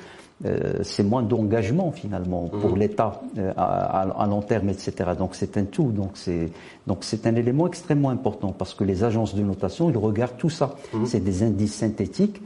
euh, 0.45 0.79
c'est 0.81 1.03
moins 1.03 1.21
d'engagement 1.21 1.91
finalement 1.91 2.47
pour 2.47 2.75
l'État 2.75 3.21
euh, 3.37 3.51
à, 3.57 4.01
à- 4.01 4.23
à 4.23 4.27
long 4.27 4.41
terme, 4.41 4.69
etc. 4.69 4.91
Donc 5.19 5.35
c'est 5.35 5.55
un 5.57 5.65
tout. 5.65 5.91
Donc 5.91 6.11
c'est 6.15 6.49
donc 6.87 6.99
c'est 7.01 7.27
un 7.27 7.35
élément 7.35 7.67
extrêmement 7.67 8.09
important 8.09 8.53
parce 8.57 8.73
que 8.73 8.83
les 8.83 9.03
agences 9.03 9.35
de 9.35 9.43
notation 9.43 9.91
ils 9.91 9.97
regardent 9.97 10.37
tout 10.37 10.49
ça. 10.49 10.75
C'est 11.05 11.19
des 11.23 11.43
indices 11.43 11.75
synthétiques. 11.75 12.41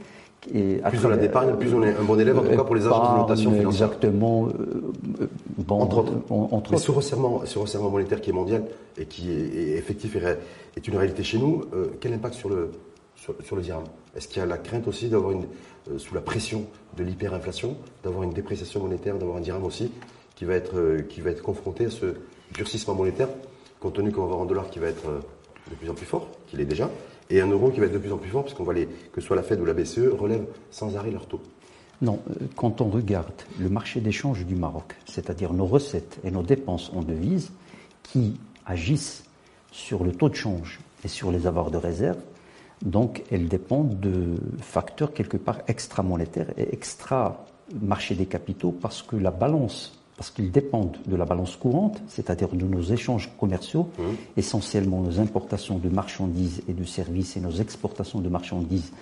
Et 0.52 0.80
à 0.82 0.90
Plus 0.90 1.04
on 1.06 1.10
a 1.10 1.16
d'épargne, 1.16 1.54
plus 1.56 1.72
on 1.74 1.82
est 1.82 1.96
un 1.96 2.02
bon 2.02 2.18
élève, 2.18 2.38
en 2.38 2.42
tout 2.42 2.50
cas 2.50 2.64
pour 2.64 2.74
les 2.74 2.86
agences 2.86 3.14
de 3.14 3.18
notation 3.18 3.52
financière. 3.52 3.88
Exactement. 3.88 4.48
euh, 4.48 4.92
euh, 5.22 5.26
bon, 5.58 5.80
Entre 5.80 5.98
autres. 5.98 6.12
entre 6.30 6.70
Mais 6.72 6.76
autres. 6.76 6.84
ce 6.86 6.90
resserrement, 6.90 7.42
ce 7.46 7.58
resserrement 7.58 7.90
monétaire 7.90 8.20
qui 8.20 8.30
est 8.30 8.34
mondial 8.34 8.64
et 8.98 9.06
qui 9.06 9.30
est, 9.30 9.76
effectif 9.78 10.16
et 10.16 10.36
est 10.76 10.88
une 10.88 10.96
réalité 10.96 11.22
chez 11.22 11.38
nous, 11.38 11.64
euh, 11.74 11.86
quel 12.00 12.12
impact 12.12 12.34
sur 12.34 12.48
le, 12.50 12.70
sur, 13.16 13.34
sur 13.42 13.56
le 13.56 13.62
dirham? 13.62 13.84
Est-ce 14.14 14.28
qu'il 14.28 14.38
y 14.38 14.42
a 14.42 14.46
la 14.46 14.58
crainte 14.58 14.86
aussi 14.86 15.08
d'avoir 15.08 15.32
une, 15.32 15.46
euh, 15.90 15.98
sous 15.98 16.14
la 16.14 16.20
pression 16.20 16.64
de 16.96 17.02
l'hyperinflation, 17.04 17.76
d'avoir 18.02 18.22
une 18.22 18.32
dépréciation 18.32 18.80
monétaire, 18.80 19.16
d'avoir 19.18 19.36
un 19.38 19.40
dirham 19.40 19.64
aussi 19.64 19.90
qui 20.34 20.44
va 20.44 20.54
être, 20.54 20.78
euh, 20.78 21.02
qui 21.02 21.20
va 21.20 21.30
être 21.30 21.42
confronté 21.42 21.86
à 21.86 21.90
ce 21.90 22.06
durcissement 22.54 22.94
monétaire, 22.94 23.28
compte 23.80 23.94
tenu 23.94 24.12
qu'on 24.12 24.22
va 24.22 24.26
avoir 24.28 24.42
un 24.42 24.46
dollar 24.46 24.70
qui 24.70 24.78
va 24.78 24.86
être 24.88 25.08
euh, 25.08 25.20
de 25.70 25.74
plus 25.76 25.90
en 25.90 25.94
plus 25.94 26.06
fort, 26.06 26.28
qu'il 26.46 26.60
est 26.60 26.64
déjà, 26.64 26.90
et 27.30 27.40
un 27.40 27.48
euro 27.48 27.70
qui 27.70 27.80
va 27.80 27.86
être 27.86 27.92
de 27.92 27.98
plus 27.98 28.12
en 28.12 28.18
plus 28.18 28.30
fort, 28.30 28.42
parce 28.42 28.54
qu'on 28.54 28.64
va 28.64 28.72
les, 28.72 28.88
que 29.12 29.20
soit 29.20 29.36
la 29.36 29.42
Fed 29.42 29.60
ou 29.60 29.64
la 29.64 29.74
BCE, 29.74 30.10
relèvent 30.18 30.46
sans 30.70 30.96
arrêt 30.96 31.10
leur 31.10 31.26
taux. 31.26 31.40
Non, 32.02 32.20
euh, 32.30 32.46
quand 32.56 32.80
on 32.80 32.88
regarde 32.88 33.32
le 33.58 33.68
marché 33.68 34.00
d'échange 34.00 34.44
du 34.44 34.54
Maroc, 34.54 34.94
c'est-à-dire 35.06 35.52
nos 35.52 35.66
recettes 35.66 36.18
et 36.24 36.30
nos 36.30 36.42
dépenses 36.42 36.90
en 36.94 37.02
devises 37.02 37.52
qui 38.02 38.38
agissent 38.66 39.24
sur 39.70 40.04
le 40.04 40.12
taux 40.12 40.28
de 40.28 40.34
change 40.34 40.80
et 41.04 41.08
sur 41.08 41.30
les 41.30 41.46
avoirs 41.46 41.70
de 41.70 41.78
réserve, 41.78 42.18
donc 42.82 43.22
elles 43.30 43.48
dépendent 43.48 43.98
de 44.00 44.36
facteurs 44.60 45.12
quelque 45.12 45.36
part 45.36 45.60
extra-monétaires 45.68 46.50
et 46.56 46.74
extra-marché 46.74 48.14
des 48.14 48.26
capitaux 48.26 48.72
parce 48.72 49.02
que 49.02 49.16
la 49.16 49.30
balance, 49.30 49.98
parce 50.16 50.30
qu'ils 50.30 50.50
dépendent 50.50 50.96
de 51.06 51.16
la 51.16 51.24
balance 51.24 51.56
courante, 51.56 52.00
c'est-à-dire 52.08 52.48
de 52.48 52.64
nos 52.64 52.82
échanges 52.82 53.30
commerciaux, 53.38 53.88
essentiellement 54.36 55.00
nos 55.00 55.18
importations 55.18 55.78
de 55.78 55.88
marchandises 55.88 56.62
et 56.68 56.72
de 56.72 56.84
services 56.84 57.36
et 57.36 57.40
nos 57.40 57.50
exportations 57.50 58.20
de 58.20 58.28
marchandises 58.28 58.92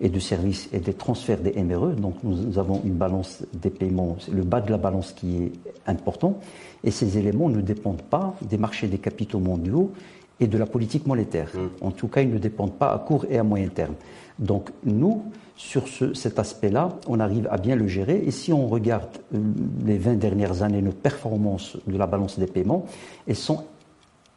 et 0.00 0.08
de 0.08 0.18
services 0.18 0.68
et 0.72 0.78
des 0.78 0.94
transferts 0.94 1.40
des 1.40 1.62
MRE. 1.62 1.94
Donc 1.94 2.16
nous 2.22 2.58
avons 2.58 2.80
une 2.84 2.94
balance 2.94 3.42
des 3.52 3.70
paiements, 3.70 4.16
c'est 4.18 4.32
le 4.32 4.42
bas 4.42 4.60
de 4.60 4.70
la 4.70 4.78
balance 4.78 5.12
qui 5.12 5.36
est 5.36 5.52
important. 5.86 6.38
Et 6.84 6.90
ces 6.90 7.18
éléments 7.18 7.48
ne 7.48 7.60
dépendent 7.60 8.02
pas 8.02 8.34
des 8.42 8.56
marchés 8.56 8.88
des 8.88 8.98
capitaux 8.98 9.40
mondiaux 9.40 9.92
et 10.40 10.46
de 10.46 10.56
la 10.58 10.66
politique 10.66 11.06
monétaire. 11.06 11.50
En 11.80 11.90
tout 11.90 12.08
cas, 12.08 12.22
ils 12.22 12.30
ne 12.30 12.38
dépendent 12.38 12.74
pas 12.78 12.92
à 12.92 12.98
court 12.98 13.26
et 13.30 13.38
à 13.38 13.42
moyen 13.42 13.68
terme. 13.68 13.94
Donc 14.38 14.70
nous, 14.84 15.24
sur 15.56 15.86
ce- 15.86 16.14
cet 16.14 16.38
aspect-là, 16.38 16.98
on 17.06 17.20
arrive 17.20 17.46
à 17.50 17.58
bien 17.58 17.76
le 17.76 17.86
gérer. 17.86 18.22
Et 18.26 18.30
si 18.30 18.52
on 18.52 18.66
regarde 18.66 19.10
euh, 19.34 19.38
les 19.84 19.98
20 19.98 20.14
dernières 20.14 20.62
années, 20.62 20.80
nos 20.80 20.92
performances 20.92 21.76
de 21.86 21.98
la 21.98 22.06
balance 22.06 22.38
des 22.38 22.46
paiements, 22.46 22.86
elles 23.28 23.36
sont 23.36 23.64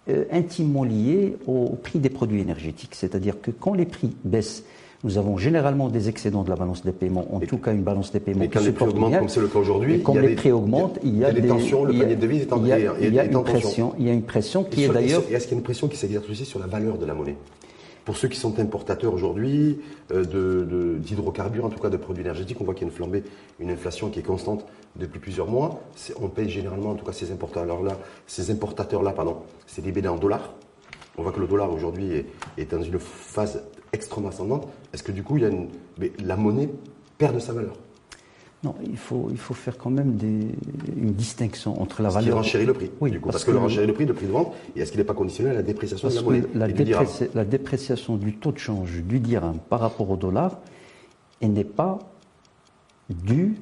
euh, 0.09 0.25
intimement 0.31 0.83
liées 0.83 1.37
au 1.47 1.69
prix 1.81 1.99
des 1.99 2.09
produits 2.09 2.41
énergétiques. 2.41 2.95
C'est-à-dire 2.95 3.39
que 3.41 3.51
quand 3.51 3.73
les 3.73 3.85
prix 3.85 4.13
baissent, 4.25 4.65
nous 5.03 5.17
avons 5.17 5.37
généralement 5.37 5.89
des 5.89 6.07
excédents 6.09 6.43
de 6.43 6.49
la 6.49 6.55
balance 6.55 6.83
des 6.83 6.91
paiements, 6.93 7.27
en 7.35 7.39
tout 7.41 7.57
cas 7.57 7.73
une 7.73 7.83
balance 7.83 8.11
des 8.11 8.19
paiements 8.19 8.45
quand 8.51 8.59
qui 8.59 8.65
les 8.67 8.71
prix 8.71 8.85
augmentent, 8.85 9.19
comme 9.19 9.29
c'est 9.29 9.41
le 9.41 9.47
cas 9.47 9.59
aujourd'hui, 9.59 10.01
a 10.05 10.13
les 10.21 10.27
des- 10.29 10.35
prix 10.35 10.51
augmentent, 10.51 10.99
il 11.03 11.17
y 11.17 11.25
a, 11.25 11.31
des 11.31 11.45
tensions, 11.47 11.83
le 11.83 11.93
panier 11.97 12.15
de 12.15 12.21
devises 12.21 12.41
est 12.43 12.53
en- 12.53 12.63
il 12.63 12.67
y 13.13 13.19
a, 13.19 13.23
une 13.25 13.43
pression, 13.43 13.93
il 13.99 14.07
y 14.07 14.09
a 14.09 14.13
une 14.13 14.23
pression 14.23 14.63
qui 14.63 14.83
est 14.83 14.89
d'ailleurs 14.89 15.21
Est-ce 15.29 15.43
qu'il 15.47 15.51
y 15.51 15.55
a 15.55 15.57
une 15.57 15.63
pression 15.63 15.87
qui 15.87 15.97
s'exerce 15.97 16.29
aussi 16.29 16.45
sur 16.45 16.59
la 16.59 16.67
valeur 16.67 16.97
de 16.97 17.05
la 17.05 17.13
monnaie 17.13 17.35
Pour 18.05 18.15
ceux 18.17 18.27
qui 18.29 18.37
sont 18.39 18.57
importateurs 18.59 19.13
aujourd'hui 19.13 19.79
euh, 20.11 20.23
de- 20.23 20.65
de- 20.69 20.97
d'hydrocarbures, 20.99 21.65
en 21.65 21.69
tout 21.69 21.79
cas 21.79 21.89
de 21.89 21.97
produits 21.97 22.21
énergétiques, 22.23 22.57
on 22.61 22.63
voit 22.63 22.73
qu'il 22.73 22.83
y 22.83 22.89
a 22.89 22.89
une 22.91 22.95
flambée, 22.95 23.23
une 23.59 23.71
inflation 23.71 24.09
qui 24.09 24.19
est 24.19 24.23
constante 24.23 24.65
depuis 24.97 25.19
plusieurs 25.19 25.47
mois. 25.47 25.81
On 26.21 26.27
paye 26.29 26.49
généralement, 26.49 26.91
en 26.91 26.95
tout 26.95 27.05
cas 27.05 27.11
ces 27.13 27.31
importateurs-là, 27.31 27.97
ces 28.27 28.51
importateurs-là, 28.51 29.11
pardon, 29.11 29.37
c'est 29.67 29.83
libellé 29.83 30.07
en 30.07 30.17
dollars. 30.17 30.53
On 31.17 31.23
voit 31.23 31.31
que 31.31 31.39
le 31.39 31.47
dollar 31.47 31.71
aujourd'hui 31.73 32.11
est, 32.13 32.25
est 32.57 32.71
dans 32.73 32.81
une 32.81 32.99
phase 32.99 33.63
extrêmement 33.93 34.29
ascendante. 34.29 34.67
Est-ce 34.93 35.03
que 35.03 35.11
du 35.11 35.23
coup, 35.23 35.37
il 35.37 35.43
y 35.43 35.45
a 35.45 35.49
une, 35.49 35.69
mais 35.99 36.11
la 36.23 36.35
monnaie 36.35 36.69
perd 37.17 37.35
de 37.35 37.39
sa 37.39 37.53
valeur? 37.53 37.73
Non, 38.63 38.75
il 38.89 38.95
faut 38.97 39.27
il 39.29 39.37
faut 39.37 39.53
faire 39.53 39.77
quand 39.77 39.89
même 39.89 40.15
des, 40.15 40.47
une 40.95 41.11
distinction 41.13 41.81
entre 41.81 42.01
la 42.01 42.09
Ce 42.09 42.17
qui 42.17 42.23
valeur 42.23 42.37
renchérit 42.37 42.65
le 42.65 42.73
prix, 42.73 42.89
Oui, 43.01 43.11
du 43.11 43.19
coup, 43.19 43.25
parce 43.25 43.35
parce, 43.35 43.43
que, 43.45 43.51
le 43.51 43.57
renchérit 43.57 43.87
le 43.87 43.93
prix, 43.93 44.05
le 44.05 44.13
prix 44.13 44.25
de 44.25 44.31
vente, 44.31 44.53
et 44.75 44.79
est-ce 44.79 44.91
qu'il 44.91 44.99
n'est 45.01 45.05
pas 45.05 45.13
conditionné 45.13 45.49
à 45.49 45.53
la 45.53 45.63
dépréciation 45.63 46.07
de 46.07 46.13
la 46.15 46.21
monnaie? 46.21 46.43
la, 46.55 46.67
dépréci- 46.69 47.27
dépréciation 47.45 48.15
du 48.15 48.37
taux 48.37 48.53
de 48.53 48.59
change 48.59 49.01
du 49.03 49.19
dirham 49.19 49.57
par 49.69 49.81
rapport 49.81 50.09
au 50.09 50.15
dollar, 50.15 50.59
elle 51.41 51.51
n'est 51.51 51.65
pas 51.65 51.99
due 53.09 53.55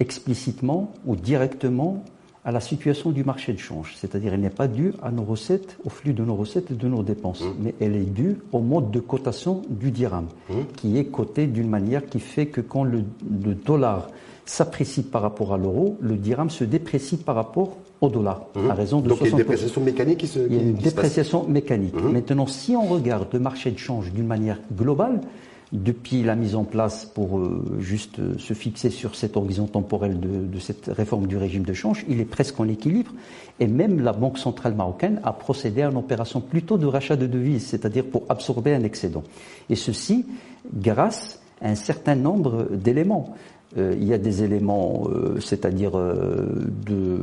explicitement 0.00 0.92
ou 1.04 1.16
directement 1.16 2.02
à 2.44 2.52
la 2.52 2.60
situation 2.60 3.10
du 3.10 3.24
marché 3.24 3.52
de 3.54 3.58
change. 3.58 3.94
C'est-à-dire, 3.96 4.34
elle 4.34 4.40
n'est 4.40 4.50
pas 4.50 4.68
due 4.68 4.92
à 5.02 5.10
nos 5.10 5.22
recettes, 5.24 5.78
au 5.84 5.88
flux 5.88 6.12
de 6.12 6.22
nos 6.24 6.34
recettes 6.34 6.70
et 6.70 6.74
de 6.74 6.88
nos 6.88 7.02
dépenses, 7.02 7.40
Mmh. 7.42 7.52
mais 7.62 7.74
elle 7.80 7.96
est 7.96 8.00
due 8.12 8.36
au 8.52 8.60
mode 8.60 8.90
de 8.90 9.00
cotation 9.00 9.62
du 9.70 9.90
dirham, 9.90 10.26
Mmh. 10.50 10.54
qui 10.76 10.98
est 10.98 11.06
coté 11.06 11.46
d'une 11.46 11.68
manière 11.70 12.04
qui 12.06 12.20
fait 12.20 12.46
que 12.46 12.60
quand 12.60 12.84
le, 12.84 13.02
le 13.44 13.54
dollar 13.54 14.08
s'apprécie 14.44 15.02
par 15.02 15.22
rapport 15.22 15.54
à 15.54 15.58
l'euro, 15.58 15.96
le 16.00 16.16
dirham 16.16 16.50
se 16.50 16.64
déprécie 16.64 17.16
par 17.16 17.34
rapport 17.34 17.76
au 18.02 18.08
dollar, 18.10 18.44
à 18.68 18.74
raison 18.74 19.00
de 19.00 19.06
Mmh. 19.06 19.08
Donc 19.08 19.18
il 19.22 19.24
y 19.24 19.26
a 19.26 19.30
une 19.30 19.34
60%. 19.36 19.36
dépréciation 19.38 19.80
mécanique 19.80 20.18
qui 20.18 20.26
se 20.26 20.38
Il 20.40 20.54
y 20.54 20.58
a 20.58 20.62
une 20.62 20.74
dépréciation 20.74 21.44
mécanique. 21.48 21.94
Maintenant, 21.94 22.46
si 22.46 22.76
on 22.76 22.84
regarde 22.86 23.28
le 23.32 23.38
marché 23.38 23.70
de 23.70 23.78
change 23.78 24.12
d'une 24.12 24.26
manière 24.26 24.58
globale, 24.76 25.22
depuis 25.72 26.22
la 26.22 26.36
mise 26.36 26.54
en 26.54 26.64
place 26.64 27.04
pour 27.04 27.38
euh, 27.38 27.76
juste 27.80 28.18
euh, 28.18 28.38
se 28.38 28.54
fixer 28.54 28.90
sur 28.90 29.14
cet 29.14 29.36
horizon 29.36 29.66
temporel 29.66 30.20
de, 30.20 30.46
de 30.46 30.58
cette 30.58 30.86
réforme 30.86 31.26
du 31.26 31.36
régime 31.36 31.64
de 31.64 31.72
change, 31.72 32.04
il 32.08 32.20
est 32.20 32.24
presque 32.26 32.58
en 32.60 32.68
équilibre. 32.68 33.12
Et 33.60 33.66
même 33.66 34.00
la 34.00 34.12
Banque 34.12 34.38
centrale 34.38 34.74
marocaine 34.74 35.20
a 35.24 35.32
procédé 35.32 35.82
à 35.82 35.90
une 35.90 35.96
opération 35.96 36.40
plutôt 36.40 36.78
de 36.78 36.86
rachat 36.86 37.16
de 37.16 37.26
devises, 37.26 37.66
c'est-à-dire 37.66 38.04
pour 38.04 38.22
absorber 38.28 38.74
un 38.74 38.82
excédent. 38.82 39.22
Et 39.70 39.76
ceci 39.76 40.26
grâce 40.72 41.40
à 41.60 41.68
un 41.68 41.74
certain 41.74 42.14
nombre 42.14 42.68
d'éléments. 42.70 43.34
Euh, 43.76 43.94
il 43.98 44.04
y 44.04 44.12
a 44.12 44.18
des 44.18 44.42
éléments, 44.44 45.08
euh, 45.08 45.40
c'est-à-dire 45.40 45.92
euh, 45.98 46.46
de, 46.86 47.18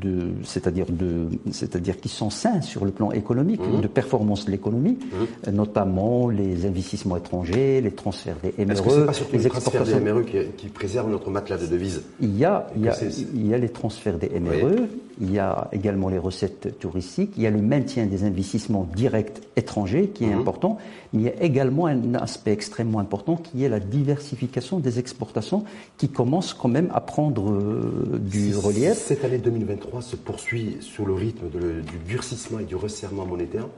de 0.00 0.28
c'est-à-dire 0.44 0.86
de, 0.88 1.26
c'est-à-dire 1.50 2.00
qui 2.00 2.08
sont 2.08 2.30
sains 2.30 2.60
sur 2.60 2.84
le 2.84 2.90
plan 2.90 3.10
économique, 3.12 3.60
Mhm. 3.60 3.80
de 3.80 3.86
performance 3.88 4.44
de 4.46 4.50
l'économie, 4.52 4.98
euh, 5.46 5.50
notamment 5.50 6.28
les 6.28 6.66
investissements 6.66 7.16
étrangers, 7.16 7.80
les 7.80 7.90
transferts 7.92 8.36
des 8.42 8.48
Est-ce 8.62 8.82
que 8.82 8.90
c'est 8.90 8.98
MRE, 9.00 9.06
pas 9.06 9.12
surtout 9.12 9.36
les 9.36 9.42
le 9.44 9.50
transfert 9.50 9.84
des. 9.84 10.00
MRE 10.00 10.24
qui, 10.24 10.38
qui 10.56 10.66
préserve 10.68 11.10
notre 11.10 11.30
matelas 11.30 11.58
de 11.58 11.66
devises 11.66 12.02
Il 12.20 12.36
y 12.36 12.44
a, 12.44 12.66
il 12.76 12.82
y 12.82 12.88
a, 12.88 12.94
il 13.34 13.46
y 13.48 13.54
a 13.54 13.58
les 13.58 13.68
transferts 13.70 14.18
des 14.18 14.28
MRE, 14.40 14.86
il 15.20 15.32
y 15.32 15.38
a 15.38 15.68
également 15.72 16.08
les 16.08 16.18
recettes 16.18 16.78
touristiques, 16.78 17.32
il 17.36 17.42
y 17.42 17.46
a 17.46 17.50
le 17.50 17.62
maintien 17.62 18.06
des 18.06 18.24
investissements 18.24 18.88
directs 18.96 19.40
étrangers 19.56 20.08
qui 20.08 20.24
est 20.24 20.28
Mhm. 20.34 20.40
important, 20.40 20.78
mais 21.12 21.20
il 21.20 21.24
y 21.26 21.28
a 21.28 21.42
également 21.42 21.86
un 21.86 22.14
aspect 22.14 22.52
extrêmement 22.52 22.98
important 22.98 23.36
qui 23.36 23.62
est 23.64 23.68
la 23.68 23.80
diversification 23.80 24.78
des 24.80 24.98
exportations 24.98 25.64
qui 25.98 26.08
commence 26.08 26.54
quand 26.54 26.68
même 26.68 26.90
à 26.92 27.00
prendre 27.00 27.50
euh, 27.52 28.18
du 28.20 28.56
relief. 28.56 28.94
Cette 28.94 29.24
année 29.24 29.38
2023 29.38 30.02
se 30.02 30.16
poursuit 30.16 30.78
sur 30.80 31.06
le 31.06 31.14
rythme 31.14 31.48
de 31.50 31.58
le- 31.58 31.82
du 31.82 31.98
durcissement 32.06 32.58
et 32.58 32.64
du 32.64 32.74
resserrement 32.76 33.26
monétaire. 33.26 33.68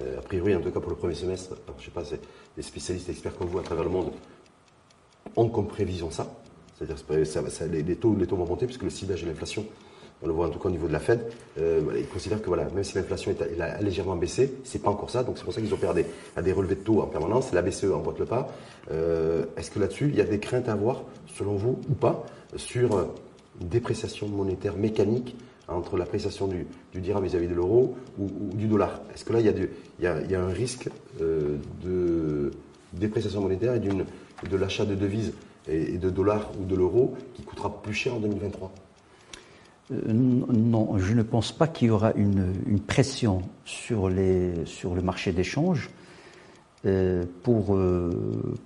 Euh, 0.00 0.18
a 0.18 0.22
priori, 0.22 0.54
en 0.54 0.60
tout 0.60 0.70
cas 0.70 0.80
pour 0.80 0.90
le 0.90 0.96
premier 0.96 1.14
semestre, 1.14 1.54
alors, 1.66 1.78
je 1.80 1.86
sais 1.86 1.90
pas, 1.90 2.02
des 2.56 2.62
spécialistes 2.62 3.08
experts 3.08 3.36
comme 3.36 3.48
vous 3.48 3.58
à 3.58 3.62
travers 3.62 3.84
le 3.84 3.90
monde 3.90 4.10
ont 5.36 5.48
comme 5.48 5.66
prévision 5.66 6.10
ça. 6.10 6.30
C'est-à-dire 6.78 6.96
que 7.06 7.64
les, 7.72 7.82
les 7.82 7.96
taux, 7.96 8.14
les 8.14 8.26
taux 8.26 8.36
vont 8.36 8.46
monter 8.46 8.66
puisque 8.66 8.82
le 8.82 8.90
ciblage 8.90 9.22
de 9.22 9.28
l'inflation, 9.28 9.64
on 10.22 10.26
le 10.26 10.32
voit 10.32 10.46
en 10.46 10.50
tout 10.50 10.58
cas 10.58 10.68
au 10.68 10.72
niveau 10.72 10.88
de 10.88 10.92
la 10.92 10.98
Fed, 10.98 11.20
euh, 11.58 11.80
ils 11.96 12.06
considèrent 12.08 12.40
que 12.40 12.46
voilà, 12.46 12.64
même 12.74 12.84
si 12.84 12.94
l'inflation 12.96 13.32
est, 13.32 13.60
a 13.60 13.80
légèrement 13.82 14.16
baissé, 14.16 14.54
c'est 14.64 14.82
pas 14.82 14.90
encore 14.90 15.10
ça. 15.10 15.22
Donc 15.22 15.36
c'est 15.36 15.44
pour 15.44 15.52
ça 15.52 15.60
qu'ils 15.60 15.72
opèrent 15.72 15.94
des, 15.94 16.06
à 16.36 16.42
des 16.42 16.52
relevés 16.52 16.76
de 16.76 16.80
taux 16.80 17.00
en 17.00 17.06
permanence. 17.06 17.52
La 17.52 17.62
BCE 17.62 17.92
emboîte 17.92 18.18
le 18.18 18.24
pas. 18.24 18.48
Euh, 18.90 19.44
Est-ce 19.56 19.70
que 19.70 19.78
là-dessus, 19.78 20.08
il 20.08 20.16
y 20.16 20.20
a 20.20 20.24
des 20.24 20.38
craintes 20.38 20.68
à 20.68 20.72
avoir, 20.72 21.02
selon 21.34 21.56
vous, 21.56 21.78
ou 21.88 21.94
pas, 21.94 22.24
sur 22.56 22.96
euh, 22.96 23.04
une 23.60 23.68
dépréciation 23.68 24.28
monétaire 24.28 24.76
mécanique 24.76 25.36
entre 25.68 25.96
l'appréciation 25.96 26.46
du, 26.46 26.66
du 26.92 27.00
dirham 27.00 27.24
vis-à-vis 27.24 27.48
de 27.48 27.54
l'euro 27.54 27.96
ou, 28.18 28.28
du 28.54 28.68
dollar? 28.68 29.00
Est-ce 29.14 29.24
que 29.24 29.32
là, 29.32 29.40
il 29.40 29.68
y 30.00 30.06
a, 30.06 30.40
un 30.40 30.48
risque 30.48 30.88
euh, 31.20 31.56
de 31.84 32.52
dépréciation 32.92 33.42
monétaire 33.42 33.74
et 33.74 33.80
de 33.80 34.56
l'achat 34.56 34.86
de 34.86 34.94
devises 34.94 35.34
et 35.68 35.98
de 35.98 36.10
dollars 36.10 36.52
ou 36.60 36.64
de 36.64 36.76
l'euro 36.76 37.16
qui 37.34 37.42
coûtera 37.42 37.82
plus 37.82 37.92
cher 37.92 38.14
en 38.14 38.20
2023 38.20 38.72
Euh, 39.92 40.12
non, 40.12 40.98
je 40.98 41.14
ne 41.14 41.22
pense 41.22 41.52
pas 41.52 41.68
qu'il 41.68 41.88
y 41.88 41.90
aura 41.90 42.12
une, 42.14 42.52
une 42.66 42.80
pression 42.80 43.42
sur, 43.64 44.08
les, 44.08 44.52
sur 44.64 44.94
le 44.94 45.02
marché 45.02 45.32
d'échange 45.32 45.90
euh, 46.86 47.24
pour, 47.42 47.76
euh, 47.76 48.10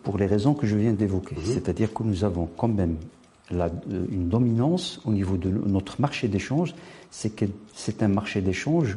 pour 0.03 0.17
les 0.19 0.27
raisons 0.27 0.55
que 0.55 0.67
je 0.67 0.77
viens 0.77 0.93
d'évoquer. 0.93 1.37
C'est-à-dire 1.45 1.93
que 1.93 2.03
nous 2.03 2.25
avons 2.25 2.49
quand 2.57 2.69
même 2.69 2.97
la- 3.51 3.67
euh, 3.67 4.07
une 4.11 4.29
dominance 4.29 5.01
au 5.05 5.13
niveau 5.13 5.37
de 5.37 5.51
notre 5.51 6.01
marché 6.01 6.29
d'échange, 6.29 6.75
c'est 7.11 7.31
que 7.37 7.45
c'est 7.75 8.03
un 8.03 8.09
marché 8.09 8.41
d'échange 8.41 8.97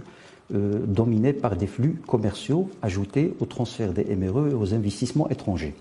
euh, 0.53 0.79
dominé 0.86 1.33
par 1.33 1.55
des 1.55 1.67
flux 1.67 2.01
commerciaux 2.07 2.69
ajoutés 2.81 3.33
au 3.39 3.45
transfert 3.45 3.91
des 3.93 4.15
MRE 4.15 4.49
et 4.49 4.53
aux 4.53 4.73
investissements 4.73 5.29
étrangers. 5.29 5.73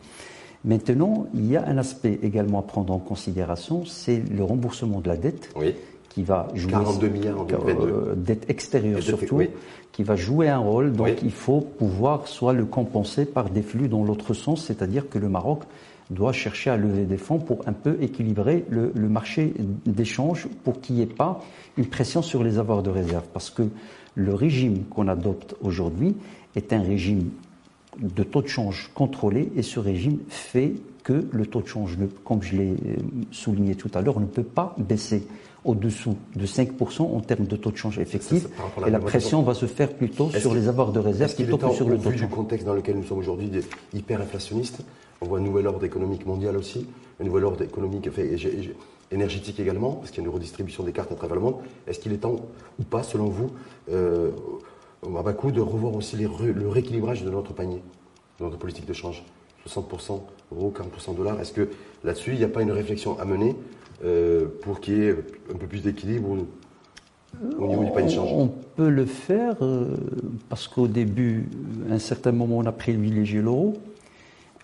Maintenant, 0.64 1.26
il 1.34 1.50
y 1.50 1.56
a 1.56 1.66
un 1.66 1.76
aspect 1.78 2.20
également 2.22 2.60
à 2.60 2.62
prendre 2.62 2.92
en 2.92 2.98
considération, 3.00 3.84
c'est 3.84 4.22
le 4.30 4.44
remboursement 4.44 5.00
de 5.00 5.08
la 5.08 5.16
dette 5.16 5.50
Oui. 5.56 5.74
Qui 6.12 6.22
va 6.22 6.48
jouer 6.54 6.72
42 6.72 7.08
milliards 7.08 7.40
en 7.40 7.44
2022. 7.44 7.86
euh, 7.88 8.14
dette 8.16 8.48
extérieure 8.50 9.00
dette- 9.00 9.04
surtout, 9.16 9.36
oui. 9.36 9.48
qui 9.92 10.02
va 10.02 10.14
jouer 10.16 10.48
un 10.48 10.58
rôle. 10.58 10.92
Donc 10.92 11.06
Oui. 11.06 11.14
il 11.22 11.30
faut 11.32 11.60
pouvoir 11.60 12.28
soit 12.28 12.52
le 12.52 12.64
compenser 12.66 13.24
par 13.24 13.48
des 13.50 13.62
flux 13.62 13.88
dans 13.88 14.04
l'autre 14.04 14.34
sens, 14.34 14.64
c'est-à-dire 14.66 15.08
que 15.08 15.18
le 15.18 15.28
Maroc 15.28 15.62
doit 16.10 16.32
chercher 16.32 16.68
à 16.68 16.76
lever 16.76 17.04
des 17.04 17.16
fonds 17.16 17.38
pour 17.38 17.66
un 17.66 17.72
peu 17.72 17.96
équilibrer 18.02 18.64
le, 18.68 18.92
le 18.94 19.08
marché 19.08 19.54
d'échange 19.86 20.46
pour 20.64 20.80
qu'il 20.82 20.96
n'y 20.96 21.02
ait 21.02 21.06
pas 21.06 21.42
une 21.78 21.86
pression 21.86 22.20
sur 22.20 22.42
les 22.44 22.58
avoirs 22.58 22.82
de 22.82 22.90
réserve. 22.90 23.24
Parce 23.32 23.48
que 23.48 23.62
le 24.14 24.34
régime 24.34 24.84
qu'on 24.90 25.08
adopte 25.08 25.54
aujourd'hui 25.62 26.14
est 26.54 26.74
un 26.74 26.82
régime 26.82 27.30
de 27.98 28.22
taux 28.22 28.42
de 28.42 28.48
change 28.48 28.90
contrôlé 28.94 29.50
et 29.56 29.62
ce 29.62 29.80
régime 29.80 30.18
fait 30.28 30.74
que 31.02 31.26
le 31.32 31.46
taux 31.46 31.62
de 31.62 31.66
change, 31.66 31.96
comme 32.24 32.42
je 32.42 32.56
l'ai 32.56 32.70
euh, 32.70 32.96
souligné 33.30 33.74
tout 33.74 33.90
à 33.94 34.02
l'heure, 34.02 34.20
ne 34.20 34.26
peut 34.26 34.42
pas 34.42 34.74
baisser 34.78 35.26
au-dessous 35.64 36.16
de 36.34 36.46
5% 36.46 37.02
en 37.02 37.20
termes 37.20 37.46
de 37.46 37.56
taux 37.56 37.70
de 37.70 37.76
change 37.76 37.98
effectif. 37.98 38.46
Ça, 38.56 38.86
et 38.86 38.90
la 38.90 38.98
pression 38.98 39.42
va 39.42 39.54
se 39.54 39.66
faire 39.66 39.92
plutôt 39.94 40.28
sur 40.30 40.54
les 40.54 40.68
avoirs 40.68 40.92
de 40.92 40.98
réserve 41.00 41.34
plutôt 41.34 41.56
que 41.58 41.70
sur 41.72 41.88
le 41.88 41.96
taux 41.98 42.08
de 42.10 42.14
du 42.14 42.20
change. 42.22 42.30
contexte 42.30 42.66
dans 42.66 42.74
lequel 42.74 42.96
nous 42.96 43.04
sommes 43.04 43.18
aujourd'hui, 43.18 43.48
des- 43.48 43.62
hyper 43.94 44.20
inflationniste, 44.20 44.80
on 45.20 45.26
voit 45.26 45.38
un 45.38 45.42
nouvel 45.42 45.66
ordre 45.68 45.84
économique 45.84 46.26
mondial 46.26 46.56
aussi, 46.56 46.86
un 47.20 47.24
nouvel 47.24 47.44
ordre 47.44 47.62
économique 47.62 48.08
enfin, 48.10 48.22
et- 48.22 48.34
et- 48.34 48.74
énergétique 49.12 49.60
également, 49.60 49.92
parce 49.92 50.10
qu'il 50.10 50.22
y 50.22 50.26
a 50.26 50.28
une 50.28 50.34
redistribution 50.34 50.82
des 50.84 50.92
cartes 50.92 51.12
à 51.12 51.14
travers 51.14 51.36
le 51.36 51.42
monde. 51.42 51.56
Est-ce 51.86 52.00
qu'il 52.00 52.12
est 52.12 52.16
temps 52.18 52.36
ou 52.80 52.82
pas, 52.82 53.02
selon 53.02 53.26
vous, 53.26 53.50
euh, 53.90 54.30
à 55.04 55.22
bas 55.22 55.32
de 55.32 55.60
revoir 55.60 55.94
aussi 55.94 56.16
les 56.16 56.24
le 56.24 56.68
rééquilibrage 56.68 57.22
de 57.22 57.30
notre 57.30 57.52
panier, 57.52 57.82
de 58.40 58.44
notre 58.44 58.56
politique 58.56 58.86
de 58.86 58.92
change? 58.94 59.22
60% 59.66 60.24
euros, 60.50 60.72
40% 60.76 61.12
dollars. 61.14 61.40
Est-ce 61.40 61.52
que 61.52 61.68
là-dessus, 62.04 62.32
il 62.32 62.38
n'y 62.38 62.44
a 62.44 62.48
pas 62.48 62.62
une 62.62 62.72
réflexion 62.72 63.18
à 63.20 63.24
mener 63.24 63.54
euh, 64.04 64.46
pour 64.62 64.80
qu'il 64.80 64.98
y 64.98 65.06
ait 65.06 65.10
un 65.10 65.56
peu 65.56 65.66
plus 65.66 65.82
d'équilibre 65.82 66.30
au, 66.30 66.46
au 67.58 67.66
niveau 67.66 67.84
du 67.84 67.90
panier 67.92 68.14
change 68.14 68.30
On 68.32 68.48
peut 68.48 68.88
le 68.88 69.06
faire 69.06 69.56
euh, 69.62 69.94
parce 70.48 70.68
qu'au 70.68 70.88
début, 70.88 71.48
à 71.90 71.94
un 71.94 71.98
certain 71.98 72.32
moment, 72.32 72.58
on 72.58 72.66
a 72.66 72.72
privilégié 72.72 73.40
l'euro. 73.40 73.74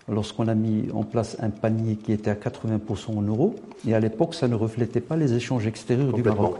Lorsqu'on 0.07 0.47
a 0.47 0.55
mis 0.55 0.89
en 0.91 1.03
place 1.03 1.37
un 1.39 1.51
panier 1.51 1.95
qui 1.95 2.11
était 2.11 2.31
à 2.31 2.35
80% 2.35 3.15
en 3.15 3.21
euros, 3.21 3.55
et 3.87 3.93
à 3.93 3.99
l'époque, 3.99 4.33
ça 4.33 4.47
ne 4.47 4.55
reflétait 4.55 5.01
pas 5.01 5.15
les 5.15 5.33
échanges 5.33 5.67
extérieurs 5.67 6.13
du. 6.13 6.23
Maroc. 6.23 6.57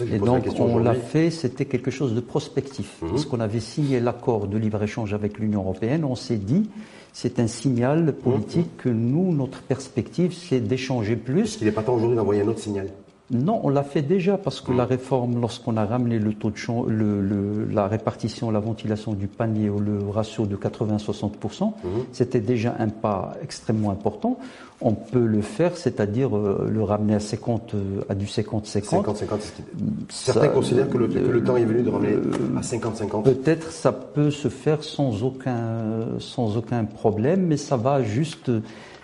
Et 0.00 0.18
donc, 0.18 0.44
on 0.58 0.78
l'a 0.78 0.94
fait, 0.94 1.30
c'était 1.30 1.64
quelque 1.64 1.90
chose 1.90 2.14
de 2.14 2.20
prospectif. 2.20 3.00
Mhm. 3.02 3.10
Parce 3.10 3.24
qu'on 3.24 3.40
avait 3.40 3.60
signé 3.60 4.00
l'accord 4.00 4.46
de 4.46 4.56
libre-échange 4.56 5.12
avec 5.14 5.38
l'Union 5.38 5.60
européenne, 5.60 6.04
on 6.04 6.14
s'est 6.14 6.36
dit, 6.36 6.68
c'est 7.12 7.38
un 7.38 7.46
signal 7.46 8.14
politique 8.14 8.76
que 8.78 8.88
nous, 8.88 9.34
notre 9.34 9.62
perspective, 9.62 10.32
c'est 10.32 10.60
d'échanger 10.60 11.16
plus. 11.16 11.56
Qu'il 11.56 11.66
n'est 11.66 11.72
pas 11.72 11.82
temps 11.82 11.94
aujourd'hui 11.94 12.16
d'envoyer 12.16 12.42
un 12.42 12.48
autre 12.48 12.60
signal 12.60 12.88
non, 13.32 13.60
on 13.64 13.68
l'a 13.70 13.82
fait 13.82 14.02
déjà 14.02 14.36
parce 14.36 14.60
que 14.60 14.70
Mm. 14.72 14.76
la 14.76 14.84
réforme, 14.84 15.40
lorsqu'on 15.40 15.76
a 15.76 15.84
ramené 15.84 16.18
le 16.18 16.34
taux 16.34 16.50
de 16.50 16.56
champ, 16.56 16.84
le- 16.84 17.20
le- 17.20 17.66
la 17.72 17.88
répartition, 17.88 18.50
la 18.50 18.60
ventilation 18.60 19.14
du 19.14 19.26
panier 19.26 19.68
au 19.70 19.80
le 19.80 19.98
ratio 20.10 20.46
de 20.46 20.54
80-60%, 20.56 21.74
Mhm. 21.84 21.90
c'était 22.12 22.40
déjà 22.40 22.74
un 22.78 22.88
pas 22.88 23.32
extrêmement 23.42 23.90
important. 23.90 24.38
On 24.80 24.94
peut 24.94 25.24
le 25.24 25.42
faire, 25.42 25.76
c'est-à-dire 25.76 26.36
euh, 26.36 26.68
le 26.70 26.82
ramener 26.82 27.14
à 27.14 27.20
50, 27.20 27.74
euh, 27.74 28.02
à 28.08 28.14
du 28.14 28.26
50-50. 28.26 29.04
50-50, 29.04 29.38
est-ce 29.40 29.52
qu'il- 29.52 29.64
Ça, 30.10 30.32
Certains 30.32 30.48
considèrent 30.48 30.90
que 30.90 30.98
le, 30.98 31.06
que 31.08 31.18
le 31.18 31.38
euh, 31.38 31.44
temps 31.44 31.56
est 31.56 31.64
venu 31.64 31.82
de 31.82 31.90
ramener 31.90 32.16
à 32.58 32.62
50-50. 32.62 33.24
Peut-être 33.24 33.70
ça 33.70 33.92
peut 33.92 34.30
se 34.30 34.48
faire 34.48 34.82
sans 34.82 35.22
aucun, 35.22 36.06
sans 36.18 36.56
aucun 36.56 36.84
problème, 36.84 37.46
mais 37.46 37.56
ça 37.56 37.76
va 37.76 38.02
juste, 38.02 38.50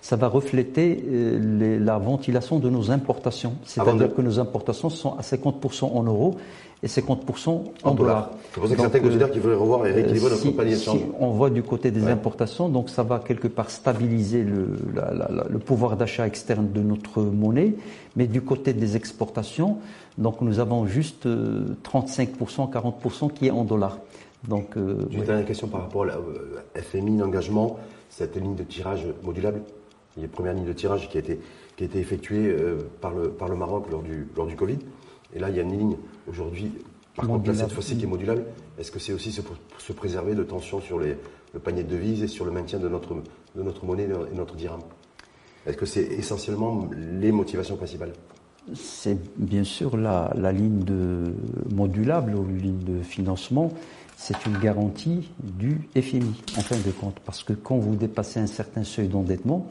ça 0.09 0.17
va 0.17 0.29
refléter 0.29 1.05
euh, 1.07 1.39
les- 1.61 1.79
la 1.79 1.99
ventilation 1.99 2.59
de 2.59 2.71
nos 2.71 2.91
importations. 2.91 3.51
Avant 3.51 3.61
C'est-à-dire 3.91 4.09
de- 4.09 4.15
que 4.15 4.23
nos 4.23 4.39
importations 4.39 4.89
sont 4.89 5.13
à 5.19 5.23
50% 5.23 5.93
en 5.95 6.03
euros 6.03 6.37
et 6.83 6.89
50% 6.89 7.51
en, 7.83 7.91
En 7.91 7.95
dollars. 7.95 8.31
C'est 8.55 8.61
pour 8.61 8.69
ça 8.71 8.75
que 8.77 8.81
certains 8.81 8.99
euh, 9.01 9.03
considèrent 9.03 9.31
qu'il 9.31 9.43
faudrait 9.43 9.57
revoir 9.59 9.87
et 9.87 9.93
rééquilibrer 9.93 10.29
euh, 10.29 10.31
notre 10.31 10.43
si- 10.43 10.53
panier 10.53 10.71
de 10.71 10.77
si 10.77 10.85
change. 10.87 11.01
on 11.21 11.29
voit 11.33 11.51
du 11.51 11.63
côté 11.63 11.91
des 11.91 12.05
Ouais. 12.05 12.11
importations, 12.13 12.71
donc 12.71 12.89
ça 12.89 13.03
va 13.03 13.19
quelque 13.19 13.49
part 13.49 13.69
stabiliser 13.69 14.45
le, 14.45 14.79
la- 14.95 15.13
la- 15.13 15.29
la- 15.31 15.47
le 15.47 15.59
pouvoir 15.59 15.99
d'achat 15.99 16.27
externe 16.27 16.69
de 16.73 16.81
notre 16.81 17.21
monnaie, 17.21 17.75
mais 18.17 18.27
du 18.27 18.41
côté 18.41 18.73
des 18.73 18.97
exportations, 18.97 19.77
donc 20.17 20.41
nous 20.41 20.59
avons 20.59 20.87
juste 20.87 21.27
euh, 21.27 21.67
35%, 21.83 22.71
40% 22.71 23.29
qui 23.31 23.49
est 23.49 23.51
en 23.51 23.65
dollars. 23.65 23.99
Donc, 24.49 24.69
euh, 24.79 25.01
J'ai 25.11 25.15
une 25.17 25.21
ouais. 25.21 25.27
dernière 25.27 25.45
question 25.45 25.67
par 25.69 25.83
rapport 25.83 26.05
à 26.05 26.07
la 26.07 26.15
euh, 26.15 26.81
FMI, 26.81 27.19
l'engagement, 27.19 27.77
cette 28.09 28.37
ligne 28.37 28.55
de 28.55 28.63
tirage 28.63 29.05
modulable. 29.23 29.61
Il 30.19 30.23
y 30.23 30.25
a 30.25 30.27
une 30.27 30.33
première 30.33 30.53
ligne 30.53 30.67
de 30.67 30.73
tirage 30.73 31.09
qui 31.09 31.17
a 31.17 31.21
été, 31.21 31.39
qui 31.77 31.85
a 31.85 31.87
été 31.87 32.01
effectuée 32.01 32.49
euh, 32.49 32.79
par, 33.01 33.13
le, 33.13 33.31
par 33.31 33.49
le 33.49 33.55
Maroc 33.55 33.87
lors 33.89 34.03
du, 34.03 34.27
lors 34.37 34.47
du 34.47 34.57
Covid. 34.57 34.79
Et 35.33 35.39
là, 35.39 35.49
il 35.49 35.57
y 35.57 35.61
a 35.61 35.63
une 35.63 35.79
ligne 35.79 35.97
aujourd'hui, 36.29 36.73
par 37.15 37.27
contre, 37.29 37.49
là, 37.49 37.55
cette 37.55 37.73
fois-ci, 37.73 37.97
qui 37.97 38.05
est 38.05 38.09
modulable. 38.09 38.45
Est-ce 38.79 38.91
que 38.91 38.99
c'est 38.99 39.13
aussi 39.13 39.31
pour 39.41 39.57
se 39.79 39.93
préserver 39.93 40.35
de 40.35 40.43
tensions 40.43 40.81
sur 40.81 40.99
les, 40.99 41.17
le 41.55 41.61
panier 41.61 41.85
de 41.85 41.89
devises 41.89 42.25
et 42.25 42.27
sur 42.27 42.45
le 42.45 42.51
maintien 42.51 42.81
de 42.81 42.89
notre, 42.89 43.15
de 43.15 43.63
notre 43.63 43.85
monnaie 43.85 44.09
et 44.33 44.37
notre 44.37 44.57
dirham? 44.57 44.81
Est-ce 45.67 45.77
que 45.77 45.87
c'est 45.87 46.05
essentiellement 46.05 46.89
les 46.97 47.31
motivations 47.31 47.77
principales? 47.77 48.13
C'est 48.75 49.19
bien 49.37 49.65
sûr 49.65 49.97
la, 49.97 50.33
la 50.37 50.51
ligne 50.51 50.81
de 50.81 51.33
modulable 51.73 52.35
ou 52.35 52.45
ligne 52.45 52.83
de 52.83 53.03
financement, 53.03 53.73
c'est 54.17 54.47
une 54.47 54.59
garantie 54.59 55.31
du 55.41 55.89
FMI 55.95 56.43
en 56.57 56.61
fin 56.61 56.77
de 56.77 56.91
compte, 56.91 57.21
parce 57.25 57.45
que 57.45 57.53
quand 57.53 57.79
vous 57.79 57.95
dépassez 57.95 58.41
un 58.41 58.49
certain 58.49 58.83
seuil 58.83 59.07
d'endettement, 59.07 59.69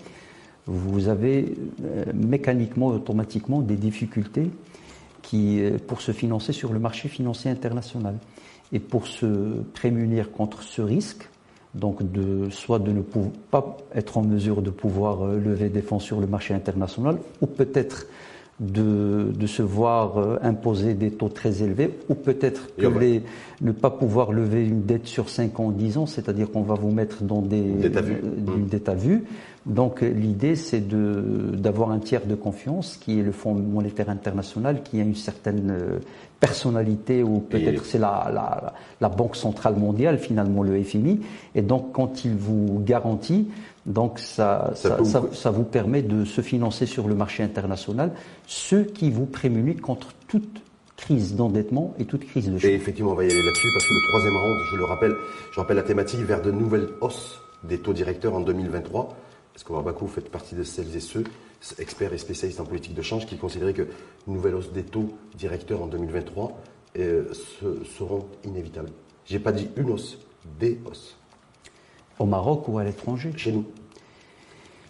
vous 0.67 1.07
avez 1.07 1.55
euh, 1.83 2.03
mécaniquement, 2.13 2.87
automatiquement 2.87 3.61
des 3.61 3.77
difficultés 3.77 4.51
qui, 5.21 5.61
euh, 5.61 5.77
pour 5.85 6.01
se 6.01 6.11
financer 6.11 6.51
sur 6.51 6.73
le 6.73 6.79
marché 6.79 7.07
financier 7.07 7.49
international. 7.49 8.15
Et 8.73 8.79
pour 8.79 9.07
se 9.07 9.61
prémunir 9.73 10.31
contre 10.31 10.61
ce 10.61 10.81
risque, 10.81 11.29
donc 11.73 12.11
de, 12.11 12.49
soit 12.49 12.79
de 12.79 12.91
ne 12.91 13.01
pas 13.49 13.77
être 13.95 14.17
en 14.17 14.23
mesure 14.23 14.61
de 14.61 14.69
pouvoir 14.69 15.23
euh, 15.23 15.39
lever 15.39 15.69
des 15.69 15.81
fonds 15.81 15.99
sur 15.99 16.19
le 16.19 16.27
marché 16.27 16.53
international, 16.53 17.17
ou 17.41 17.47
peut-être 17.47 18.07
de, 18.59 19.31
de, 19.37 19.47
se 19.47 19.61
voir 19.61 20.39
imposer 20.41 20.95
des 20.95 21.11
taux 21.11 21.29
très 21.29 21.61
élevés, 21.61 21.91
ou 22.09 22.15
peut-être 22.15 22.75
que 22.75 22.87
les, 22.87 23.21
ne 23.61 23.71
pas 23.71 23.91
pouvoir 23.91 24.31
lever 24.31 24.65
une 24.65 24.81
dette 24.81 25.05
sur 25.05 25.29
5 25.29 25.59
ans, 25.59 25.69
10 25.69 25.97
ans, 25.99 26.05
c'est-à-dire 26.07 26.49
qu'on 26.51 26.63
va 26.63 26.73
vous 26.73 26.89
mettre 26.89 27.21
dans 27.23 27.43
des, 27.43 27.61
dette 27.61 27.97
à 27.97 28.01
vue. 28.01 28.19
une 28.47 28.65
dette 28.65 28.89
à 28.89 28.95
vue. 28.95 29.25
Donc 29.67 30.01
l'idée, 30.01 30.55
c'est 30.55 30.87
d'avoir 30.87 31.91
un 31.91 31.99
tiers 31.99 32.25
de 32.25 32.35
confiance, 32.35 32.95
qui 32.95 33.19
est 33.19 33.23
le 33.23 33.33
Fonds 33.33 33.53
monétaire 33.53 34.09
international, 34.09 34.81
qui 34.81 34.99
a 34.99 35.03
une 35.03 35.15
certaine 35.15 35.71
euh, 35.71 35.99
personnalité, 36.39 37.21
ou 37.21 37.39
peut-être 37.39 37.83
c'est 37.85 37.97
la, 37.97 38.31
la, 38.33 38.73
la, 39.01 39.09
Banque 39.09 39.35
centrale 39.35 39.75
mondiale, 39.75 40.19
finalement 40.19 40.63
le 40.63 40.81
FMI. 40.81 41.19
Et 41.53 41.61
donc 41.61 41.91
quand 41.91 42.23
il 42.23 42.35
vous 42.35 42.81
garantit, 42.85 43.49
donc 43.85 44.19
ça, 44.19 44.71
ça, 44.75 45.03
ça, 45.03 45.23
ça, 45.33 45.51
vous 45.51 45.63
permet 45.63 46.01
de 46.01 46.23
se 46.23 46.41
financer 46.41 46.85
sur 46.85 47.07
le 47.07 47.15
marché 47.15 47.43
international, 47.43 48.11
ce 48.45 48.77
qui 48.77 49.11
vous 49.11 49.25
prémunit 49.25 49.75
contre 49.75 50.13
toute 50.29 50.61
crise 50.95 51.35
d'endettement 51.35 51.93
et 51.99 52.05
toute 52.05 52.25
crise 52.25 52.49
de 52.49 52.65
Et 52.65 52.73
effectivement, 52.73 53.11
on 53.11 53.15
va 53.15 53.23
y 53.23 53.27
aller 53.27 53.43
là-dessus 53.43 53.67
parce 53.73 53.85
que 53.85 53.93
le 53.93 54.09
troisième 54.09 54.35
round, 54.35 54.59
je 54.71 54.75
le 54.77 54.83
rappelle, 54.85 55.13
je 55.51 55.59
rappelle 55.59 55.77
la 55.77 55.83
thématique 55.83 56.21
vers 56.21 56.41
de 56.41 56.51
nouvelles 56.51 56.89
hausses 57.01 57.39
des 57.63 57.79
taux 57.79 57.93
directeurs 57.93 58.33
en 58.33 58.41
2023. 58.41 59.15
Parce 59.65 59.95
que 59.95 59.99
vous 60.01 60.07
faites 60.07 60.29
partie 60.29 60.53
de 60.53 60.61
celles 60.61 60.95
et 60.95 60.99
ceux, 60.99 61.23
experts 61.79 62.13
et 62.13 62.19
spécialistes 62.19 62.59
en 62.59 62.65
politique 62.65 62.93
de 62.93 63.01
change, 63.01 63.25
qui 63.25 63.37
considéraient 63.37 63.73
que 63.73 63.87
une 64.27 64.35
nouvelle 64.35 64.53
hausse 64.53 64.71
des 64.71 64.83
taux 64.83 65.17
directeurs 65.35 65.81
en 65.81 65.87
2023 65.87 66.61
euh, 66.99 67.25
seront 67.97 68.27
inévitables. 68.45 68.91
J'ai 69.25 69.39
pas 69.39 69.51
dit 69.51 69.67
une 69.75 69.89
hausse, 69.89 70.19
des 70.59 70.79
hausses. 70.85 71.17
Au 72.19 72.25
Maroc 72.25 72.67
ou 72.67 72.77
à 72.77 72.83
l'étranger? 72.83 73.31
Chez 73.35 73.51
nous. 73.51 73.65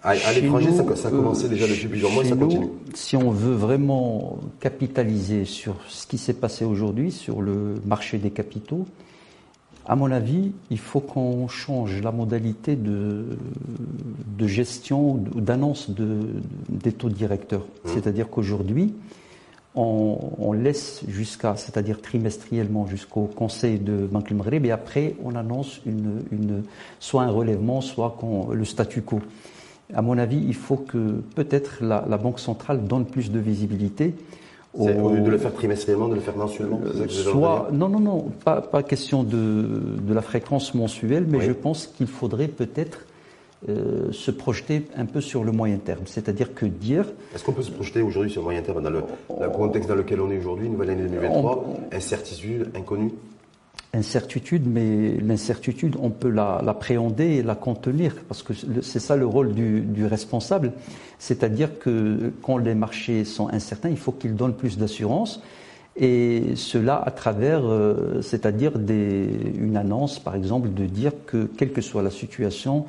À, 0.03 0.15
l'étranger, 0.33 0.71
ça, 0.73 0.95
ça, 0.97 1.07
a 1.07 1.11
commencé 1.11 1.47
déjà 1.47 1.65
depuis 1.65 1.87
plusieurs 1.87 2.11
mois 2.11 2.25
et 2.25 2.29
ça 2.29 2.35
continue. 2.35 2.69
Si 2.93 3.15
on 3.15 3.31
veut 3.31 3.55
vraiment 3.55 4.37
capitaliser 4.59 5.45
sur 5.45 5.77
ce 5.87 6.05
qui 6.07 6.17
s'est 6.17 6.33
passé 6.33 6.65
aujourd'hui 6.65 7.11
sur 7.11 7.41
le 7.41 7.75
marché 7.85 8.17
des 8.17 8.31
capitaux, 8.31 8.85
à 9.87 9.95
mon 9.95 10.11
avis, 10.11 10.51
il 10.69 10.79
faut 10.79 10.99
qu'on 10.99 11.47
change 11.47 12.01
la 12.01 12.11
modalité 12.11 12.75
de, 12.75 13.37
de 14.37 14.47
gestion 14.47 15.13
ou 15.13 15.41
d'annonce 15.41 15.89
de, 15.89 16.19
des 16.67 16.91
taux 16.91 17.09
directeurs. 17.09 17.61
Mmh. 17.61 17.89
C'est-à-dire 17.93 18.29
qu'aujourd'hui, 18.29 18.93
on, 19.75 20.17
on, 20.39 20.51
laisse 20.51 21.03
jusqu'à, 21.07 21.55
c'est-à-dire 21.55 22.01
trimestriellement 22.01 22.85
jusqu'au 22.85 23.23
conseil 23.23 23.79
de 23.79 24.07
Banque 24.07 24.31
Maghreb 24.31 24.65
et 24.65 24.71
après 24.71 25.15
on 25.23 25.35
annonce 25.35 25.81
une, 25.85 26.23
une, 26.31 26.63
soit 26.99 27.23
un 27.23 27.29
relèvement, 27.29 27.79
soit 27.79 28.17
le 28.51 28.65
statu 28.65 29.03
quo. 29.03 29.21
À 29.93 30.01
mon 30.01 30.17
avis, 30.17 30.43
il 30.45 30.55
faut 30.55 30.75
que 30.75 31.21
peut-être 31.35 31.81
la, 31.81 32.03
la, 32.09 32.17
Banque 32.17 32.39
centrale 32.39 32.85
donne 32.87 33.05
plus 33.05 33.31
de 33.31 33.39
visibilité. 33.39 34.15
Au, 34.77 34.87
au 34.87 35.13
lieu 35.13 35.21
de 35.21 35.29
le 35.29 35.37
faire 35.37 35.53
trimestriellement, 35.53 36.07
de 36.07 36.15
le 36.15 36.21
faire 36.21 36.37
mensuellement 36.37 36.79
Soit, 37.09 37.69
Non, 37.71 37.89
non, 37.89 37.99
non, 37.99 38.25
pas, 38.45 38.61
pas 38.61 38.83
question 38.83 39.23
de, 39.23 39.37
de, 40.01 40.13
la 40.13 40.21
fréquence 40.21 40.75
mensuelle, 40.75 41.25
mais 41.27 41.39
oui. 41.39 41.45
je 41.45 41.51
pense 41.51 41.87
qu'il 41.87 42.07
faudrait 42.07 42.47
peut-être 42.47 43.05
euh, 43.69 44.11
se 44.11 44.29
projeter 44.29 44.85
un 44.95 45.05
peu 45.05 45.19
sur 45.19 45.43
le 45.43 45.51
moyen 45.51 45.77
terme. 45.77 46.03
C'est-à-dire 46.05 46.53
que 46.53 46.67
dire. 46.67 47.05
Est-ce 47.33 47.43
qu'on 47.43 47.53
peut 47.53 47.63
se 47.63 47.71
projeter 47.71 48.03
aujourd'hui 48.03 48.29
sur 48.29 48.41
le 48.41 48.45
moyen 48.45 48.61
terme 48.61 48.83
dans 48.83 48.91
le, 48.91 49.01
le 49.41 49.49
contexte 49.49 49.89
dans 49.89 49.95
lequel 49.95 50.21
on 50.21 50.29
est 50.29 50.37
aujourd'hui, 50.37 50.69
nouvelle 50.69 50.91
année 50.91 51.03
2023, 51.03 51.65
on, 51.67 51.95
incertitude, 51.95 52.69
inconnue 52.75 53.11
Incertitude, 53.93 54.67
mais 54.67 55.17
l'incertitude, 55.21 55.95
on 55.99 56.09
peut 56.09 56.29
l'appréhender 56.29 57.37
et 57.37 57.43
la 57.43 57.55
contenir, 57.55 58.15
parce 58.27 58.43
que 58.43 58.53
c'est 58.81 58.99
ça 58.99 59.15
le 59.15 59.25
rôle 59.25 59.53
du, 59.53 59.81
du 59.81 60.05
responsable. 60.05 60.73
C'est-à-dire 61.19 61.79
que 61.79 62.31
quand 62.43 62.57
les 62.57 62.75
marchés 62.75 63.25
sont 63.25 63.47
incertains, 63.47 63.89
il 63.89 63.97
faut 63.97 64.11
qu'ils 64.11 64.35
donnent 64.35 64.55
plus 64.55 64.77
d'assurance. 64.77 65.41
Et 65.95 66.55
cela 66.55 67.01
à 67.03 67.09
travers, 67.09 67.61
euh, 67.65 68.21
c'est-à-dire 68.21 68.73
une 68.77 69.77
annonce, 69.77 70.19
par 70.19 70.35
exemple, 70.35 70.69
de 70.69 70.85
dire 70.85 71.11
que 71.25 71.45
quelle 71.57 71.71
que 71.71 71.81
soit 71.81 72.03
la 72.03 72.11
situation, 72.11 72.85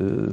euh, 0.00 0.26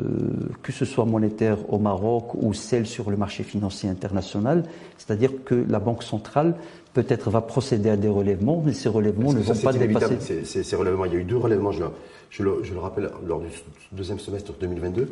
que 0.64 0.72
ce 0.72 0.84
soit 0.84 1.06
monétaire 1.06 1.58
au 1.72 1.78
Maroc 1.78 2.34
ou 2.34 2.54
celle 2.54 2.88
sur 2.88 3.12
le 3.12 3.18
marché 3.18 3.44
financier 3.44 3.88
international, 3.88 4.64
c'est-à-dire 4.98 5.32
que 5.46 5.64
la 5.70 5.80
Banque 5.80 6.02
centrale 6.02 6.56
peut-être 6.94 7.30
va 7.30 7.42
procéder 7.42 7.90
à 7.90 7.98
des 7.98 8.08
relèvements, 8.08 8.62
mais 8.66 8.74
ces 8.74 8.90
relèvements 8.90 9.34
ne 9.34 9.44
ça, 9.44 9.54
vont 9.54 9.62
pas 9.62 9.74
dépasser. 9.74 10.18
Ces, 10.20 10.64
ces, 10.64 10.76
relèvements, 10.76 11.06
il 11.06 11.14
y 11.14 11.16
a 11.16 11.20
eu 11.20 11.24
deux 11.24 11.38
relèvements, 11.38 11.72
je 11.72 11.84
le, 11.84 11.90
je 12.30 12.44
le, 12.44 12.64
je 12.64 12.74
le 12.74 12.80
rappelle, 12.80 13.12
lors 13.26 13.40
du 13.40 13.48
deuxième 13.92 14.20
semestre 14.20 14.54
2022, 14.60 15.08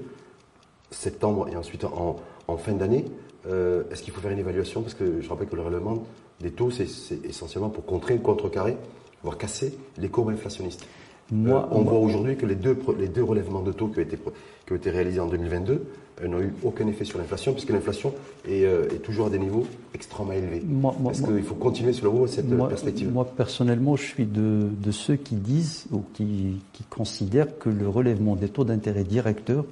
septembre 0.91 1.47
et 1.51 1.55
ensuite 1.55 1.83
en, 1.83 2.17
en 2.47 2.57
fin 2.57 2.73
d'année. 2.73 3.05
Euh, 3.47 3.83
Est-ce 3.91 4.01
qu'il 4.01 4.13
faut 4.13 4.21
faire 4.21 4.31
une 4.31 4.39
évaluation? 4.39 4.81
Parce 4.81 4.95
que 4.95 5.21
je 5.21 5.29
rappelle 5.29 5.47
que 5.47 5.55
le 5.55 5.61
relèvement 5.61 6.05
des 6.41 6.51
taux, 6.51 6.71
c'est 6.71 6.87
essentiellement 7.23 7.69
pour 7.69 7.85
contrer, 7.85 8.17
contrecarrer, 8.17 8.77
voire 9.23 9.37
casser 9.37 9.77
les 9.97 10.09
courbes 10.09 10.29
inflationnistes. 10.29 10.85
Moi, 11.31 11.67
euh, 11.71 11.75
on 11.75 11.81
voit 11.81 11.99
aujourd'hui 11.99 12.35
que 12.35 12.45
les 12.45 12.55
deux, 12.55 12.77
les 12.99 13.07
deux 13.07 13.23
relèvements 13.23 13.61
de 13.61 13.71
taux 13.71 13.87
qui 13.87 13.99
ont 13.99 14.03
été, 14.03 14.17
qui 14.17 14.73
ont 14.73 14.75
été 14.75 14.91
réalisés 14.91 15.19
en 15.19 15.27
2022 15.27 15.85
euh, 16.21 16.27
n'ont 16.27 16.39
eu 16.39 16.53
aucun 16.63 16.87
effet 16.87 17.03
sur 17.03 17.17
l'inflation, 17.17 17.53
puisque 17.53 17.71
l'inflation 17.71 18.13
est, 18.47 18.63
euh, 18.63 18.87
est, 18.93 19.01
toujours 19.01 19.27
à 19.27 19.29
des 19.31 19.39
niveaux 19.39 19.65
extrêmement 19.95 20.33
élevés. 20.33 20.61
Est-ce 21.09 21.23
qu'il 21.23 21.43
faut 21.43 21.55
continuer, 21.55 21.93
selon 21.93 22.27
cette 22.27 22.47
moi, 22.47 22.69
perspective? 22.69 23.11
Moi, 23.11 23.25
personnellement, 23.35 23.95
je 23.95 24.03
suis 24.03 24.25
de, 24.25 24.67
de, 24.79 24.91
ceux 24.91 25.15
qui 25.15 25.35
disent 25.35 25.85
ou 25.91 26.03
qui, 26.13 26.61
qui 26.73 26.83
considèrent 26.83 27.57
que 27.57 27.69
le 27.69 27.89
relèvement 27.89 28.35
des 28.35 28.49
taux 28.49 28.63
d'intérêt 28.63 29.03
directeurs 29.03 29.65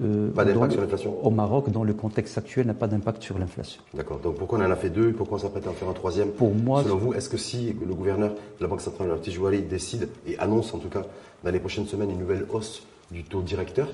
euh, 0.00 0.30
pas 0.30 0.44
d'impact 0.44 0.72
sur 0.72 0.80
l'inflation 0.80 1.26
Au 1.26 1.30
Maroc, 1.30 1.70
dans 1.70 1.82
le 1.82 1.92
contexte 1.92 2.38
actuel, 2.38 2.66
n'a 2.66 2.74
pas 2.74 2.86
d'impact 2.86 3.22
sur 3.22 3.38
l'inflation. 3.38 3.82
D'accord. 3.94 4.20
Donc 4.20 4.36
pourquoi 4.36 4.58
on 4.58 4.62
en 4.62 4.70
a 4.70 4.76
fait 4.76 4.90
deux 4.90 5.12
Pourquoi 5.12 5.38
on 5.38 5.40
s'apprête 5.40 5.66
à 5.66 5.70
en 5.70 5.72
faire 5.72 5.88
un 5.88 5.92
troisième 5.92 6.30
Pour 6.30 6.54
moi, 6.54 6.84
selon 6.84 6.96
vous, 6.96 7.14
est-ce 7.14 7.28
que 7.28 7.36
si 7.36 7.74
le 7.84 7.94
gouverneur 7.94 8.30
de 8.30 8.62
la 8.62 8.68
Banque 8.68 8.80
centrale, 8.80 9.10
Tijouari, 9.20 9.62
décide 9.62 10.08
et 10.26 10.38
annonce 10.38 10.72
en 10.72 10.78
tout 10.78 10.88
cas 10.88 11.02
dans 11.42 11.50
les 11.50 11.60
prochaines 11.60 11.86
semaines 11.86 12.10
une 12.10 12.18
nouvelle 12.18 12.46
hausse 12.50 12.86
du 13.10 13.24
taux 13.24 13.42
directeur, 13.42 13.88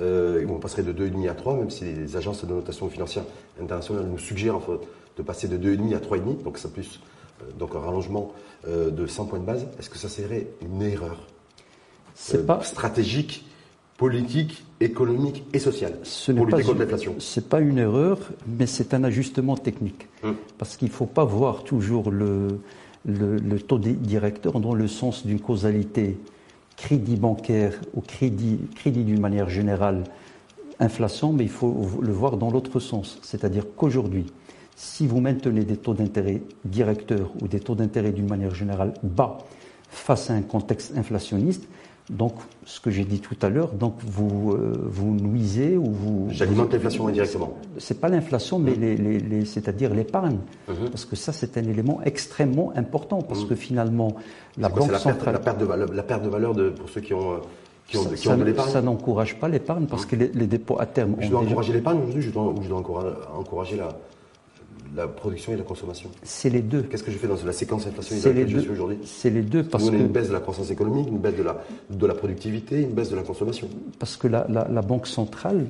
euh, 0.00 0.44
on 0.48 0.58
passerait 0.58 0.82
de 0.82 0.92
2,5 0.92 1.30
à 1.30 1.34
3, 1.34 1.56
même 1.56 1.70
si 1.70 1.84
les 1.84 2.16
agences 2.16 2.44
de 2.44 2.52
notation 2.52 2.88
financière 2.90 3.24
internationale 3.60 4.06
nous 4.06 4.18
suggèrent 4.18 4.56
enfin, 4.56 4.78
de 5.16 5.22
passer 5.22 5.48
de 5.48 5.56
2,5 5.56 5.94
à 5.96 6.00
3,5, 6.00 6.42
donc 6.42 6.58
ça 6.58 6.68
plus 6.68 7.00
euh, 7.42 7.50
donc 7.58 7.74
un 7.74 7.80
rallongement 7.80 8.32
euh, 8.68 8.90
de 8.90 9.06
100 9.06 9.24
points 9.26 9.38
de 9.38 9.44
base. 9.44 9.66
Est-ce 9.78 9.88
que 9.88 9.98
ça 9.98 10.08
serait 10.08 10.48
une 10.60 10.82
erreur 10.82 11.26
pas 12.46 12.62
stratégique 12.62 13.46
politique, 13.96 14.64
économique 14.80 15.44
et 15.52 15.58
sociale 15.58 15.94
ce 16.02 16.32
pour 16.32 16.46
lutter 16.46 16.62
pas 16.62 16.66
contre 16.66 16.80
l'inflation. 16.80 17.14
C'est 17.18 17.48
pas 17.48 17.60
une 17.60 17.78
erreur, 17.78 18.18
mais 18.46 18.66
c'est 18.66 18.92
un 18.94 19.04
ajustement 19.04 19.56
technique. 19.56 20.06
Hum. 20.22 20.36
Parce 20.58 20.76
qu'il 20.76 20.88
ne 20.88 20.92
faut 20.92 21.06
pas 21.06 21.24
voir 21.24 21.64
toujours 21.64 22.10
le, 22.10 22.60
le, 23.06 23.36
le, 23.36 23.60
taux 23.60 23.78
directeur 23.78 24.60
dans 24.60 24.74
le 24.74 24.86
sens 24.86 25.26
d'une 25.26 25.40
causalité 25.40 26.18
crédit 26.76 27.16
bancaire 27.16 27.72
ou 27.94 28.02
crédit, 28.02 28.58
crédit 28.74 29.04
d'une 29.04 29.20
manière 29.20 29.48
générale 29.48 30.04
inflation, 30.78 31.32
mais 31.32 31.44
il 31.44 31.50
faut 31.50 31.88
le 32.02 32.12
voir 32.12 32.36
dans 32.36 32.50
l'autre 32.50 32.80
sens. 32.80 33.18
C'est-à-dire 33.22 33.64
qu'aujourd'hui, 33.76 34.26
si 34.74 35.06
vous 35.06 35.20
maintenez 35.20 35.64
des 35.64 35.78
taux 35.78 35.94
d'intérêt 35.94 36.42
directeurs 36.66 37.30
ou 37.40 37.48
des 37.48 37.60
taux 37.60 37.74
d'intérêt 37.74 38.12
d'une 38.12 38.28
manière 38.28 38.54
générale 38.54 38.92
bas 39.02 39.38
face 39.88 40.28
à 40.28 40.34
un 40.34 40.42
contexte 40.42 40.96
inflationniste, 40.98 41.66
donc, 42.08 42.34
ce 42.64 42.78
que 42.78 42.90
j'ai 42.90 43.04
dit 43.04 43.18
tout 43.18 43.36
à 43.42 43.48
l'heure, 43.48 43.72
donc 43.72 43.94
vous 44.04 44.52
euh, 44.52 44.72
vous 44.84 45.12
nuisez 45.12 45.76
ou 45.76 45.90
vous. 45.90 46.26
J'alimente 46.30 46.72
l'inflation 46.72 47.08
indirectement. 47.08 47.58
C'est 47.78 48.00
pas 48.00 48.08
l'inflation, 48.08 48.60
mais 48.60 48.72
mmh. 48.72 48.80
les, 48.80 48.96
les, 48.96 49.18
les 49.18 49.44
c'est-à-dire 49.44 49.92
l'épargne, 49.92 50.38
mmh. 50.68 50.72
parce 50.92 51.04
que 51.04 51.16
ça 51.16 51.32
c'est 51.32 51.58
un 51.58 51.64
élément 51.64 52.00
extrêmement 52.04 52.72
important, 52.76 53.22
parce 53.22 53.44
mmh. 53.44 53.48
que 53.48 53.54
finalement 53.56 54.14
la 54.56 54.68
quoi, 54.68 54.82
banque 54.82 54.92
la 54.92 54.98
centrale. 54.98 55.34
Perte, 55.34 55.34
la, 55.34 55.38
perte 55.40 55.58
de 55.58 55.64
valeur, 55.64 55.92
la 55.92 56.02
perte 56.04 56.22
de 56.22 56.28
valeur 56.28 56.54
de, 56.54 56.70
pour 56.70 56.88
ceux 56.88 57.00
qui 57.00 57.12
ont. 57.12 57.40
Qui 57.88 57.98
ont, 57.98 58.02
ça, 58.02 58.14
qui 58.16 58.28
ont 58.28 58.36
de 58.36 58.42
l'épargne. 58.42 58.70
Ça 58.70 58.82
n'encourage 58.82 59.38
pas 59.38 59.48
l'épargne 59.48 59.86
parce 59.86 60.06
que 60.06 60.16
les, 60.16 60.28
les, 60.28 60.48
dépôts 60.48 60.80
à 60.80 60.86
terme. 60.86 61.14
Je 61.20 61.28
dois 61.28 61.40
encourager 61.40 61.72
l'épargne 61.72 61.98
aujourd'hui, 61.98 62.22
je 62.22 62.30
dois, 62.30 62.52
je 62.60 62.68
dois 62.68 62.78
encourager, 62.78 63.14
encourager 63.36 63.76
la, 63.76 63.88
la 64.96 65.06
production 65.06 65.52
et 65.52 65.56
la 65.56 65.62
consommation 65.62 66.10
C'est 66.22 66.48
les 66.50 66.62
deux. 66.62 66.82
Qu'est-ce 66.82 67.02
que 67.04 67.10
je 67.12 67.18
fais 67.18 67.28
dans 67.28 67.36
la 67.44 67.52
séquence 67.52 67.86
inflationniste 67.86 68.26
dans 68.26 68.32
laquelle 68.34 68.48
je 68.48 68.58
suis 68.58 68.70
aujourd'hui 68.70 68.98
C'est 69.04 69.30
les 69.30 69.42
deux 69.42 69.62
parce 69.62 69.84
Nous, 69.84 69.90
on 69.90 69.94
a 69.94 69.96
que 69.98 70.02
une 70.02 70.08
baisse 70.08 70.28
de 70.28 70.32
la 70.32 70.40
croissance 70.40 70.70
économique, 70.70 71.08
une 71.08 71.18
baisse 71.18 71.36
de 71.36 71.42
la, 71.42 71.62
de 71.90 72.06
la 72.06 72.14
productivité, 72.14 72.80
une 72.80 72.92
baisse 72.92 73.10
de 73.10 73.16
la 73.16 73.22
consommation. 73.22 73.68
parce 73.98 74.16
que 74.16 74.26
la, 74.26 74.46
la, 74.48 74.66
la 74.68 74.82
banque 74.82 75.06
centrale, 75.06 75.66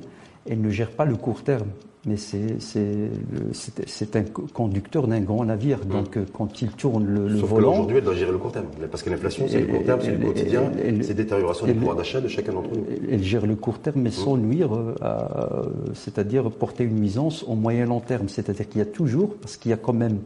elle 0.49 0.61
ne 0.61 0.69
gère 0.69 0.91
pas 0.91 1.05
le 1.05 1.15
court 1.17 1.43
terme, 1.43 1.67
mais 2.07 2.15
c'est 2.17 4.15
un 4.15 4.23
co- 4.23 4.45
conducteur 4.53 5.07
d'un 5.07 5.19
grand 5.19 5.43
navire. 5.45 5.85
Donc 5.85 6.17
euh, 6.17 6.25
quand 6.33 6.61
il 6.61 6.69
tourne 6.69 7.05
le, 7.05 7.27
le 7.27 7.39
Sauf 7.39 7.49
volant, 7.49 7.71
aujourd'hui, 7.73 7.97
elle 7.97 8.03
doit 8.03 8.15
gérer 8.15 8.31
le 8.31 8.37
court 8.37 8.51
terme. 8.51 8.65
Parce 8.89 9.03
que 9.03 9.09
l'inflation, 9.09 9.45
c'est 9.47 9.59
le 9.61 9.67
court 9.67 9.83
terme, 9.83 9.99
c'est 10.01 10.11
le 10.17 10.25
quotidien, 10.25 10.71
c'est 11.01 11.13
détérioration 11.13 11.65
du 11.65 11.73
pouvoir 11.73 11.95
d'achat 11.95 12.21
de 12.21 12.27
chacun 12.27 12.53
d'entre 12.53 12.69
nous. 12.73 12.85
elle 13.11 13.23
gère 13.23 13.45
le 13.45 13.55
court 13.55 13.79
terme, 13.79 14.01
mais 14.01 14.11
sans 14.11 14.37
nuire, 14.37 14.73
euh, 14.73 14.95
à- 15.01 15.61
c'est-à-dire 15.93 16.49
porter 16.49 16.83
une 16.85 16.95
nuisance 16.95 17.43
au 17.43 17.55
moyen 17.55 17.85
long 17.85 17.99
terme. 17.99 18.29
C'est-à-dire 18.29 18.67
qu'il 18.67 18.79
y 18.79 18.81
a 18.81 18.85
toujours, 18.85 19.35
parce 19.35 19.57
qu'il 19.57 19.71
y 19.71 19.73
a 19.73 19.77
quand 19.77 19.93
même 19.93 20.19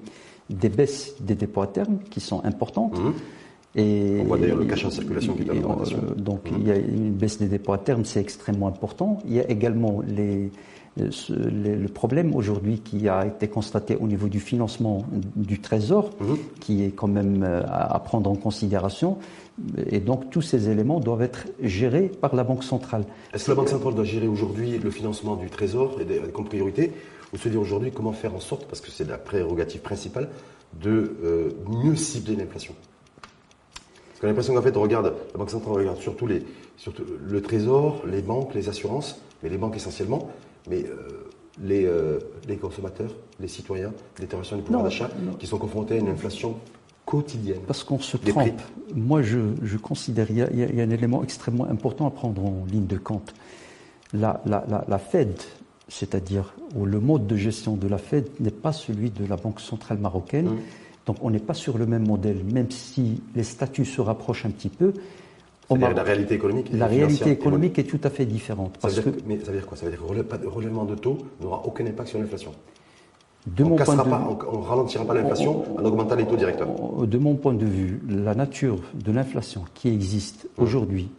des 0.50 0.70
baisses 0.70 1.16
des 1.20 1.36
dépôts 1.36 1.62
à 1.62 1.68
terme 1.68 1.98
qui 2.10 2.20
sont 2.20 2.44
importantes. 2.46 3.00
Et, 3.74 4.18
on 4.22 4.26
voit 4.26 4.38
d'ailleurs 4.38 4.58
le 4.58 4.66
cash 4.66 4.84
en 4.84 4.90
circulation 4.90 5.34
qui 5.34 5.44
est 5.44 5.64
en 5.64 5.80
euh, 5.80 6.14
Donc 6.18 6.42
il 6.52 6.68
y 6.68 6.72
a 6.72 6.76
une 6.76 7.12
baisse 7.12 7.38
des 7.40 7.48
dépôts 7.48 7.72
à 7.72 7.78
terme, 7.78 8.04
c'est 8.04 8.20
extrêmement 8.20 8.68
important. 8.68 9.20
Il 9.26 9.34
y 9.34 9.40
a 9.40 9.50
également 9.50 10.02
les, 10.06 10.52
le 10.98 11.88
problème 11.88 12.36
aujourd'hui 12.36 12.80
qui 12.80 13.08
a 13.08 13.26
été 13.26 13.48
constaté 13.48 13.96
au 13.96 14.08
niveau 14.08 14.28
du 14.28 14.40
financement 14.40 15.06
du 15.36 15.60
Trésor, 15.60 16.12
mhm. 16.20 16.38
qui 16.60 16.84
est 16.84 16.92
quand 16.92 17.08
même 17.08 17.44
euh, 17.44 17.62
à 17.66 18.00
prendre 18.00 18.30
en 18.30 18.36
considération. 18.36 19.18
Et 19.88 20.00
donc 20.00 20.30
tous 20.30 20.42
ces 20.42 20.70
éléments 20.70 21.00
doivent 21.00 21.22
être 21.22 21.48
gérés 21.62 22.10
par 22.10 22.36
la 22.36 22.44
Banque 22.44 22.64
centrale. 22.64 23.06
Est-ce 23.34 23.46
que 23.46 23.52
la 23.52 23.56
Banque 23.56 23.70
centrale 23.70 23.96
doit 23.96 24.04
gérer 24.04 24.28
aujourd'hui 24.28 24.78
le 24.80 24.92
financement 24.92 25.36
du 25.36 25.50
Trésor 25.50 25.98
comme 26.34 26.46
priorité 26.46 26.92
Ou 27.34 27.38
se 27.38 27.48
dire 27.48 27.62
aujourd'hui 27.62 27.92
comment 27.92 28.12
faire 28.12 28.36
en 28.36 28.40
sorte, 28.40 28.66
parce 28.66 28.82
que 28.82 28.92
c'est 28.92 29.08
la 29.08 29.18
prérogative 29.18 29.82
principale, 29.82 30.30
de 30.82 31.16
euh, 31.24 31.50
mieux 31.84 31.96
cibler 31.96 32.36
l'inflation? 32.36 32.74
Parce 33.22 34.22
qu'on 34.22 34.28
a 34.28 34.30
l'impression 34.30 34.54
qu'en 34.54 34.62
fait, 34.62 34.78
on 34.78 34.82
regarde, 34.82 35.14
la 35.34 35.38
Banque 35.38 35.52
centrale 35.52 35.74
regarde 35.74 35.98
surtout, 36.00 36.28
les, 36.28 36.44
surtout 36.78 37.04
le 37.24 37.42
Trésor, 37.42 38.02
les 38.08 38.22
banques, 38.22 38.56
les 38.56 38.68
assurances, 38.68 39.22
mais 39.44 39.50
les 39.50 39.58
banques 39.58 39.76
essentiellement, 39.76 40.30
mais 40.70 40.84
euh, 40.84 41.30
les, 41.62 41.86
euh, 41.86 42.20
les, 42.48 42.58
consommateurs, 42.58 43.12
les 43.40 43.48
citoyens, 43.48 43.94
les 44.20 44.28
territoires 44.28 44.60
du 44.60 44.66
pouvoir 44.66 44.84
d'achat, 44.84 45.10
qui 45.40 45.48
sont 45.48 45.58
confrontés 45.58 45.96
à 45.96 45.98
une 45.98 46.10
inflation 46.10 46.56
quotidienne. 47.06 47.62
Parce 47.68 47.84
qu'on 47.84 48.00
se 48.00 48.18
trompe. 48.18 48.62
Moi, 48.96 49.22
je, 49.22 49.40
je 49.64 49.78
considère 49.78 50.28
qu'il 50.28 50.38
y, 50.38 50.40
y, 50.40 50.82
a 50.82 50.84
un 50.84 50.90
élément 50.90 51.24
extrêmement 51.24 51.66
important 51.66 52.08
à 52.08 52.12
prendre 52.12 52.46
en 52.46 52.66
ligne 52.72 52.86
de 52.86 52.98
compte. 52.98 53.34
La, 54.14 54.42
la, 54.46 54.66
la, 54.70 54.86
la 54.88 54.98
Fed, 54.98 55.34
c'est-à-dire 55.88 56.54
le 56.82 57.00
mode 57.00 57.28
de 57.28 57.36
gestion 57.36 57.76
de 57.76 57.88
la 57.88 57.98
Fed 57.98 58.28
n'est 58.40 58.52
pas 58.52 58.72
celui 58.72 59.10
de 59.10 59.26
la 59.26 59.36
Banque 59.36 59.60
centrale 59.60 59.98
marocaine. 59.98 60.48
Mmh. 60.48 60.60
Donc 61.06 61.18
on 61.22 61.32
n'est 61.32 61.40
pas 61.40 61.54
sur 61.54 61.78
le 61.78 61.86
même 61.86 62.08
modèle, 62.08 62.44
même 62.44 62.70
si 62.70 63.22
les 63.36 63.44
statuts 63.44 63.86
se 63.86 64.02
rapprochent 64.02 64.46
un 64.46 64.52
petit 64.52 64.70
peu 64.70 64.94
la 65.76 66.04
réalité 66.04 66.36
économique 66.36 66.70
La 66.74 66.88
réalité 66.88 67.32
économique 67.32 67.80
est 67.80 67.84
tout 67.84 68.00
à 68.04 68.10
fait 68.10 68.26
différente. 68.26 68.78
Ça 68.82 68.88
veut 68.88 69.12
dire, 69.12 69.22
mais 69.26 69.40
ça 69.40 69.52
veut 69.52 69.58
dire 69.58 69.68
quoi? 69.68 69.78
Ça 69.78 69.86
veut 69.86 69.92
dire 69.92 70.02
que 70.02 70.44
le 70.44 70.50
relèvement 70.50 70.86
de 70.86 70.96
taux 70.96 71.18
n'aura 71.42 71.62
aucun 71.66 71.86
impact 71.86 72.10
sur 72.10 72.20
l'inflation 72.20 72.52
de 73.48 73.64
on 73.64 73.76
ne 73.76 74.64
ralentira 74.64 75.06
pas 75.06 75.14
l'inflation 75.14 75.64
en 75.78 75.84
augmentant 75.84 76.16
les 76.16 76.26
taux 76.26 76.36
directeurs. 76.36 76.68
De 76.68 77.18
mon 77.18 77.36
point 77.36 77.54
de 77.54 77.66
vue, 77.66 78.02
la 78.08 78.36
nature 78.36 78.80
de 78.94 79.12
l'inflation 79.12 79.66
qui 79.74 79.90
existe 79.90 80.46
mmh. 80.46 80.62
aujourd'hui 80.64 81.10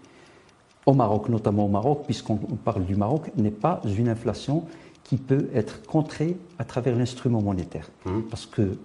au 0.87 0.95
Maroc, 0.95 1.29
notamment 1.29 1.67
au 1.67 1.69
Maroc, 1.69 2.03
puisqu'on 2.05 2.37
parle 2.37 2.85
du 2.85 2.95
Maroc, 2.95 3.31
n'est 3.37 3.51
pas 3.51 3.81
une 3.85 4.09
inflation 4.09 4.65
qui 5.05 5.17
peut 5.17 5.49
être 5.55 5.83
contrée 5.83 6.37
à 6.59 6.65
travers 6.65 6.97
l'instrument 6.97 7.43
monétaire. 7.43 7.89
Mmh. 8.05 8.21
Parce 8.31 8.47
que 8.47 8.77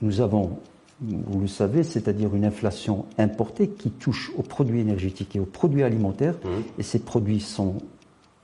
nous 0.00 0.20
avons 0.20 0.58
vous 1.02 1.40
le 1.40 1.46
savez, 1.46 1.82
c'est-à-dire 1.82 2.34
une 2.34 2.44
inflation 2.44 3.06
importée 3.18 3.68
qui 3.68 3.90
touche 3.90 4.32
aux 4.36 4.42
produits 4.42 4.80
énergétiques 4.80 5.34
et 5.36 5.40
aux 5.40 5.46
produits 5.46 5.82
alimentaires. 5.82 6.34
Mmh. 6.44 6.48
Et 6.78 6.82
ces 6.82 6.98
produits 6.98 7.40
sont 7.40 7.76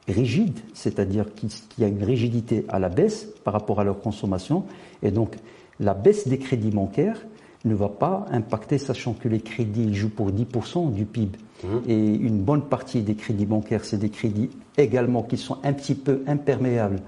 rigides, 0.09 0.59
c'est-à-dire 0.73 1.27
qu'il 1.35 1.51
y 1.79 1.85
a 1.85 1.89
une 1.89 2.03
rigidité 2.03 2.65
à 2.69 2.79
la 2.79 2.89
baisse 2.89 3.29
par 3.45 3.53
rapport 3.53 3.81
à 3.81 3.85
leur 3.85 4.01
consommation. 4.01 4.65
Et 5.03 5.11
donc, 5.11 5.37
la 5.81 5.93
baisse 5.95 6.29
des 6.29 6.39
crédits 6.39 6.71
bancaires 6.71 7.27
ne 7.65 7.75
va 7.75 7.89
pas 7.89 8.25
impacter, 8.31 8.79
sachant 8.79 9.13
que 9.13 9.29
les 9.29 9.41
crédits 9.41 9.95
jouent 9.95 10.09
pour 10.09 10.31
10% 10.31 10.93
du 10.93 11.05
PIB. 11.05 11.37
Mmh. 11.63 11.69
Et 11.89 12.15
une 12.15 12.39
bonne 12.39 12.63
partie 12.63 13.03
des 13.03 13.17
crédits 13.17 13.47
bancaires, 13.47 13.85
c'est 13.85 13.99
des 13.99 14.11
crédits 14.11 14.51
également 14.79 15.23
qui 15.23 15.37
sont 15.37 15.59
un 15.63 15.73
petit 15.73 15.95
peu 15.95 16.23
imperméables 16.27 17.01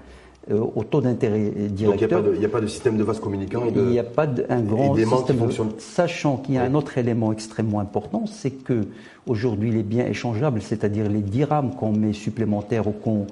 au 0.51 0.83
taux 0.83 1.01
d'intérêt 1.01 1.51
directeur. 1.69 2.23
Donc 2.23 2.33
il 2.33 2.39
n'y 2.39 2.45
a, 2.45 2.49
pas 2.49 2.61
de 2.61 2.67
système 2.67 2.97
de 2.97 3.03
vase 3.03 3.19
communicant 3.19 3.63
Il 3.67 3.83
n'y 3.83 3.99
a 3.99 4.03
pas 4.03 4.27
un 4.49 4.61
grand 4.61 4.95
système. 4.95 5.37
Sachant 5.77 6.37
qu'il 6.37 6.55
y 6.55 6.57
a 6.57 6.63
un 6.63 6.73
autre 6.73 6.97
élément 6.97 7.31
extrêmement 7.31 7.79
important, 7.79 8.25
c'est 8.25 8.51
que 8.51 8.87
aujourd'hui 9.27 9.71
les 9.71 9.83
biens 9.83 10.07
échangeables, 10.07 10.61
c'est-à-dire 10.61 11.07
les 11.07 11.21
dirhams 11.21 11.75
qu'on 11.75 11.91
met 11.91 12.13
supplémentaires 12.13 12.87
ou 12.87 12.91
qu'on 12.91 13.27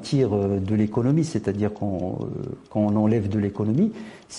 tire 0.00 0.32
euh, 0.32 0.58
de 0.58 0.74
l'économie, 0.74 1.24
c'est-à-dire 1.24 1.72
qu'on 1.72 2.18
euh, 2.76 2.78
enlève 2.78 3.28
de 3.28 3.38
l'économie, 3.38 3.92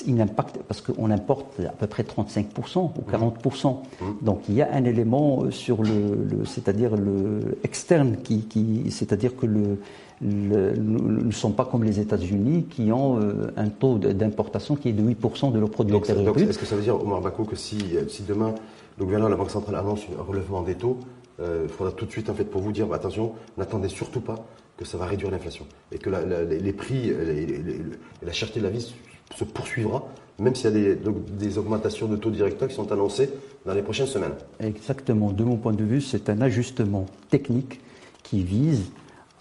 il 0.07 0.19
impacte 0.21 0.59
parce 0.67 0.81
qu'on 0.81 1.11
importe 1.11 1.59
à 1.59 1.73
peu 1.73 1.87
près 1.87 2.03
35% 2.03 2.91
ou 2.97 3.11
40%. 3.11 3.67
Mmh. 3.67 4.05
Donc 4.21 4.41
il 4.49 4.55
y 4.55 4.61
a 4.61 4.73
un 4.73 4.83
élément 4.85 5.51
sur 5.51 5.83
le, 5.83 6.45
c'est-à-dire 6.45 6.95
le 6.95 7.57
externe 7.63 8.17
qui, 8.23 8.45
qui 8.45 8.89
c'est-à-dire 8.89 9.35
que 9.35 9.45
le 9.45 9.79
nous 10.21 11.25
ne 11.25 11.31
sommes 11.31 11.53
pas 11.53 11.65
comme 11.65 11.83
les 11.83 11.99
États-Unis 11.99 12.67
qui 12.69 12.93
ont 12.93 13.19
euh, 13.19 13.51
un 13.57 13.67
taux 13.67 13.97
d'importation 13.97 14.77
qui 14.77 14.87
est 14.87 14.93
de 14.93 15.03
8% 15.03 15.51
de 15.51 15.59
leurs 15.59 15.69
produits 15.69 15.97
intérieurs 15.97 16.37
Est-ce 16.37 16.57
que 16.57 16.65
ça 16.65 16.77
veut 16.77 16.81
dire, 16.81 16.95
Omar 16.95 17.19
Bakou, 17.19 17.43
que 17.43 17.57
si, 17.57 17.77
si 18.07 18.23
demain 18.23 18.55
le 18.97 19.03
gouvernement, 19.03 19.29
la 19.29 19.35
Banque 19.35 19.51
centrale 19.51 19.75
annonce 19.75 20.01
un 20.17 20.23
relèvement 20.23 20.61
des 20.61 20.75
taux, 20.75 20.97
euh, 21.39 21.63
il 21.63 21.69
faudra 21.69 21.91
tout 21.91 22.05
de 22.05 22.11
suite 22.11 22.29
en 22.29 22.33
fait 22.33 22.45
pour 22.45 22.61
vous 22.61 22.71
dire 22.71 22.87
bah, 22.87 22.97
attention, 22.97 23.33
n'attendez 23.57 23.89
surtout 23.89 24.21
pas 24.21 24.45
que 24.77 24.85
ça 24.85 24.97
va 24.97 25.05
réduire 25.05 25.31
l'inflation 25.31 25.65
et 25.91 25.97
que 25.97 26.09
les 26.09 26.73
prix 26.73 27.09
et 27.09 28.25
la 28.25 28.31
cherté 28.31 28.59
de 28.59 28.65
la 28.65 28.71
vie 28.71 28.93
se 29.35 29.43
poursuivra, 29.43 30.07
même 30.39 30.55
s'il 30.55 30.65
y 30.65 30.67
a 30.67 30.71
des, 30.71 30.95
des, 30.95 31.57
augmentations 31.57 32.07
de 32.07 32.15
taux 32.15 32.31
directeurs 32.31 32.67
qui 32.67 32.75
sont 32.75 32.91
annoncées 32.91 33.29
dans 33.65 33.73
les 33.73 33.81
prochaines 33.81 34.07
semaines. 34.07 34.33
Exactement. 34.59 35.31
De 35.31 35.43
mon 35.43 35.57
point 35.57 35.73
de 35.73 35.83
vue, 35.83 36.01
c'est 36.01 36.29
un 36.29 36.41
ajustement 36.41 37.05
technique 37.29 37.79
qui 38.23 38.43
vise 38.43 38.91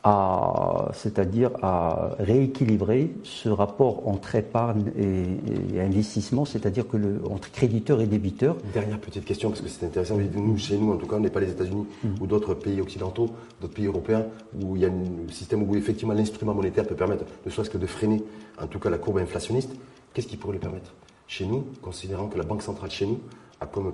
c'est-à-dire 0.04 1.50
à 1.62 2.10
rééquilibrer 2.18 3.12
ce 3.22 3.48
rapport 3.48 4.08
entre 4.08 4.34
épargne 4.34 4.90
et, 4.98 5.80
investissement, 5.80 6.44
c'est-à-dire 6.44 6.88
que 6.88 6.96
le, 6.96 7.20
entre 7.30 7.50
créditeurs 7.52 8.00
et 8.00 8.06
débiteurs. 8.06 8.56
Dernière 8.72 8.98
petite 8.98 9.24
question, 9.24 9.50
parce 9.50 9.60
que 9.60 9.68
c'est 9.68 9.86
intéressant. 9.86 10.16
Nous, 10.16 10.58
chez 10.58 10.76
nous, 10.76 10.92
en 10.92 10.96
tout 10.96 11.06
cas, 11.06 11.16
on 11.16 11.20
n'est 11.20 11.30
pas 11.30 11.40
les 11.40 11.50
États-Unis 11.50 11.86
mm. 12.02 12.08
ou 12.20 12.26
d'autres 12.26 12.54
pays 12.54 12.80
occidentaux, 12.80 13.30
d'autres 13.60 13.74
pays 13.74 13.86
européens, 13.86 14.26
où 14.60 14.74
il 14.74 14.82
y 14.82 14.84
a 14.84 14.88
un 14.88 15.32
système 15.32 15.62
où 15.62 15.76
effectivement 15.76 16.14
l'instrument 16.14 16.54
monétaire 16.54 16.86
peut 16.86 16.96
permettre, 16.96 17.24
ne 17.46 17.50
serait-ce 17.50 17.70
que 17.70 17.78
de 17.78 17.86
freiner, 17.86 18.22
en 18.60 18.66
tout 18.66 18.80
cas, 18.80 18.90
la 18.90 18.98
courbe 18.98 19.18
inflationniste. 19.18 19.70
Qu'est-ce 20.12 20.26
qui 20.26 20.36
pourrait 20.36 20.54
le 20.54 20.60
permettre? 20.60 20.92
Chez 21.28 21.46
nous, 21.46 21.64
considérant 21.80 22.26
que 22.26 22.36
la 22.36 22.44
Banque 22.44 22.62
centrale 22.62 22.90
chez 22.90 23.06
nous 23.06 23.20
a 23.60 23.66
comme, 23.66 23.92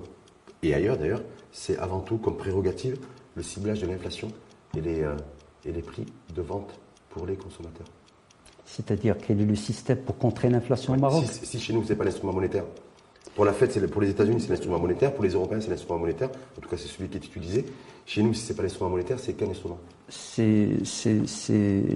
et 0.63 0.73
ailleurs 0.73 0.97
d'ailleurs, 0.97 1.21
c'est 1.51 1.77
avant 1.77 1.99
tout 1.99 2.17
comme 2.17 2.35
prérogative 2.35 2.97
le 3.35 3.43
ciblage 3.43 3.79
de 3.81 3.87
l'inflation 3.87 4.29
et 4.75 4.81
les. 4.81 5.03
Euh, 5.03 5.15
et 5.65 5.71
les 5.71 5.81
prix 5.81 6.05
de 6.35 6.41
vente 6.41 6.79
pour 7.09 7.25
les 7.25 7.35
consommateurs. 7.35 7.87
C'est-à-dire 8.65 9.17
quel 9.17 9.41
est 9.41 9.45
le 9.45 9.55
système 9.55 9.97
pour 9.97 10.17
contrer 10.17 10.49
l'inflation 10.49 10.93
au 10.93 10.97
Maroc 10.97 11.25
si, 11.25 11.59
chez 11.59 11.73
nous, 11.73 11.83
ce 11.83 11.89
n'est 11.89 11.95
pas 11.95 12.03
l'instrument 12.03 12.33
monétaire. 12.33 12.65
Pour 13.35 13.45
la 13.45 13.53
Fed, 13.53 13.87
pour 13.87 14.01
les 14.01 14.09
États-Unis, 14.09 14.41
c'est 14.41 14.49
l'instrument 14.49 14.79
monétaire. 14.79 15.13
Pour 15.13 15.23
les 15.23 15.31
Européens, 15.31 15.59
c'est 15.61 15.69
l'instrument 15.69 15.97
monétaire. 15.97 16.29
En 16.57 16.61
tout 16.61 16.69
cas, 16.69 16.77
c'est 16.77 16.87
celui 16.87 17.09
qui 17.09 17.17
est 17.17 17.25
utilisé. 17.25 17.65
Chez 18.05 18.21
nous, 18.21 18.33
si 18.33 18.45
ce 18.45 18.51
n'est 18.51 18.57
pas 18.57 18.63
l'instrument 18.63 18.89
monétaire, 18.89 19.19
c'est 19.19 19.33
quel 19.33 19.49
instrument 19.49 19.79
C'est 20.07 20.67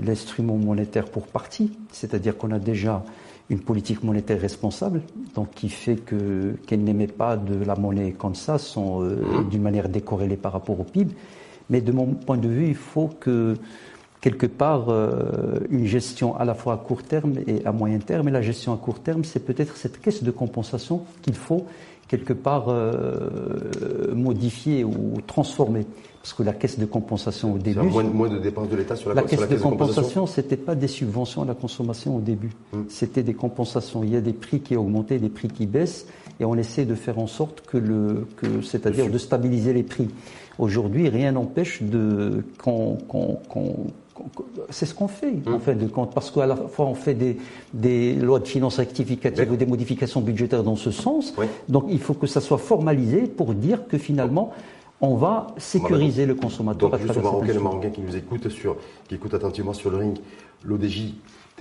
l'instrument 0.03 0.57
monétaire 0.57 1.05
pour 1.05 1.27
partie. 1.27 1.77
C'est-à-dire 1.91 2.37
qu'on 2.37 2.51
a 2.51 2.59
déjà 2.59 3.03
une 3.49 3.59
politique 3.59 4.03
monétaire 4.03 4.39
responsable, 4.39 5.01
donc 5.35 5.51
qui 5.51 5.69
fait 5.69 5.97
que 5.97 6.55
qu'elle 6.65 6.83
n'émet 6.83 7.07
pas 7.07 7.35
de 7.35 7.63
la 7.63 7.75
monnaie 7.75 8.13
comme 8.13 8.35
ça, 8.35 8.57
sont 8.57 9.03
euh, 9.03 9.15
mmh. 9.15 9.49
d'une 9.49 9.61
manière 9.61 9.89
décorrélée 9.89 10.37
par 10.37 10.53
rapport 10.53 10.79
au 10.79 10.83
PIB. 10.83 11.13
Mais 11.69 11.81
de 11.81 11.91
mon 11.91 12.07
point 12.07 12.37
de 12.37 12.47
vue, 12.47 12.67
il 12.67 12.75
faut 12.75 13.09
que 13.19 13.55
quelque 14.21 14.45
part 14.45 14.89
euh, 14.89 15.59
une 15.69 15.85
gestion 15.85 16.35
à 16.37 16.45
la 16.45 16.53
fois 16.53 16.73
à 16.73 16.77
court 16.77 17.03
terme 17.03 17.33
et 17.45 17.65
à 17.65 17.71
moyen 17.71 17.99
terme. 17.99 18.29
Et 18.29 18.31
la 18.31 18.41
gestion 18.41 18.73
à 18.73 18.77
court 18.77 18.99
terme, 18.99 19.23
c'est 19.23 19.45
peut-être 19.45 19.75
cette 19.75 19.99
caisse 19.99 20.23
de 20.23 20.31
compensation 20.31 21.01
qu'il 21.21 21.35
faut 21.35 21.65
quelque 22.07 22.33
part 22.33 22.65
euh, 22.67 24.13
modifier 24.13 24.83
ou 24.83 25.15
transformer. 25.25 25.85
Parce 26.21 26.33
que 26.33 26.43
la 26.43 26.53
caisse 26.53 26.79
de 26.79 26.85
compensation 26.85 27.53
au 27.53 27.57
début. 27.57 27.81
Moins, 27.81 28.03
moins, 28.03 28.29
de 28.29 28.39
dépenses 28.39 28.69
de 28.69 28.77
l'État 28.77 28.95
sur 28.95 29.09
la, 29.09 29.15
la, 29.15 29.23
caisse, 29.23 29.45
de, 29.45 29.57
compensation. 29.57 30.25
Ce 30.25 30.39
n'était 30.39 30.55
pas 30.55 30.73
des 30.73 30.87
subventions 30.87 31.41
à 31.41 31.45
la 31.45 31.53
consommation 31.53 32.15
au 32.15 32.21
début. 32.21 32.51
Hum. 32.71 32.85
C'était 32.87 33.23
des 33.23 33.33
compensations. 33.33 34.05
Il 34.05 34.11
y 34.11 34.15
a 34.15 34.21
des 34.21 34.31
prix 34.31 34.61
qui 34.61 34.77
augmentent, 34.77 35.11
des 35.11 35.29
prix 35.29 35.49
qui 35.49 35.65
baissent, 35.65 36.07
et 36.39 36.45
on 36.45 36.55
essaie 36.55 36.85
de 36.85 36.95
faire 36.95 37.19
en 37.19 37.27
sorte 37.27 37.61
que 37.61 37.77
le, 37.77 38.27
que, 38.37 38.61
c'est-à-dire 38.61 39.09
de 39.09 39.17
stabiliser 39.17 39.73
les 39.73 39.83
prix. 39.83 40.09
Aujourd'hui, 40.59 41.09
rien 41.09 41.31
n'empêche 41.31 41.81
de 41.81 42.43
qu'on, 42.61 42.97
c'est 44.69 44.85
ce 44.85 44.93
qu'on 44.93 45.07
fait 45.07 45.33
en 45.47 45.53
hum. 45.53 45.59
fait 45.59 45.75
de 45.75 45.87
compte, 45.87 46.13
parce 46.13 46.31
qu'à 46.31 46.45
la 46.45 46.55
fois 46.55 46.85
on 46.85 46.93
fait 46.93 47.13
des, 47.13 47.37
des 47.73 48.15
lois 48.15 48.39
de 48.39 48.47
finances 48.47 48.77
rectificatives 48.77 49.51
ou 49.51 49.55
des 49.55 49.65
modifications 49.65 50.21
budgétaires 50.21 50.63
dans 50.63 50.75
ce 50.75 50.91
sens. 50.91 51.33
Donc 51.69 51.85
il 51.89 51.99
faut 51.99 52.13
que 52.13 52.27
ça 52.27 52.41
soit 52.41 52.57
formalisé 52.57 53.23
pour 53.23 53.53
dire 53.53 53.87
que 53.87 53.97
finalement 53.97 54.51
on 55.01 55.15
va 55.15 55.47
sécuriser 55.57 56.25
le 56.25 56.35
consommateur. 56.35 56.89
Donc 56.89 57.01
juste 57.01 57.17
au 57.17 57.21
Marocain, 57.21 57.53
le 57.53 57.59
Marocain 57.59 57.89
qui 57.89 58.01
nous 58.01 58.15
écoute 58.15 58.49
sur, 58.49 58.77
qui 59.07 59.15
écoute 59.15 59.33
attentivement 59.33 59.73
sur 59.73 59.89
le 59.89 59.97
ring, 59.97 60.17
l'ODJ 60.63 61.13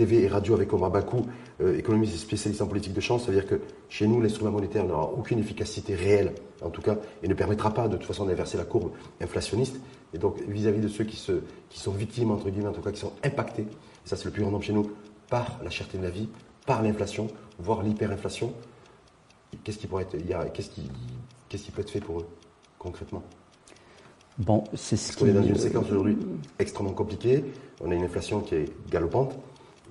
TV 0.02 0.24
et 0.24 0.28
radio 0.28 0.54
avec 0.54 0.72
Omar 0.72 0.90
Bakou, 0.90 1.26
euh, 1.60 1.78
économiste 1.78 2.14
et 2.14 2.18
spécialiste 2.18 2.60
en 2.60 2.66
politique 2.66 2.92
de 2.92 3.00
chance, 3.00 3.24
c'est-à-dire 3.24 3.46
que 3.46 3.60
chez 3.88 4.06
nous, 4.06 4.20
l'instrument 4.20 4.50
monétaire 4.50 4.84
n'aura 4.84 5.10
aucune 5.12 5.38
efficacité 5.38 5.94
réelle, 5.94 6.34
en 6.60 6.70
tout 6.70 6.82
cas, 6.82 6.96
et 7.22 7.28
ne 7.28 7.34
permettra 7.34 7.72
pas 7.72 7.86
de 7.86 7.96
toute 7.96 8.06
façon 8.06 8.26
d'inverser 8.26 8.58
la 8.58 8.64
courbe 8.64 8.90
inflationniste. 9.20 9.76
Et 10.12 10.18
donc, 10.18 10.40
vis-à-vis 10.48 10.80
de 10.80 10.88
ceux 10.88 11.04
qui, 11.04 11.16
se, 11.16 11.32
qui 11.70 11.78
sont 11.78 11.92
victimes, 11.92 12.32
entre 12.32 12.50
guillemets, 12.50 12.68
en 12.68 12.72
tout 12.72 12.82
cas, 12.82 12.90
qui 12.90 13.00
sont 13.00 13.12
impactés, 13.22 13.62
et 13.62 14.08
ça 14.08 14.16
c'est 14.16 14.24
le 14.24 14.32
plus 14.32 14.42
grand 14.42 14.50
nombre 14.50 14.64
chez 14.64 14.72
nous, 14.72 14.90
par 15.30 15.60
la 15.62 15.70
cherté 15.70 15.98
de 15.98 16.02
la 16.02 16.10
vie, 16.10 16.28
par 16.66 16.82
l'inflation, 16.82 17.28
voire 17.60 17.82
l'hyperinflation, 17.82 18.52
qu'est-ce 19.62 19.78
qui 19.78 19.86
pourrait 19.86 20.02
être, 20.02 20.16
il 20.18 20.26
y 20.26 20.34
a, 20.34 20.44
qu'est-ce 20.46 20.70
qui, 20.70 20.82
Qu'est-ce 21.52 21.64
qui 21.64 21.70
peut 21.70 21.82
être 21.82 21.90
fait 21.90 22.00
pour 22.00 22.20
eux, 22.20 22.26
concrètement? 22.78 23.22
Bon, 24.38 24.64
c'est 24.72 24.96
ce 24.96 25.14
qu'on 25.14 25.26
est 25.26 25.34
dans 25.34 25.42
une 25.42 25.54
séquence 25.54 25.84
aujourd'hui 25.90 26.16
extrêmement 26.58 26.94
compliquée. 26.94 27.44
On 27.82 27.90
a 27.90 27.94
une 27.94 28.04
inflation 28.04 28.40
qui 28.40 28.54
est 28.54 28.90
galopante 28.90 29.34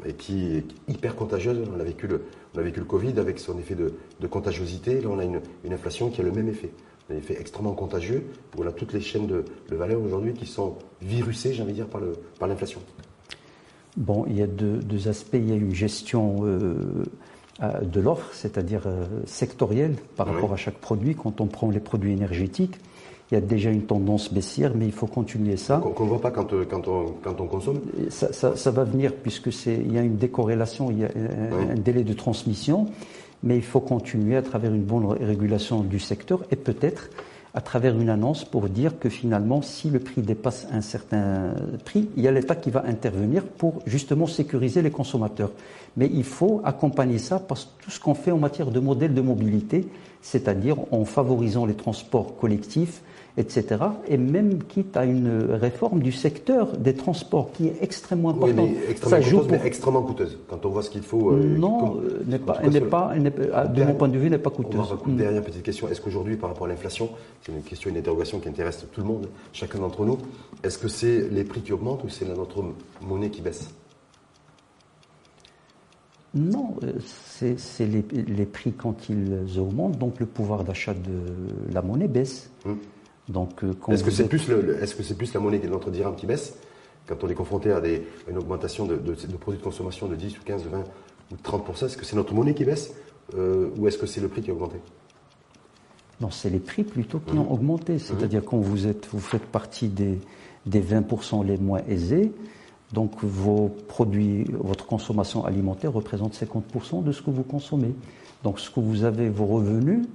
et 0.05 0.13
qui 0.13 0.55
est 0.55 0.65
hyper 0.87 1.15
contagieuse. 1.15 1.59
On 1.75 1.79
a 1.79 1.83
vécu 1.83 2.07
le, 2.07 2.23
on 2.55 2.59
a 2.59 2.61
vécu 2.61 2.79
le 2.79 2.85
Covid 2.85 3.19
avec 3.19 3.39
son 3.39 3.57
effet 3.57 3.75
de, 3.75 4.27
contagiosité. 4.27 5.01
Là, 5.01 5.09
on 5.11 5.19
a 5.19 5.23
une, 5.23 5.41
inflation 5.71 6.09
qui 6.09 6.21
a 6.21 6.23
le 6.23 6.31
même 6.31 6.49
effet. 6.49 6.71
Un 7.09 7.15
effet 7.15 7.37
extrêmement 7.39 7.73
contagieux 7.73 8.25
où 8.57 8.63
on 8.63 8.67
a 8.67 8.71
toutes 8.71 8.93
les 8.93 9.01
chaînes 9.01 9.27
de, 9.27 9.43
valeur 9.75 10.01
aujourd'hui 10.01 10.33
qui 10.33 10.45
sont 10.45 10.75
virusées, 11.01 11.53
j'ai 11.53 11.63
envie 11.63 11.71
de 11.71 11.77
dire, 11.77 11.87
par 11.87 12.47
l'inflation. 12.47 12.81
bon, 13.97 14.25
il 14.27 14.37
y 14.37 14.41
a 14.41 14.47
deux, 14.47 15.07
aspects. 15.07 15.35
Il 15.35 15.49
y 15.49 15.51
a 15.51 15.55
une 15.55 15.73
gestion 15.73 16.39
euh, 16.43 17.03
de 17.81 18.01
l'offre, 18.01 18.29
c'est-à-dire 18.33 18.83
euh, 18.85 19.05
sectorielle 19.25 19.95
par 20.15 20.27
rapport 20.27 20.53
à 20.53 20.57
chaque 20.57 20.77
produit. 20.77 21.15
Quand 21.15 21.41
on 21.41 21.47
prend 21.47 21.69
les 21.69 21.79
produits 21.79 22.11
énergétiques, 22.11 22.77
il 23.31 23.35
y 23.35 23.37
a 23.37 23.41
déjà 23.41 23.69
une 23.69 23.83
tendance 23.83 24.31
baissière, 24.33 24.73
mais 24.75 24.85
il 24.85 24.91
faut 24.91 25.07
continuer 25.07 25.55
ça. 25.55 25.81
Qu'on 25.95 26.03
ne 26.03 26.09
voit 26.09 26.19
pas 26.19 26.31
quand, 26.31 26.51
euh, 26.51 26.65
quand, 26.69 26.87
on, 26.89 27.05
quand 27.23 27.39
on 27.39 27.47
consomme 27.47 27.79
ça, 28.09 28.55
ça, 28.55 28.71
va 28.71 28.83
venir 28.83 29.13
puisque 29.13 29.49
il 29.67 29.93
y 29.93 29.97
a 29.97 30.01
une 30.01 30.17
décorrélation, 30.17 30.91
il 30.91 30.99
y 30.99 31.05
a 31.05 31.09
un, 31.71 31.75
délai 31.75 32.03
de 32.03 32.13
transmission, 32.13 32.87
mais 33.43 33.55
il 33.55 33.63
faut 33.63 33.79
continuer 33.79 34.35
à 34.35 34.41
travers 34.41 34.73
une 34.73 34.83
bonne 34.83 35.05
régulation 35.05 35.81
du 35.81 35.99
secteur 35.99 36.41
et 36.51 36.57
peut-être 36.57 37.09
à 37.53 37.61
travers 37.61 37.97
une 37.97 38.09
annonce 38.09 38.45
pour 38.45 38.67
dire 38.69 38.99
que 38.99 39.09
finalement, 39.09 39.61
si 39.61 39.89
le 39.89 39.99
prix 39.99 40.21
dépasse 40.21 40.67
un 40.71 40.81
certain 40.81 41.53
prix, 41.83 42.09
il 42.15 42.23
y 42.23 42.27
a 42.27 42.31
l'État 42.31 42.55
qui 42.55 42.69
va 42.69 42.83
intervenir 42.85 43.43
pour 43.43 43.81
justement 43.85 44.27
sécuriser 44.27 44.81
les 44.81 44.91
consommateurs. 44.91 45.51
Mais 45.97 46.09
il 46.13 46.23
faut 46.23 46.61
accompagner 46.63 47.17
ça 47.17 47.39
parce 47.39 47.65
que 47.65 47.85
tout 47.85 47.91
ce 47.91 47.99
qu'on 47.99 48.13
fait 48.13 48.31
en 48.31 48.37
matière 48.37 48.71
de 48.71 48.79
modèle 48.79 49.13
de 49.13 49.21
mobilité, 49.21 49.87
c'est-à-dire 50.21 50.77
en 50.91 51.03
favorisant 51.03 51.65
les 51.65 51.73
transports 51.75 52.37
collectifs, 52.37 53.01
etc. 53.37 53.83
Et 54.07 54.17
même 54.17 54.63
quitte 54.63 54.97
à 54.97 55.05
une 55.05 55.47
réforme 55.51 56.01
du 56.01 56.11
secteur 56.11 56.77
des 56.77 56.93
transports 56.93 57.51
qui 57.51 57.67
est 57.67 57.77
extrêmement 57.81 58.29
importante. 58.31 58.57
Oui, 58.57 58.77
mais 58.83 58.91
extrêmement 58.91 59.21
coûteuse, 59.21 59.47
mais 59.51 59.67
extrêmement 59.67 60.01
coûteuse. 60.03 60.37
Quand 60.49 60.65
on 60.65 60.69
voit 60.69 60.83
ce 60.83 60.89
qu'il 60.89 61.03
faut. 61.03 61.31
Euh, 61.31 61.57
non, 61.57 62.01
euh, 62.01 62.23
n'est 62.25 62.39
pas, 62.39 62.59
elle 62.63 62.71
n'est 62.71 62.81
pas, 62.81 63.13
de 63.67 63.83
mon 63.83 63.93
point 63.93 64.09
de 64.09 64.17
vue, 64.17 64.29
n'est 64.29 64.37
pas 64.37 64.49
coûteuse. 64.49 64.95
Une 65.07 65.17
dernière 65.17 65.43
petite 65.43 65.63
question. 65.63 65.87
Est-ce 65.89 66.01
qu'aujourd'hui, 66.01 66.35
par 66.35 66.49
rapport 66.49 66.67
à 66.67 66.69
l'inflation, 66.69 67.09
c'est 67.41 67.51
une 67.51 67.61
question, 67.61 67.89
une 67.89 67.97
interrogation 67.97 68.39
qui 68.39 68.49
intéresse 68.49 68.85
tout 68.91 69.01
le 69.01 69.07
monde, 69.07 69.29
chacun 69.53 69.79
d'entre 69.79 70.05
nous, 70.05 70.17
est-ce 70.63 70.77
que 70.77 70.87
c'est 70.87 71.29
les 71.29 71.43
prix 71.43 71.61
qui 71.61 71.73
augmentent 71.73 72.03
ou 72.03 72.09
c'est 72.09 72.25
notre 72.25 72.63
monnaie 73.01 73.29
qui 73.29 73.41
baisse? 73.41 73.69
Non, 76.33 76.75
euh, 76.83 76.93
c'est 77.57 77.85
les, 77.85 78.05
les, 78.13 78.45
prix 78.45 78.71
quand 78.71 79.09
ils 79.09 79.59
augmentent, 79.59 79.97
donc 79.97 80.19
le 80.21 80.25
pouvoir 80.25 80.63
d'achat 80.63 80.93
de 80.93 81.73
la 81.73 81.81
monnaie 81.81 82.07
baisse. 82.07 82.49
Hum. 82.65 82.77
Euh, 83.35 83.73
est-ce 83.89 84.03
que 84.03 84.11
c'est 84.11 84.27
plus, 84.27 84.49
est-ce 84.81 84.95
que 84.95 85.03
c'est 85.03 85.15
plus 85.15 85.33
la 85.33 85.39
monnaie 85.39 85.59
de 85.59 85.67
notre 85.67 85.89
dirham 85.91 86.15
qui 86.15 86.25
baisse 86.25 86.55
quand 87.07 87.23
on 87.23 87.27
est 87.29 87.33
confronté 87.33 87.71
à, 87.71 87.81
des, 87.81 88.05
une 88.29 88.37
augmentation 88.37 88.85
de, 88.85 88.95
produits 88.95 89.59
de 89.59 89.63
consommation 89.63 90.07
de 90.07 90.15
10 90.15 90.37
ou 90.37 90.41
15, 90.45 90.63
20 90.65 90.83
ou 91.31 91.35
30 91.41 91.83
Est-ce 91.83 91.97
que 91.97 92.05
c'est 92.05 92.15
notre 92.15 92.33
monnaie 92.33 92.53
qui 92.53 92.65
baisse 92.65 92.93
euh, 93.35 93.69
ou 93.77 93.87
est-ce 93.87 93.97
que 93.97 94.05
c'est 94.05 94.21
le 94.21 94.27
prix 94.27 94.41
qui 94.41 94.49
a 94.51 94.53
augmenté? 94.53 94.77
Non, 96.19 96.29
c'est 96.29 96.49
les 96.49 96.59
prix 96.59 96.83
plutôt 96.83 97.19
qui 97.19 97.33
ont 97.37 97.45
mmh. 97.45 97.51
augmenté. 97.51 97.99
C'est-à-dire 97.99 98.41
mmh. 98.41 98.45
quand 98.45 98.57
vous 98.57 98.87
êtes, 98.87 99.07
vous 99.11 99.19
faites 99.19 99.45
partie 99.45 99.87
des, 99.87 100.19
des 100.65 100.81
20% 100.81 101.45
les 101.45 101.57
moins 101.57 101.81
aisés. 101.87 102.31
Donc 102.93 103.23
vos 103.23 103.69
produits, 103.87 104.45
votre 104.51 104.85
consommation 104.85 105.45
alimentaire 105.45 105.93
représente 105.93 106.35
50% 106.35 107.03
de 107.03 107.11
ce 107.11 107.21
que 107.21 107.31
vous 107.31 107.43
consommez. 107.43 107.93
Donc 108.43 108.59
ce 108.59 108.69
que 108.69 108.79
vous 108.79 109.03
avez, 109.03 109.29
vos 109.29 109.45
revenus, 109.45 110.05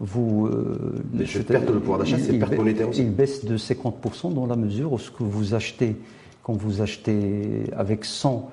vous. 0.00 0.46
Euh, 0.46 1.42
perte 1.46 1.66
de 1.66 1.78
pouvoir 1.78 1.98
d'achat, 1.98 2.18
c'est 2.18 2.38
perte 2.38 2.56
monétaire 2.56 2.88
aussi. 2.88 3.02
Il 3.02 3.10
baisse 3.10 3.44
de 3.44 3.56
50% 3.56 4.32
dans 4.32 4.46
la 4.46 4.56
mesure 4.56 4.92
où 4.92 4.98
ce 4.98 5.10
que 5.10 5.22
vous 5.22 5.54
achetez, 5.54 5.96
quand 6.42 6.54
vous 6.54 6.80
achetez 6.80 7.64
avec 7.76 8.04
100 8.04 8.50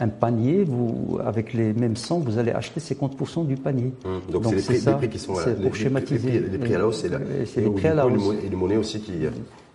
un 0.00 0.08
panier, 0.08 0.62
vous, 0.62 1.18
avec 1.24 1.52
les 1.54 1.72
mêmes 1.72 1.96
100, 1.96 2.20
vous 2.20 2.38
allez 2.38 2.52
acheter 2.52 2.78
50% 2.80 3.46
du 3.46 3.56
panier. 3.56 3.92
Hum, 4.04 4.20
donc, 4.30 4.44
c'est 4.58 4.86
les, 4.86 4.92
prix 4.92 5.08
qui 5.08 5.18
sont 5.18 5.34
pour 5.34 5.74
schématiser. 5.74 6.38
Les, 6.38 6.58
prix, 6.58 6.74
à 6.74 6.78
la 6.78 6.86
hausse, 6.86 7.04
c'est 7.46 7.60
les 7.60 7.70
prix 7.70 7.88
à 7.88 7.94
la 7.94 8.06
hausse. 8.06 8.34
Et 8.44 8.48
les 8.48 8.56
monnaies 8.56 8.76
aussi 8.76 9.00
qui. 9.00 9.12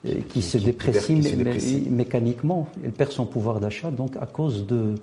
Qui, 0.06 0.16
qui, 0.24 0.42
se 0.42 0.58
déprécient 0.58 1.22
mécaniquement. 1.90 2.68
Elle 2.84 2.92
perd 2.92 3.12
son 3.12 3.26
pouvoir 3.26 3.62
d'achat 3.62 3.90
donc 3.90 4.18
à 4.20 4.26
cause 4.26 4.68
de, 4.68 4.96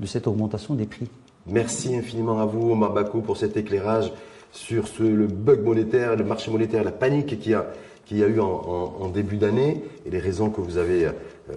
de 0.00 0.06
cette 0.06 0.26
augmentation 0.26 0.74
des 0.74 0.86
prix. 0.86 1.08
Merci 1.46 1.94
infiniment 1.94 2.40
à 2.40 2.46
vous, 2.46 2.72
Omar 2.72 2.92
Bakou, 2.92 3.20
pour 3.20 3.36
cet 3.36 3.56
éclairage 3.58 4.10
sur 4.56 4.84
le 5.00 5.26
bug 5.26 5.62
monétaire, 5.62 6.16
le 6.16 6.24
marché 6.24 6.50
monétaire, 6.50 6.82
la 6.82 6.92
panique 6.92 7.38
qu'il 7.38 7.52
y 7.52 7.54
a, 7.54 8.28
eu 8.28 8.40
en, 8.40 9.08
début 9.08 9.36
d'année 9.36 9.84
et 10.04 10.10
les 10.10 10.18
raisons 10.18 10.50
que 10.50 10.60
vous 10.60 10.78
avez 10.78 11.06
euh, 11.06 11.12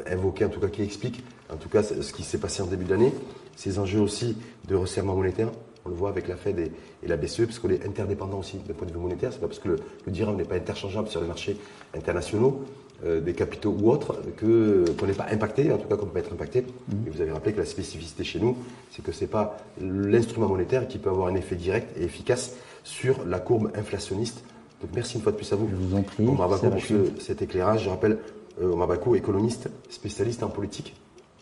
invoquées, 0.08 0.45
en 0.45 0.50
tout 0.50 0.60
cas 0.60 0.68
qui 0.68 0.82
expliquent 0.82 1.24
en 1.52 1.58
tout 1.58 1.70
cas 1.70 1.84
ce 1.84 2.14
qui 2.14 2.24
s'est 2.24 2.38
passé 2.38 2.62
en 2.62 2.68
début 2.68 2.86
d'année, 2.86 3.12
ces 3.56 3.80
enjeux 3.80 4.00
aussi 4.00 4.38
de 4.68 4.76
resserrement 4.76 5.16
monétaire. 5.16 5.50
On 5.90 5.92
le 5.92 5.98
voit 5.98 6.10
avec 6.10 6.28
la 6.28 6.36
Fed 6.36 6.60
et, 6.60 7.08
la 7.08 7.18
BCE, 7.18 7.46
parce 7.46 7.58
qu'on 7.58 7.72
est 7.72 7.84
interdépendant 7.84 8.38
aussi 8.38 8.58
d'un 8.58 8.76
point 8.76 8.88
de 8.88 8.94
vue 8.94 9.00
monétaire. 9.00 9.34
C'est 9.34 9.40
pas 9.40 9.48
parce 9.48 9.58
que 9.58 9.70
le, 9.70 9.76
le 10.06 10.12
dirham 10.12 10.36
n'est 10.36 10.44
pas 10.44 10.56
interchangeable 10.56 11.08
sur 11.08 11.20
les 11.20 11.28
marchés 11.28 11.58
internationaux, 11.98 12.64
euh, 13.06 13.20
des 13.20 13.34
capitaux 13.34 13.76
ou 13.82 13.90
autres, 13.90 14.22
que 14.38 14.86
qu'on 15.00 15.08
n'est 15.08 15.14
pas 15.14 15.26
impacté, 15.32 15.72
en 15.72 15.78
tout 15.78 15.88
cas 15.88 15.96
qu'on 15.96 16.06
ne 16.06 16.12
peut 16.12 16.20
pas 16.20 16.20
être 16.20 16.34
impacté. 16.34 16.62
Mmh. 16.62 17.08
Et 17.08 17.10
vous 17.10 17.22
avez 17.22 17.32
rappelé 17.32 17.54
que 17.54 17.60
la 17.60 17.66
spécificité 17.66 18.24
chez 18.24 18.40
nous, 18.40 18.56
c'est 18.92 19.04
que 19.04 19.12
c'est 19.12 19.28
pas 19.28 19.58
l'instrument 19.82 20.48
monétaire 20.48 20.88
qui 20.88 21.00
peut 21.00 21.10
avoir 21.10 21.28
un 21.28 21.36
effet 21.36 21.56
direct 21.56 21.98
et 21.98 22.04
efficace 22.04 22.54
sur 22.84 23.26
la 23.26 23.40
courbe 23.40 23.72
inflationniste. 23.74 24.44
Donc 24.82 24.92
merci 24.94 25.16
une 25.16 25.24
fois 25.24 25.32
de 25.32 25.38
plus 25.38 25.52
à 25.52 25.56
vous. 25.56 25.68
Je 25.72 25.76
vous 25.76 25.96
en 25.96 26.04
prie. 26.04 26.28
Omar 26.28 26.50
Bakou 26.50 26.70
pour 26.70 27.22
cet 27.22 27.42
éclairage. 27.42 27.86
Je 27.86 27.90
rappelle, 27.90 28.20
euh, 28.62 28.72
Omar 28.72 28.88
Bakou, 28.88 29.16
économiste, 29.16 29.70
spécialiste 29.90 30.44
en 30.44 30.50
politique 30.50 30.96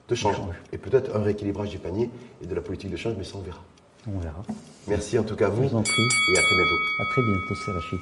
de 0.08 0.16
change. 0.16 0.38
Et 0.72 0.78
peut-être 0.78 1.16
un 1.16 1.22
rééquilibrage 1.22 1.70
du 1.70 1.80
panier 1.80 2.10
et 2.41 2.48
de 2.48 2.56
la 2.56 2.62
politique 2.62 2.91
de 2.91 2.98
change, 2.98 3.16
mais 3.18 3.24
ça 3.24 3.34
on 3.36 3.41
verra. 3.41 3.64
On 4.08 4.20
verra. 4.20 4.43
Merci 4.88 5.20
en 5.20 5.24
tout 5.24 5.36
cas 5.36 5.47
à 5.47 5.49
vous. 5.49 5.64
Je 5.64 5.70
vous 5.70 5.76
en 5.76 5.84
prie. 5.84 6.08
Et 6.34 6.38
à 6.38 6.41
très 6.41 6.55
bientôt. 6.55 6.76
À 6.99 7.05
très 7.05 7.22
bientôt, 7.22 7.55
c'est 7.55 7.72
Rachid. 7.72 7.99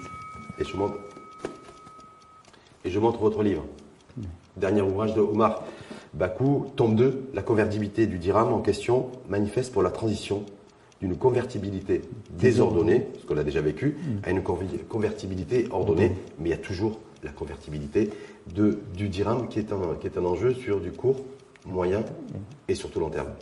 Et 0.60 0.64
je 0.64 0.78
montre, 0.78 0.95
et 2.84 2.89
je 2.89 2.99
montre 2.99 3.20
votre 3.20 3.43
livre. 3.43 3.66
Dernier 4.56 4.82
ouvrage 4.82 5.14
de 5.14 5.20
Omar 5.20 5.64
Bakou, 6.14 6.72
tome 6.78 6.95
2, 6.95 7.30
La 7.34 7.41
convertibilité 7.41 8.08
du 8.08 8.20
dirham 8.20 8.53
en 8.53 8.62
question 8.62 9.12
manifeste 9.28 9.74
pour 9.74 9.84
la 9.84 9.89
transition 9.91 10.45
d'une 11.01 11.18
convertibilité 11.18 12.03
désordonnée, 12.30 13.08
ce 13.20 13.26
qu'on 13.26 13.38
a 13.38 13.43
déjà 13.43 13.60
vécu, 13.60 13.97
à 14.24 14.30
une 14.30 14.41
convertibilité 14.41 15.68
ordonnée, 15.72 16.14
mais 16.39 16.49
il 16.49 16.51
y 16.51 16.53
a 16.53 16.58
toujours 16.58 16.99
la 17.24 17.32
convertibilité 17.32 18.12
de, 18.53 18.80
du 18.95 19.10
dirham 19.10 19.49
qui 19.49 19.60
est, 19.60 19.74
un, 19.74 19.95
qui 19.99 20.08
est 20.08 20.18
un 20.18 20.24
enjeu 20.24 20.53
sur 20.53 20.80
du 20.80 20.91
court, 20.91 21.18
moyen 21.66 22.03
et 22.70 22.76
surtout 22.76 23.01
long 23.01 23.10
terme. 23.10 23.34